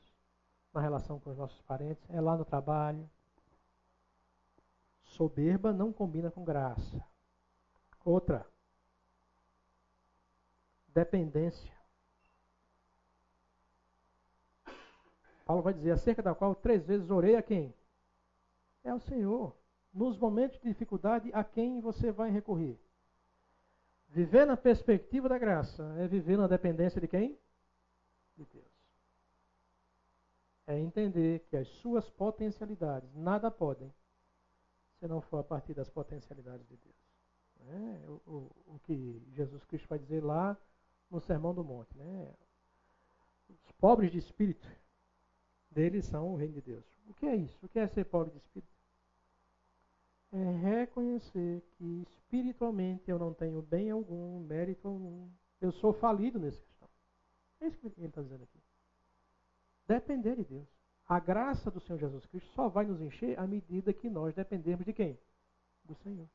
na 0.74 0.82
relação 0.82 1.20
com 1.20 1.30
os 1.30 1.38
nossos 1.38 1.62
parentes, 1.62 2.10
é 2.10 2.20
lá 2.20 2.36
no 2.36 2.44
trabalho. 2.44 3.08
Soberba 5.04 5.72
não 5.72 5.94
combina 5.94 6.32
com 6.32 6.44
graça. 6.44 7.06
Outra, 8.04 8.48
dependência. 10.98 11.72
Paulo 15.46 15.62
vai 15.62 15.74
dizer, 15.74 15.92
acerca 15.92 16.24
da 16.24 16.34
qual 16.34 16.56
três 16.56 16.84
vezes 16.86 17.12
orei 17.12 17.36
a 17.36 17.44
quem? 17.44 17.74
É 18.84 18.90
ao 18.90 19.00
Senhor. 19.00 19.56
Nos 19.94 20.18
momentos 20.18 20.60
de 20.60 20.68
dificuldade, 20.68 21.32
a 21.34 21.44
quem 21.44 21.80
você 21.80 22.12
vai 22.12 22.32
recorrer? 22.32 22.78
Viver 24.10 24.46
na 24.46 24.58
perspectiva 24.58 25.30
da 25.30 25.38
graça 25.38 25.84
é 26.00 26.08
viver 26.08 26.38
na 26.38 26.48
dependência 26.48 27.00
de 27.00 27.08
quem? 27.08 27.38
De 28.36 28.46
Deus. 28.46 28.66
É 30.66 30.80
entender 30.80 31.46
que 31.48 31.56
as 31.58 31.68
suas 31.82 32.10
potencialidades 32.10 33.14
nada 33.14 33.52
podem 33.52 33.94
se 35.00 35.08
não 35.08 35.22
for 35.22 35.38
a 35.38 35.44
partir 35.44 35.76
das 35.76 35.90
potencialidades 35.90 36.68
de 36.68 36.76
Deus. 36.76 36.96
É, 37.70 38.10
o, 38.10 38.22
o, 38.26 38.52
o, 38.76 38.80
que 38.80 39.22
Jesus 39.34 39.64
Cristo 39.66 39.88
vai 39.88 40.00
dizer 40.00 40.24
lá 40.24 40.58
no 41.10 41.20
Sermão 41.22 41.54
do 41.54 41.64
Monte. 41.64 41.96
Né? 41.98 42.34
Os 43.50 43.72
pobres 43.74 44.12
de 44.12 44.18
espírito, 44.18 44.68
deles 45.72 46.06
são 46.06 46.34
o 46.34 46.36
reino 46.36 46.56
de 46.56 46.62
Deus. 46.62 46.86
O 47.08 47.14
que 47.14 47.26
é 47.26 47.36
isso? 47.36 47.58
O 47.66 47.70
que 47.70 47.80
é 47.80 47.88
ser 47.88 48.06
pobre 48.06 48.32
de 48.32 48.38
espírito? 48.38 48.72
É 50.32 50.52
reconhecer 50.58 51.64
que 51.78 52.02
espiritualmente 52.02 53.10
eu 53.10 53.18
não 53.18 53.34
tenho 53.34 53.62
bem 53.62 53.90
algum, 53.90 54.40
mérito 54.42 54.88
algum. 54.88 55.30
Eu 55.62 55.72
sou 55.72 55.94
falido 55.94 56.38
nessa 56.38 56.62
questão. 56.62 56.90
É 57.62 57.68
isso 57.68 57.78
que 57.78 57.88
ele 57.88 58.08
está 58.08 58.22
dizendo 58.22 58.44
aqui. 58.44 58.60
Depender 59.88 60.36
de 60.36 60.44
Deus. 60.44 60.68
A 61.08 61.20
graça 61.20 61.72
do 61.72 61.80
Senhor 61.80 61.98
Jesus 61.98 62.26
Cristo 62.26 62.52
só 62.54 62.68
vai 62.68 62.86
nos 62.86 63.00
encher 63.00 63.40
à 63.40 63.48
medida 63.48 63.94
que 63.94 64.10
nós 64.10 64.36
dependemos 64.36 64.86
de 64.86 64.92
quem? 64.92 65.18
Do 65.86 65.96
Senhor. 65.96 66.28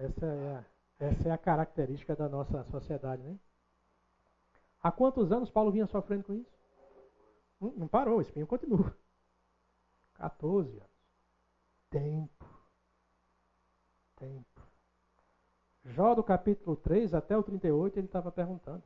Essa 0.00 0.24
é, 0.24 0.56
a, 0.56 0.64
essa 0.98 1.28
é 1.28 1.30
a 1.30 1.36
característica 1.36 2.16
da 2.16 2.26
nossa 2.26 2.64
sociedade, 2.64 3.22
né? 3.22 3.38
Há 4.82 4.90
quantos 4.90 5.30
anos 5.30 5.50
Paulo 5.50 5.70
vinha 5.70 5.86
sofrendo 5.86 6.24
com 6.24 6.32
isso? 6.32 6.58
Não, 7.60 7.70
não 7.72 7.86
parou, 7.86 8.16
o 8.16 8.22
espinho 8.22 8.46
continua. 8.46 8.96
14 10.14 10.70
anos. 10.70 10.90
Tempo. 11.90 12.46
Tempo. 14.16 14.62
Jó 15.84 16.14
do 16.14 16.24
capítulo 16.24 16.76
3 16.76 17.12
até 17.12 17.36
o 17.36 17.42
38 17.42 17.98
ele 17.98 18.06
estava 18.06 18.32
perguntando. 18.32 18.82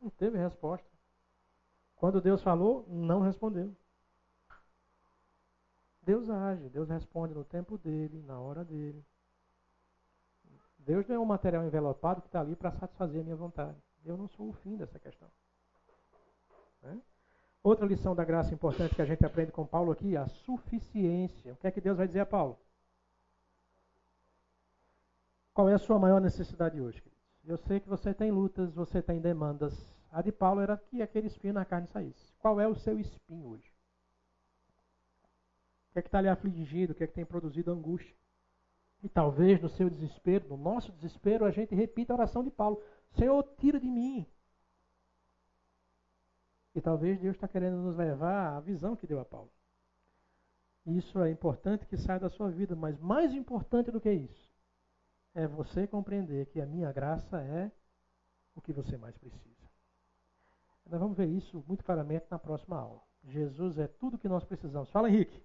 Não 0.00 0.10
teve 0.10 0.38
resposta. 0.38 0.88
Quando 1.96 2.20
Deus 2.20 2.40
falou, 2.40 2.84
não 2.88 3.20
respondeu. 3.20 3.74
Deus 6.02 6.30
age, 6.30 6.68
Deus 6.68 6.88
responde 6.88 7.34
no 7.34 7.44
tempo 7.44 7.76
dele, 7.76 8.22
na 8.22 8.40
hora 8.40 8.64
dele. 8.64 9.04
Deus 10.84 11.06
não 11.06 11.16
é 11.16 11.18
um 11.18 11.24
material 11.24 11.64
envelopado 11.64 12.20
que 12.20 12.28
está 12.28 12.40
ali 12.40 12.56
para 12.56 12.72
satisfazer 12.72 13.20
a 13.20 13.24
minha 13.24 13.36
vontade. 13.36 13.76
Eu 14.04 14.16
não 14.16 14.28
sou 14.28 14.48
o 14.48 14.52
fim 14.52 14.76
dessa 14.76 14.98
questão. 14.98 15.28
Né? 16.82 17.00
Outra 17.62 17.86
lição 17.86 18.14
da 18.14 18.24
graça 18.24 18.54
importante 18.54 18.94
que 18.94 19.02
a 19.02 19.04
gente 19.04 19.24
aprende 19.24 19.52
com 19.52 19.66
Paulo 19.66 19.92
aqui, 19.92 20.16
a 20.16 20.26
suficiência. 20.26 21.52
O 21.52 21.56
que 21.56 21.66
é 21.66 21.70
que 21.70 21.80
Deus 21.80 21.96
vai 21.96 22.06
dizer 22.06 22.20
a 22.20 22.26
Paulo? 22.26 22.58
Qual 25.52 25.68
é 25.68 25.74
a 25.74 25.78
sua 25.78 25.98
maior 25.98 26.20
necessidade 26.20 26.80
hoje? 26.80 27.02
Eu 27.44 27.58
sei 27.58 27.80
que 27.80 27.88
você 27.88 28.14
tem 28.14 28.30
lutas, 28.30 28.72
você 28.72 29.02
tem 29.02 29.20
demandas. 29.20 29.74
A 30.10 30.22
de 30.22 30.32
Paulo 30.32 30.60
era 30.60 30.76
que 30.76 31.02
aquele 31.02 31.26
espinho 31.26 31.54
na 31.54 31.64
carne 31.64 31.86
saísse. 31.88 32.32
Qual 32.38 32.60
é 32.60 32.66
o 32.66 32.74
seu 32.74 32.98
espinho 32.98 33.46
hoje? 33.46 33.70
O 35.90 35.92
que 35.92 35.98
é 35.98 36.02
que 36.02 36.08
está 36.08 36.20
lhe 36.20 36.28
afligindo? 36.28 36.92
O 36.92 36.94
que 36.94 37.04
é 37.04 37.06
que 37.06 37.12
tem 37.12 37.26
produzido 37.26 37.70
angústia? 37.70 38.16
E 39.02 39.08
talvez 39.08 39.60
no 39.60 39.68
seu 39.68 39.88
desespero, 39.88 40.48
no 40.48 40.56
nosso 40.56 40.92
desespero, 40.92 41.44
a 41.44 41.50
gente 41.50 41.74
repita 41.74 42.12
a 42.12 42.16
oração 42.16 42.44
de 42.44 42.50
Paulo: 42.50 42.82
Senhor, 43.16 43.42
tira 43.58 43.80
de 43.80 43.88
mim. 43.88 44.26
E 46.74 46.80
talvez 46.80 47.18
Deus 47.18 47.34
está 47.34 47.48
querendo 47.48 47.78
nos 47.78 47.96
levar 47.96 48.56
à 48.56 48.60
visão 48.60 48.94
que 48.94 49.06
deu 49.06 49.18
a 49.18 49.24
Paulo. 49.24 49.50
Isso 50.86 51.18
é 51.20 51.30
importante 51.30 51.86
que 51.86 51.96
saia 51.96 52.20
da 52.20 52.30
sua 52.30 52.50
vida, 52.50 52.76
mas 52.76 52.98
mais 52.98 53.34
importante 53.34 53.90
do 53.90 54.00
que 54.00 54.12
isso 54.12 54.50
é 55.34 55.46
você 55.46 55.86
compreender 55.86 56.46
que 56.46 56.60
a 56.60 56.66
minha 56.66 56.92
graça 56.92 57.40
é 57.40 57.70
o 58.54 58.60
que 58.60 58.72
você 58.72 58.96
mais 58.96 59.16
precisa. 59.16 59.68
Nós 60.86 61.00
vamos 61.00 61.16
ver 61.16 61.26
isso 61.26 61.64
muito 61.68 61.84
claramente 61.84 62.26
na 62.30 62.38
próxima 62.38 62.76
aula. 62.76 63.00
Jesus 63.24 63.78
é 63.78 63.86
tudo 63.86 64.18
que 64.18 64.28
nós 64.28 64.44
precisamos. 64.44 64.90
Fala, 64.90 65.08
Henrique. 65.08 65.40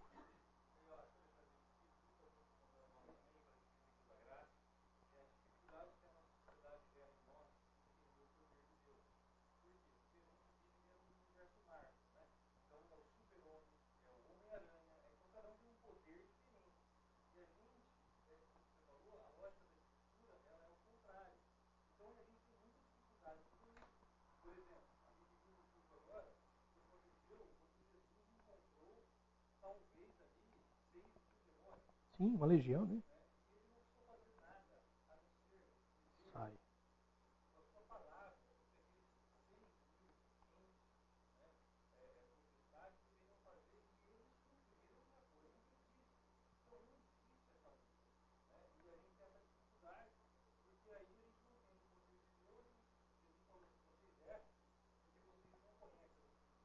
Sim, 32.17 32.24
uma 32.35 32.45
legião, 32.45 32.85
né? 32.85 33.01
Sai. 36.33 36.53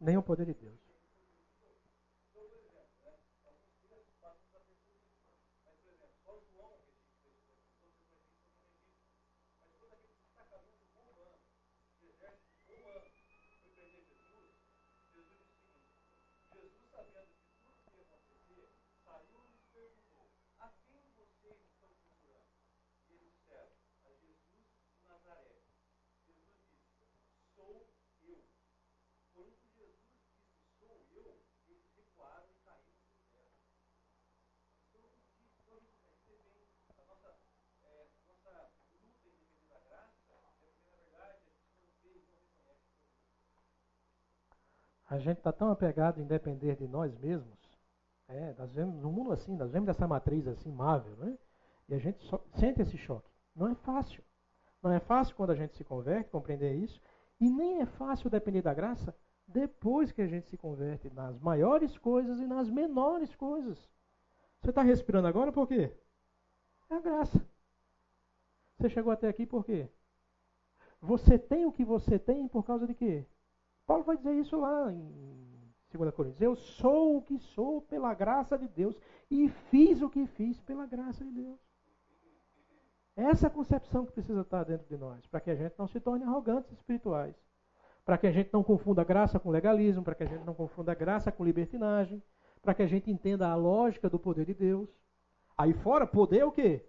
Nem 0.01 0.17
o 0.17 0.23
poder 0.23 0.47
de 0.47 0.55
Deus. 0.55 0.91
sou 27.61 27.85
eu. 28.23 28.45
Quando 29.35 29.55
Jesus 29.77 29.77
disse 29.77 30.41
sou 30.79 31.05
eu, 31.13 31.45
eles 31.69 31.85
recuaram 31.95 32.49
e 32.51 32.55
caíram 32.65 32.97
por 33.05 33.21
terra. 33.33 33.53
Então, 34.89 35.11
quando 35.67 35.87
você 36.17 36.37
vem, 36.45 36.67
a 36.97 37.05
nossa, 37.05 37.39
é, 37.83 38.09
nossa 38.27 38.73
luta 38.95 39.29
em 39.29 39.37
defesa 39.37 39.69
da 39.69 39.79
graça, 39.81 40.33
é 40.33 40.39
porque, 40.59 40.73
na 40.85 40.91
verdade, 40.97 41.37
a 41.37 41.53
gente 41.53 41.77
não 41.83 41.93
vê 42.03 42.13
e 42.17 42.27
não 42.27 42.39
reconhece 42.41 42.89
A 45.11 45.19
gente 45.19 45.39
está 45.39 45.53
tão 45.53 45.73
apegado 45.73 46.21
em 46.21 46.25
depender 46.25 46.77
de 46.77 46.87
nós 46.87 47.13
mesmos. 47.19 47.59
É, 48.29 48.55
nós 48.57 48.73
vemos 48.73 49.03
no 49.03 49.11
mundo 49.11 49.33
assim, 49.33 49.57
nós 49.57 49.73
vemos 49.73 49.89
essa 49.89 50.07
matriz 50.07 50.47
assim, 50.47 50.71
Marvel, 50.71 51.17
né? 51.17 51.37
E 51.89 51.95
a 51.95 51.99
gente 51.99 52.25
sente 52.55 52.81
esse 52.81 52.97
choque. 52.97 53.29
Não 53.57 53.67
é 53.67 53.75
fácil. 53.75 54.23
Não 54.81 54.93
é 54.93 55.01
fácil 55.01 55.35
quando 55.35 55.51
a 55.51 55.57
gente 55.57 55.75
se 55.75 55.83
converte, 55.83 56.31
compreender 56.31 56.75
isso. 56.77 57.03
E 57.41 57.51
nem 57.51 57.81
é 57.81 57.87
fácil 57.87 58.31
depender 58.31 58.63
da 58.63 58.73
graça 58.73 59.13
depois 59.49 60.13
que 60.13 60.23
a 60.23 60.29
gente 60.29 60.49
se 60.49 60.57
converte 60.57 61.11
nas 61.11 61.37
maiores 61.41 61.99
coisas 61.99 62.39
e 62.39 62.47
nas 62.47 62.71
menores 62.71 63.35
coisas. 63.35 63.77
Você 64.61 64.71
está 64.71 64.83
respirando 64.83 65.27
agora 65.27 65.51
por 65.51 65.67
quê? 65.67 65.93
É 66.89 66.95
a 66.95 67.01
graça. 67.01 67.45
Você 68.79 68.89
chegou 68.89 69.13
até 69.13 69.29
aqui 69.29 69.45
por 69.45 69.65
quê? 69.65 69.89
Você 71.01 71.37
tem 71.37 71.67
o 71.67 71.73
que 71.73 71.85
você 71.85 72.17
tem 72.17 72.47
por 72.47 72.65
causa 72.65 72.87
de 72.87 72.95
quê? 72.95 73.27
Paulo 73.91 74.05
vai 74.05 74.17
dizer 74.17 74.35
isso 74.35 74.57
lá 74.57 74.93
em 74.93 75.05
2 75.93 76.15
Coríntios. 76.15 76.41
Eu 76.41 76.55
sou 76.55 77.17
o 77.17 77.23
que 77.23 77.37
sou 77.41 77.83
pela 77.83 78.15
graça 78.15 78.57
de 78.57 78.69
Deus 78.69 78.97
e 79.29 79.49
fiz 79.49 80.01
o 80.01 80.09
que 80.09 80.29
fiz 80.29 80.61
pela 80.61 80.87
graça 80.87 81.25
de 81.25 81.33
Deus. 81.33 81.59
Essa 83.17 83.49
é 83.49 83.51
concepção 83.51 84.07
que 84.07 84.13
precisa 84.13 84.43
estar 84.43 84.63
dentro 84.63 84.87
de 84.87 84.97
nós, 84.97 85.27
para 85.27 85.41
que 85.41 85.51
a 85.51 85.57
gente 85.57 85.75
não 85.77 85.89
se 85.89 85.99
torne 85.99 86.23
arrogantes 86.23 86.71
espirituais. 86.71 87.35
Para 88.05 88.17
que 88.17 88.29
a 88.29 88.31
gente 88.31 88.51
não 88.53 88.63
confunda 88.63 89.03
graça 89.03 89.41
com 89.41 89.51
legalismo, 89.51 90.05
para 90.05 90.15
que 90.15 90.23
a 90.23 90.29
gente 90.29 90.45
não 90.45 90.55
confunda 90.55 90.95
graça 90.95 91.33
com 91.33 91.45
libertinagem, 91.45 92.23
para 92.63 92.75
que 92.75 92.83
a 92.83 92.87
gente 92.87 93.11
entenda 93.11 93.49
a 93.49 93.57
lógica 93.57 94.09
do 94.09 94.21
poder 94.21 94.47
de 94.47 94.55
Deus. 94.55 94.89
Aí 95.59 95.73
fora, 95.73 96.07
poder 96.07 96.39
é 96.39 96.45
o 96.45 96.53
quê? 96.53 96.81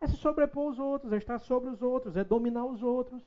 É 0.00 0.06
se 0.06 0.16
sobrepor 0.18 0.70
os 0.70 0.78
outros, 0.78 1.12
é 1.12 1.16
estar 1.16 1.40
sobre 1.40 1.68
os 1.68 1.82
outros, 1.82 2.16
é 2.16 2.22
dominar 2.22 2.64
os 2.64 2.80
outros. 2.80 3.20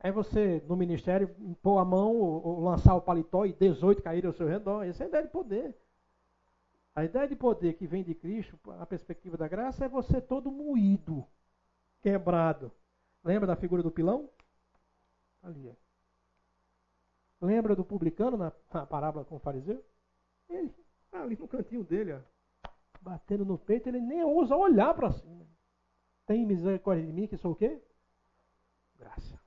É 0.00 0.12
você, 0.12 0.62
no 0.68 0.76
ministério, 0.76 1.34
impor 1.40 1.80
a 1.80 1.84
mão 1.84 2.14
ou, 2.16 2.46
ou 2.46 2.60
lançar 2.60 2.94
o 2.94 3.00
paletó 3.00 3.44
e 3.44 3.52
18 3.52 4.02
caírem 4.02 4.28
ao 4.28 4.34
seu 4.34 4.46
redor. 4.46 4.84
Essa 4.84 5.04
é 5.04 5.06
a 5.06 5.08
ideia 5.08 5.24
de 5.24 5.30
poder. 5.30 5.76
A 6.94 7.04
ideia 7.04 7.28
de 7.28 7.36
poder 7.36 7.74
que 7.74 7.86
vem 7.86 8.02
de 8.02 8.14
Cristo, 8.14 8.58
a 8.78 8.86
perspectiva 8.86 9.36
da 9.36 9.48
graça, 9.48 9.84
é 9.84 9.88
você 9.88 10.20
todo 10.20 10.50
moído, 10.50 11.24
quebrado. 12.00 12.72
Lembra 13.24 13.46
da 13.46 13.56
figura 13.56 13.82
do 13.82 13.90
pilão? 13.90 14.28
Ali. 15.42 15.76
Lembra 17.40 17.76
do 17.76 17.84
publicano 17.84 18.36
na, 18.36 18.52
na 18.72 18.86
parábola 18.86 19.24
com 19.24 19.36
o 19.36 19.40
fariseu? 19.40 19.84
Ele, 20.48 20.74
ali 21.12 21.36
no 21.36 21.46
cantinho 21.46 21.84
dele, 21.84 22.14
ó, 22.14 22.68
batendo 23.00 23.44
no 23.44 23.58
peito, 23.58 23.88
ele 23.88 24.00
nem 24.00 24.24
ousa 24.24 24.56
olhar 24.56 24.92
para 24.94 25.12
cima. 25.12 25.46
Tem 26.26 26.44
misericórdia 26.44 27.06
de 27.06 27.12
mim, 27.12 27.26
que 27.26 27.36
sou 27.36 27.52
o 27.52 27.56
quê? 27.56 27.80
Graça. 28.96 29.37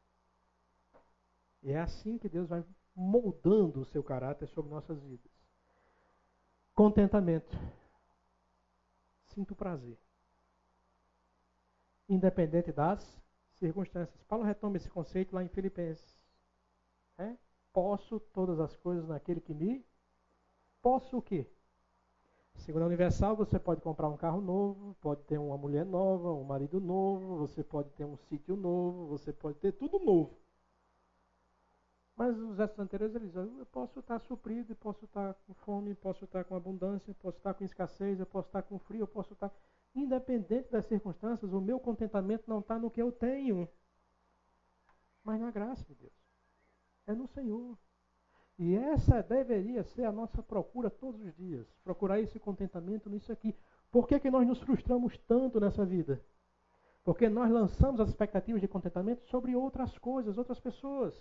E 1.64 1.72
é 1.72 1.80
assim 1.80 2.18
que 2.18 2.30
Deus 2.30 2.48
vai 2.48 2.64
moldando 2.96 3.82
o 3.82 3.86
seu 3.86 4.04
caráter 4.04 4.48
sobre 4.48 4.72
nossas 4.72 5.02
vidas. 5.04 5.32
Contentamento. 6.74 7.56
Sinto 9.28 9.56
prazer. 9.56 9.98
Independente 12.10 12.72
das 12.72 13.22
circunstâncias. 13.54 14.22
Paulo 14.24 14.44
retoma 14.44 14.78
esse 14.78 14.90
conceito 14.90 15.34
lá 15.34 15.44
em 15.44 15.50
Filipenses. 15.50 16.20
É? 17.18 17.36
Posso 17.72 18.20
todas 18.20 18.60
as 18.60 18.76
coisas 18.78 19.08
naquele 19.08 19.40
que 19.40 19.54
me. 19.54 19.86
Posso 20.82 21.18
o 21.18 21.22
quê? 21.22 21.48
Segundo 22.56 22.84
a 22.84 22.88
Universal, 22.88 23.36
você 23.36 23.58
pode 23.58 23.82
comprar 23.82 24.10
um 24.10 24.18
carro 24.18 24.42
novo, 24.42 24.96
pode 25.02 25.22
ter 25.24 25.38
uma 25.38 25.58
mulher 25.58 25.86
nova, 25.86 26.34
um 26.34 26.44
marido 26.44 26.80
novo, 26.80 27.38
você 27.38 27.64
pode 27.64 27.90
ter 27.92 28.06
um 28.06 28.18
sítio 28.18 28.56
novo, 28.56 29.08
você 29.08 29.32
pode 29.32 29.58
ter 29.60 29.72
tudo 29.72 30.00
novo. 30.00 30.38
Mas 32.16 32.38
os 32.38 32.56
versos 32.56 32.80
anteriores 32.80 33.16
ele 33.16 33.28
diz, 33.28 33.36
eu 33.36 33.66
posso 33.68 34.00
estar 34.00 34.20
suprido, 34.20 34.76
posso 34.76 35.06
estar 35.06 35.34
com 35.34 35.54
fome, 35.54 35.96
posso 35.96 36.26
estar 36.26 36.44
com 36.44 36.56
abundância, 36.56 37.16
posso 37.16 37.38
estar 37.38 37.54
com 37.54 37.64
escassez, 37.64 38.20
eu 38.20 38.26
posso 38.26 38.48
estar 38.48 38.62
com 38.64 38.78
frio, 38.80 39.02
eu 39.02 39.08
posso 39.08 39.34
estar. 39.34 39.52
Independente 39.96 40.70
das 40.72 40.86
circunstâncias, 40.86 41.52
o 41.52 41.62
meu 41.62 41.80
contentamento 41.80 42.44
não 42.48 42.60
está 42.60 42.78
no 42.78 42.92
que 42.92 43.02
eu 43.02 43.12
tenho, 43.12 43.68
mas 45.24 45.40
na 45.40 45.52
graça 45.52 45.84
de 45.86 45.96
Deus. 45.96 46.14
É 47.08 47.14
no 47.14 47.28
Senhor. 47.28 47.78
E 48.58 48.76
essa 48.76 49.24
deveria 49.24 49.84
ser 49.84 50.04
a 50.06 50.12
nossa 50.12 50.44
procura 50.44 50.90
todos 50.90 51.20
os 51.22 51.36
dias. 51.36 51.68
Procurar 51.84 52.20
esse 52.20 52.40
contentamento 52.40 53.10
nisso 53.10 53.32
aqui. 53.32 53.56
Por 53.92 54.08
que, 54.08 54.20
que 54.20 54.30
nós 54.30 54.48
nos 54.48 54.62
frustramos 54.62 55.18
tanto 55.28 55.60
nessa 55.60 55.84
vida? 55.84 56.24
Porque 57.04 57.28
nós 57.28 57.50
lançamos 57.50 58.00
as 58.00 58.10
expectativas 58.10 58.62
de 58.62 58.68
contentamento 58.68 59.24
sobre 59.30 59.56
outras 59.56 59.98
coisas, 59.98 60.38
outras 60.38 60.60
pessoas. 60.60 61.14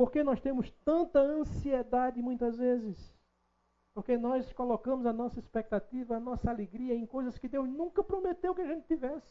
Por 0.00 0.10
que 0.10 0.24
nós 0.24 0.40
temos 0.40 0.70
tanta 0.82 1.20
ansiedade 1.20 2.22
muitas 2.22 2.56
vezes? 2.56 3.14
Porque 3.92 4.16
nós 4.16 4.50
colocamos 4.50 5.04
a 5.04 5.12
nossa 5.12 5.38
expectativa, 5.38 6.16
a 6.16 6.18
nossa 6.18 6.48
alegria 6.48 6.94
em 6.94 7.04
coisas 7.04 7.36
que 7.36 7.46
Deus 7.46 7.68
nunca 7.68 8.02
prometeu 8.02 8.54
que 8.54 8.62
a 8.62 8.66
gente 8.66 8.86
tivesse. 8.86 9.30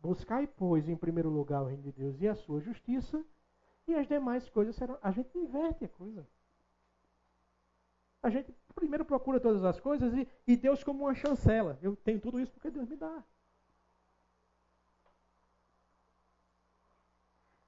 Buscai, 0.00 0.48
pois, 0.48 0.88
em 0.88 0.96
primeiro 0.96 1.30
lugar 1.30 1.62
o 1.62 1.66
reino 1.66 1.84
de 1.84 1.92
Deus 1.92 2.20
e 2.20 2.26
a 2.26 2.34
sua 2.34 2.60
justiça, 2.60 3.24
e 3.86 3.94
as 3.94 4.08
demais 4.08 4.48
coisas 4.48 4.74
serão. 4.74 4.98
A 5.00 5.12
gente 5.12 5.38
inverte 5.38 5.84
a 5.84 5.88
coisa. 5.88 6.26
A 8.20 8.30
gente 8.30 8.52
primeiro 8.74 9.04
procura 9.04 9.38
todas 9.38 9.62
as 9.62 9.78
coisas 9.78 10.12
e, 10.12 10.28
e 10.44 10.56
Deus 10.56 10.82
como 10.82 11.04
uma 11.04 11.14
chancela. 11.14 11.78
Eu 11.80 11.94
tenho 11.94 12.18
tudo 12.18 12.40
isso 12.40 12.50
porque 12.50 12.72
Deus 12.72 12.88
me 12.88 12.96
dá. 12.96 13.22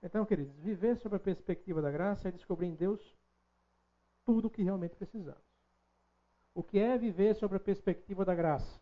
Então, 0.02 0.24
queridos, 0.24 0.54
viver 0.58 0.96
sob 0.96 1.16
a 1.16 1.20
perspectiva 1.20 1.82
da 1.82 1.90
graça 1.90 2.28
é 2.28 2.32
descobrir 2.32 2.68
em 2.68 2.74
Deus 2.74 3.00
tudo 4.24 4.46
o 4.46 4.50
que 4.50 4.62
realmente 4.62 4.94
precisamos. 4.94 5.42
O 6.54 6.62
que 6.62 6.78
é 6.78 6.96
viver 6.96 7.34
sob 7.34 7.56
a 7.56 7.60
perspectiva 7.60 8.24
da 8.24 8.34
graça? 8.34 8.80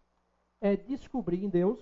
É 0.60 0.76
descobrir 0.76 1.44
em 1.44 1.48
Deus 1.48 1.80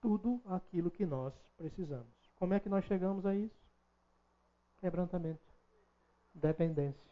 tudo 0.00 0.40
aquilo 0.46 0.90
que 0.90 1.04
nós 1.04 1.34
precisamos. 1.56 2.06
Como 2.36 2.54
é 2.54 2.60
que 2.60 2.68
nós 2.68 2.84
chegamos 2.84 3.26
a 3.26 3.34
isso? 3.34 3.68
Quebrantamento, 4.80 5.40
dependência. 6.32 7.10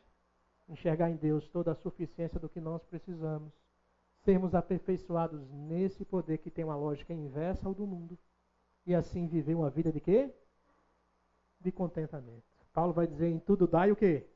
Enxergar 0.68 1.10
em 1.10 1.16
Deus 1.16 1.48
toda 1.48 1.72
a 1.72 1.76
suficiência 1.76 2.38
do 2.38 2.48
que 2.48 2.60
nós 2.60 2.84
precisamos. 2.84 3.52
Sermos 4.24 4.54
aperfeiçoados 4.54 5.48
nesse 5.50 6.04
poder 6.04 6.38
que 6.38 6.50
tem 6.50 6.64
uma 6.64 6.76
lógica 6.76 7.12
inversa 7.12 7.66
ao 7.66 7.74
do 7.74 7.86
mundo. 7.86 8.18
E 8.84 8.94
assim 8.94 9.26
viver 9.26 9.54
uma 9.54 9.70
vida 9.70 9.92
de 9.92 10.00
quê? 10.00 10.32
De 11.60 11.72
contentamento. 11.72 12.44
Paulo 12.72 12.92
vai 12.92 13.06
dizer 13.06 13.28
em 13.28 13.38
tudo 13.38 13.66
dai 13.66 13.90
o 13.90 13.96
quê? 13.96 14.26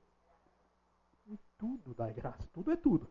Em 1.26 1.38
tudo 1.59 1.94
dai 1.94 2.12
graça. 2.12 2.48
Tudo 2.52 2.70
é 2.70 2.76
tudo. 2.76 3.09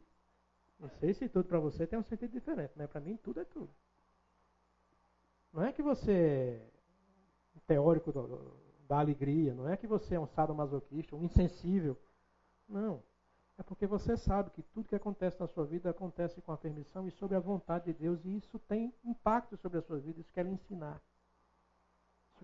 Não 0.80 0.90
sei 0.90 1.14
se 1.14 1.27
tudo 1.27 1.48
para 1.48 1.60
você 1.60 1.86
tem 1.86 1.99
um 1.99 2.03
sentido 2.03 2.31
diferente, 2.31 2.73
né? 2.76 2.88
Para 2.88 3.02
mim 3.02 3.18
tudo 3.18 3.40
é 3.40 3.45
tudo. 3.45 3.69
Não 5.52 5.64
é 5.64 5.73
que 5.73 5.81
você 5.81 6.61
é 7.56 7.60
teórico 7.68 8.11
do, 8.11 8.53
da 8.88 8.99
alegria, 8.99 9.53
não 9.53 9.68
é 9.68 9.76
que 9.76 9.88
você 9.88 10.15
é 10.15 10.19
um 10.19 10.27
sadomasoquista, 10.27 11.15
um 11.15 11.23
insensível. 11.23 11.98
Não. 12.68 13.03
É 13.57 13.64
porque 13.64 13.86
você 13.86 14.15
sabe 14.15 14.52
que 14.52 14.64
tudo 14.64 14.88
que 14.88 14.95
acontece 14.95 15.40
na 15.40 15.48
sua 15.48 15.65
vida 15.65 15.90
acontece 15.90 16.41
com 16.41 16.52
a 16.52 16.57
permissão 16.57 17.07
e 17.07 17.11
sob 17.11 17.36
a 17.36 17.40
vontade 17.40 17.86
de 17.86 17.94
Deus, 17.94 18.23
e 18.23 18.38
isso 18.38 18.57
tem 18.60 18.94
impacto 19.03 19.57
sobre 19.57 19.80
a 19.80 19.81
sua 19.81 19.99
vida, 19.99 20.22
isso 20.22 20.31
quer 20.31 20.45
ensinar. 20.45 21.02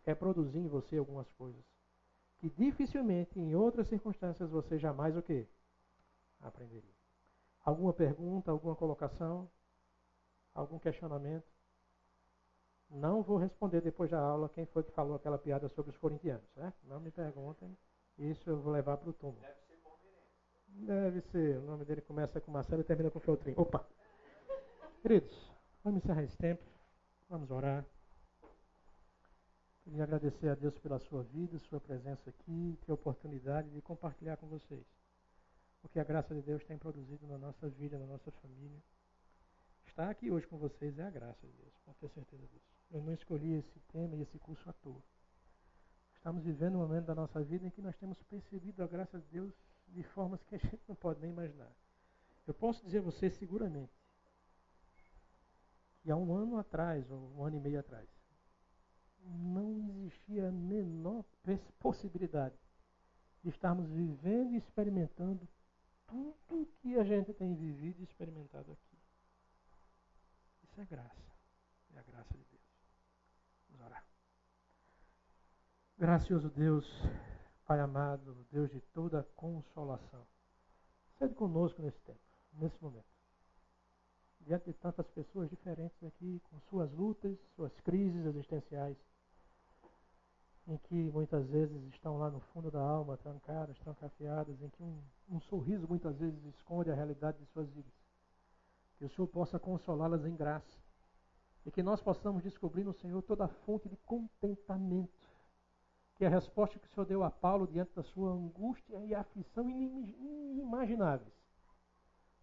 Quer 0.01 0.15
produzir 0.15 0.59
em 0.59 0.67
você 0.67 0.97
algumas 0.97 1.29
coisas 1.31 1.63
que 2.37 2.49
dificilmente 2.49 3.39
em 3.39 3.55
outras 3.55 3.87
circunstâncias 3.87 4.49
você 4.49 4.77
jamais 4.77 5.15
o 5.15 5.21
quê? 5.21 5.47
Aprenderia. 6.41 6.93
Alguma 7.63 7.93
pergunta, 7.93 8.51
alguma 8.51 8.75
colocação? 8.75 9.49
Algum 10.53 10.77
questionamento? 10.77 11.45
Não 12.89 13.23
vou 13.23 13.37
responder 13.37 13.81
depois 13.81 14.11
da 14.11 14.19
aula 14.19 14.49
quem 14.49 14.65
foi 14.67 14.83
que 14.83 14.91
falou 14.91 15.15
aquela 15.15 15.37
piada 15.37 15.67
sobre 15.69 15.91
os 15.91 15.97
corintianos, 15.97 16.47
certo? 16.53 16.77
Não 16.83 16.99
me 16.99 17.09
perguntem. 17.09 17.75
Isso 18.17 18.49
eu 18.49 18.61
vou 18.61 18.71
levar 18.71 18.97
para 18.97 19.09
o 19.09 19.13
túmulo. 19.13 19.41
Deve 19.41 19.61
ser 19.61 19.75
Deve 20.67 21.21
ser. 21.21 21.57
O 21.57 21.61
nome 21.63 21.85
dele 21.85 22.01
começa 22.01 22.39
com 22.39 22.51
Marcelo 22.51 22.81
e 22.81 22.85
termina 22.85 23.09
com 23.09 23.19
Feltrinho. 23.19 23.59
Opa! 23.59 23.85
Queridos, 25.01 25.51
vamos 25.83 26.03
encerrar 26.03 26.23
esse 26.23 26.37
tempo. 26.37 26.63
Vamos 27.27 27.49
orar. 27.49 27.85
Queria 29.85 30.03
agradecer 30.03 30.49
a 30.49 30.55
Deus 30.55 30.75
pela 30.79 30.97
sua 30.97 31.21
vida, 31.21 31.59
sua 31.59 31.79
presença 31.79 32.27
aqui, 32.27 32.75
ter 32.83 32.91
a 32.91 32.95
oportunidade 32.95 33.69
de 33.69 33.79
compartilhar 33.83 34.35
com 34.35 34.47
vocês 34.47 34.83
o 35.83 35.87
que 35.87 35.99
a 35.99 36.03
graça 36.03 36.33
de 36.33 36.41
Deus 36.41 36.63
tem 36.63 36.75
produzido 36.75 37.27
na 37.27 37.37
nossa 37.37 37.69
vida, 37.69 37.99
na 37.99 38.07
nossa 38.07 38.31
família. 38.31 38.81
estar 39.85 40.09
aqui 40.09 40.31
hoje 40.31 40.47
com 40.47 40.57
vocês 40.57 40.97
é 40.97 41.03
a 41.03 41.09
graça 41.11 41.45
de 41.45 41.53
Deus, 41.53 41.71
pode 41.85 41.99
ter 41.99 42.09
certeza 42.09 42.47
disso. 42.47 42.65
Eu 42.89 42.99
não 43.03 43.13
escolhi 43.13 43.53
esse 43.53 43.79
tema 43.91 44.15
e 44.15 44.23
esse 44.23 44.39
curso 44.39 44.67
à 44.67 44.73
toa. 44.73 44.99
Estamos 46.15 46.43
vivendo 46.43 46.77
um 46.77 46.79
momento 46.79 47.05
da 47.05 47.13
nossa 47.13 47.43
vida 47.43 47.67
em 47.67 47.69
que 47.69 47.81
nós 47.81 47.95
temos 47.97 48.19
percebido 48.23 48.81
a 48.81 48.87
graça 48.87 49.19
de 49.19 49.27
Deus 49.27 49.53
de 49.89 50.01
formas 50.01 50.41
que 50.45 50.55
a 50.55 50.57
gente 50.57 50.81
não 50.87 50.95
pode 50.95 51.21
nem 51.21 51.29
imaginar. 51.29 51.71
Eu 52.47 52.55
posso 52.55 52.83
dizer 52.83 52.97
a 52.97 53.03
você 53.03 53.29
seguramente 53.29 53.93
que 56.01 56.09
há 56.09 56.15
um 56.15 56.33
ano 56.35 56.57
atrás, 56.57 57.09
ou 57.11 57.31
um 57.37 57.43
ano 57.43 57.57
e 57.57 57.59
meio 57.59 57.79
atrás, 57.79 58.09
não 59.25 59.89
existia 59.89 60.47
a 60.47 60.51
menor 60.51 61.23
possibilidade 61.79 62.55
de 63.43 63.49
estarmos 63.49 63.89
vivendo 63.89 64.53
e 64.53 64.57
experimentando 64.57 65.47
tudo 66.07 66.67
que 66.81 66.97
a 66.97 67.03
gente 67.03 67.33
tem 67.33 67.53
vivido 67.55 67.99
e 67.99 68.03
experimentado 68.03 68.71
aqui. 68.71 68.97
Isso 70.63 70.81
é 70.81 70.85
graça. 70.85 71.35
É 71.93 71.99
a 71.99 72.03
graça 72.03 72.33
de 72.33 72.43
Deus. 72.45 72.63
Vamos 73.69 73.85
orar. 73.85 74.05
Gracioso 75.97 76.49
Deus, 76.49 76.85
Pai 77.65 77.79
amado, 77.79 78.45
Deus 78.51 78.69
de 78.71 78.81
toda 78.81 79.23
consolação. 79.35 80.25
Sede 81.17 81.33
conosco 81.33 81.81
nesse 81.81 81.99
tempo, 82.01 82.19
nesse 82.53 82.81
momento. 82.83 83.05
Diante 84.41 84.65
de 84.65 84.73
tantas 84.73 85.07
pessoas 85.09 85.49
diferentes 85.49 86.03
aqui, 86.03 86.39
com 86.49 86.59
suas 86.61 86.91
lutas, 86.91 87.37
suas 87.55 87.79
crises 87.81 88.25
existenciais 88.25 88.97
em 90.67 90.77
que 90.77 90.95
muitas 91.11 91.45
vezes 91.47 91.81
estão 91.93 92.17
lá 92.17 92.29
no 92.29 92.39
fundo 92.39 92.71
da 92.71 92.81
alma, 92.81 93.17
trancadas, 93.17 93.77
trancafiadas, 93.79 94.59
em 94.61 94.69
que 94.69 94.81
um, 94.81 94.99
um 95.29 95.39
sorriso 95.41 95.87
muitas 95.87 96.17
vezes 96.17 96.43
esconde 96.45 96.89
a 96.89 96.95
realidade 96.95 97.37
de 97.37 97.45
suas 97.47 97.69
vidas. 97.69 97.93
Que 98.97 99.05
o 99.05 99.09
Senhor 99.09 99.27
possa 99.27 99.59
consolá-las 99.59 100.25
em 100.25 100.35
graça. 100.35 100.79
E 101.65 101.71
que 101.71 101.83
nós 101.83 102.01
possamos 102.01 102.43
descobrir 102.43 102.83
no 102.83 102.93
Senhor 102.93 103.21
toda 103.21 103.45
a 103.45 103.47
fonte 103.47 103.87
de 103.87 103.97
contentamento. 103.97 105.13
Que 106.15 106.25
a 106.25 106.29
resposta 106.29 106.79
que 106.79 106.87
o 106.87 106.89
Senhor 106.89 107.05
deu 107.05 107.23
a 107.23 107.29
Paulo 107.29 107.67
diante 107.67 107.93
da 107.93 108.03
sua 108.03 108.31
angústia 108.31 109.03
e 109.05 109.13
aflição 109.13 109.69
inimagináveis 109.69 111.33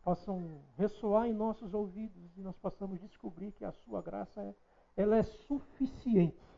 possam 0.03 0.61
ressoar 0.77 1.29
em 1.29 1.33
nossos 1.33 1.73
ouvidos 1.73 2.37
e 2.37 2.41
nós 2.41 2.57
possamos 2.57 3.01
descobrir 3.01 3.53
que 3.53 3.65
a 3.65 3.73
sua 3.73 4.03
graça 4.03 4.43
é, 4.43 4.55
ela 4.97 5.17
é 5.17 5.23
suficiente 5.23 6.52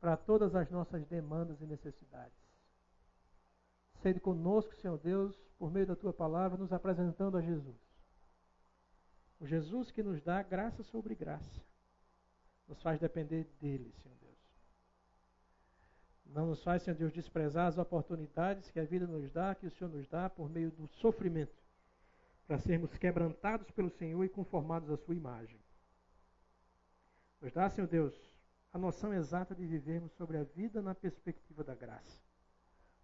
para 0.00 0.16
todas 0.16 0.54
as 0.54 0.70
nossas 0.70 1.06
demandas 1.06 1.60
e 1.60 1.66
necessidades. 1.66 2.40
Sede 4.02 4.18
conosco, 4.18 4.74
Senhor 4.76 4.98
Deus, 4.98 5.36
por 5.58 5.70
meio 5.70 5.86
da 5.86 5.94
tua 5.94 6.12
palavra, 6.12 6.56
nos 6.56 6.72
apresentando 6.72 7.36
a 7.36 7.42
Jesus. 7.42 7.76
O 9.38 9.46
Jesus 9.46 9.90
que 9.90 10.02
nos 10.02 10.22
dá 10.22 10.42
graça 10.42 10.82
sobre 10.82 11.14
graça. 11.14 11.60
Nos 12.66 12.80
faz 12.82 12.98
depender 12.98 13.46
dele, 13.60 13.92
Senhor 14.02 14.16
Deus. 14.20 14.38
Não 16.26 16.46
nos 16.46 16.62
faz, 16.62 16.82
Senhor 16.82 16.96
Deus, 16.96 17.12
desprezar 17.12 17.66
as 17.66 17.76
oportunidades 17.76 18.70
que 18.70 18.80
a 18.80 18.84
vida 18.84 19.06
nos 19.06 19.30
dá, 19.32 19.54
que 19.54 19.66
o 19.66 19.70
Senhor 19.70 19.90
nos 19.90 20.08
dá 20.08 20.30
por 20.30 20.48
meio 20.48 20.70
do 20.70 20.86
sofrimento, 20.86 21.52
para 22.46 22.58
sermos 22.58 22.96
quebrantados 22.96 23.70
pelo 23.72 23.90
Senhor 23.90 24.24
e 24.24 24.28
conformados 24.28 24.88
à 24.90 24.96
sua 24.96 25.14
imagem. 25.14 25.60
Nos 27.40 27.52
dá, 27.52 27.68
Senhor 27.68 27.86
Deus, 27.86 28.14
a 28.72 28.78
noção 28.78 29.12
exata 29.12 29.54
de 29.54 29.66
vivermos 29.66 30.12
sobre 30.12 30.36
a 30.38 30.44
vida 30.44 30.80
na 30.80 30.94
perspectiva 30.94 31.64
da 31.64 31.74
graça. 31.74 32.20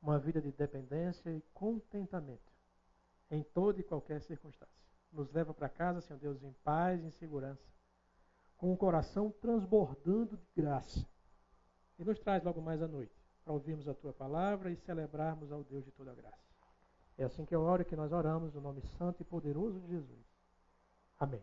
Uma 0.00 0.18
vida 0.18 0.40
de 0.40 0.52
dependência 0.52 1.30
e 1.30 1.42
contentamento 1.52 2.56
em 3.30 3.42
toda 3.42 3.80
e 3.80 3.84
qualquer 3.84 4.20
circunstância. 4.22 4.74
Nos 5.12 5.32
leva 5.32 5.52
para 5.52 5.68
casa, 5.68 6.00
Senhor 6.00 6.18
Deus, 6.18 6.42
em 6.42 6.52
paz 6.64 7.02
e 7.02 7.06
em 7.06 7.10
segurança, 7.10 7.64
com 8.56 8.72
o 8.72 8.76
coração 8.76 9.30
transbordando 9.40 10.36
de 10.36 10.46
graça. 10.54 11.04
E 11.98 12.04
nos 12.04 12.18
traz 12.20 12.42
logo 12.44 12.60
mais 12.60 12.82
à 12.82 12.86
noite, 12.86 13.14
para 13.42 13.52
ouvirmos 13.52 13.88
a 13.88 13.94
tua 13.94 14.12
palavra 14.12 14.70
e 14.70 14.76
celebrarmos 14.76 15.50
ao 15.50 15.64
Deus 15.64 15.84
de 15.84 15.90
toda 15.92 16.14
graça. 16.14 16.36
É 17.18 17.24
assim 17.24 17.44
que 17.46 17.54
eu 17.54 17.62
oro 17.62 17.82
e 17.82 17.84
que 17.84 17.96
nós 17.96 18.12
oramos 18.12 18.52
no 18.52 18.60
nome 18.60 18.82
santo 18.98 19.22
e 19.22 19.24
poderoso 19.24 19.80
de 19.80 19.88
Jesus. 19.88 20.26
Amém. 21.18 21.42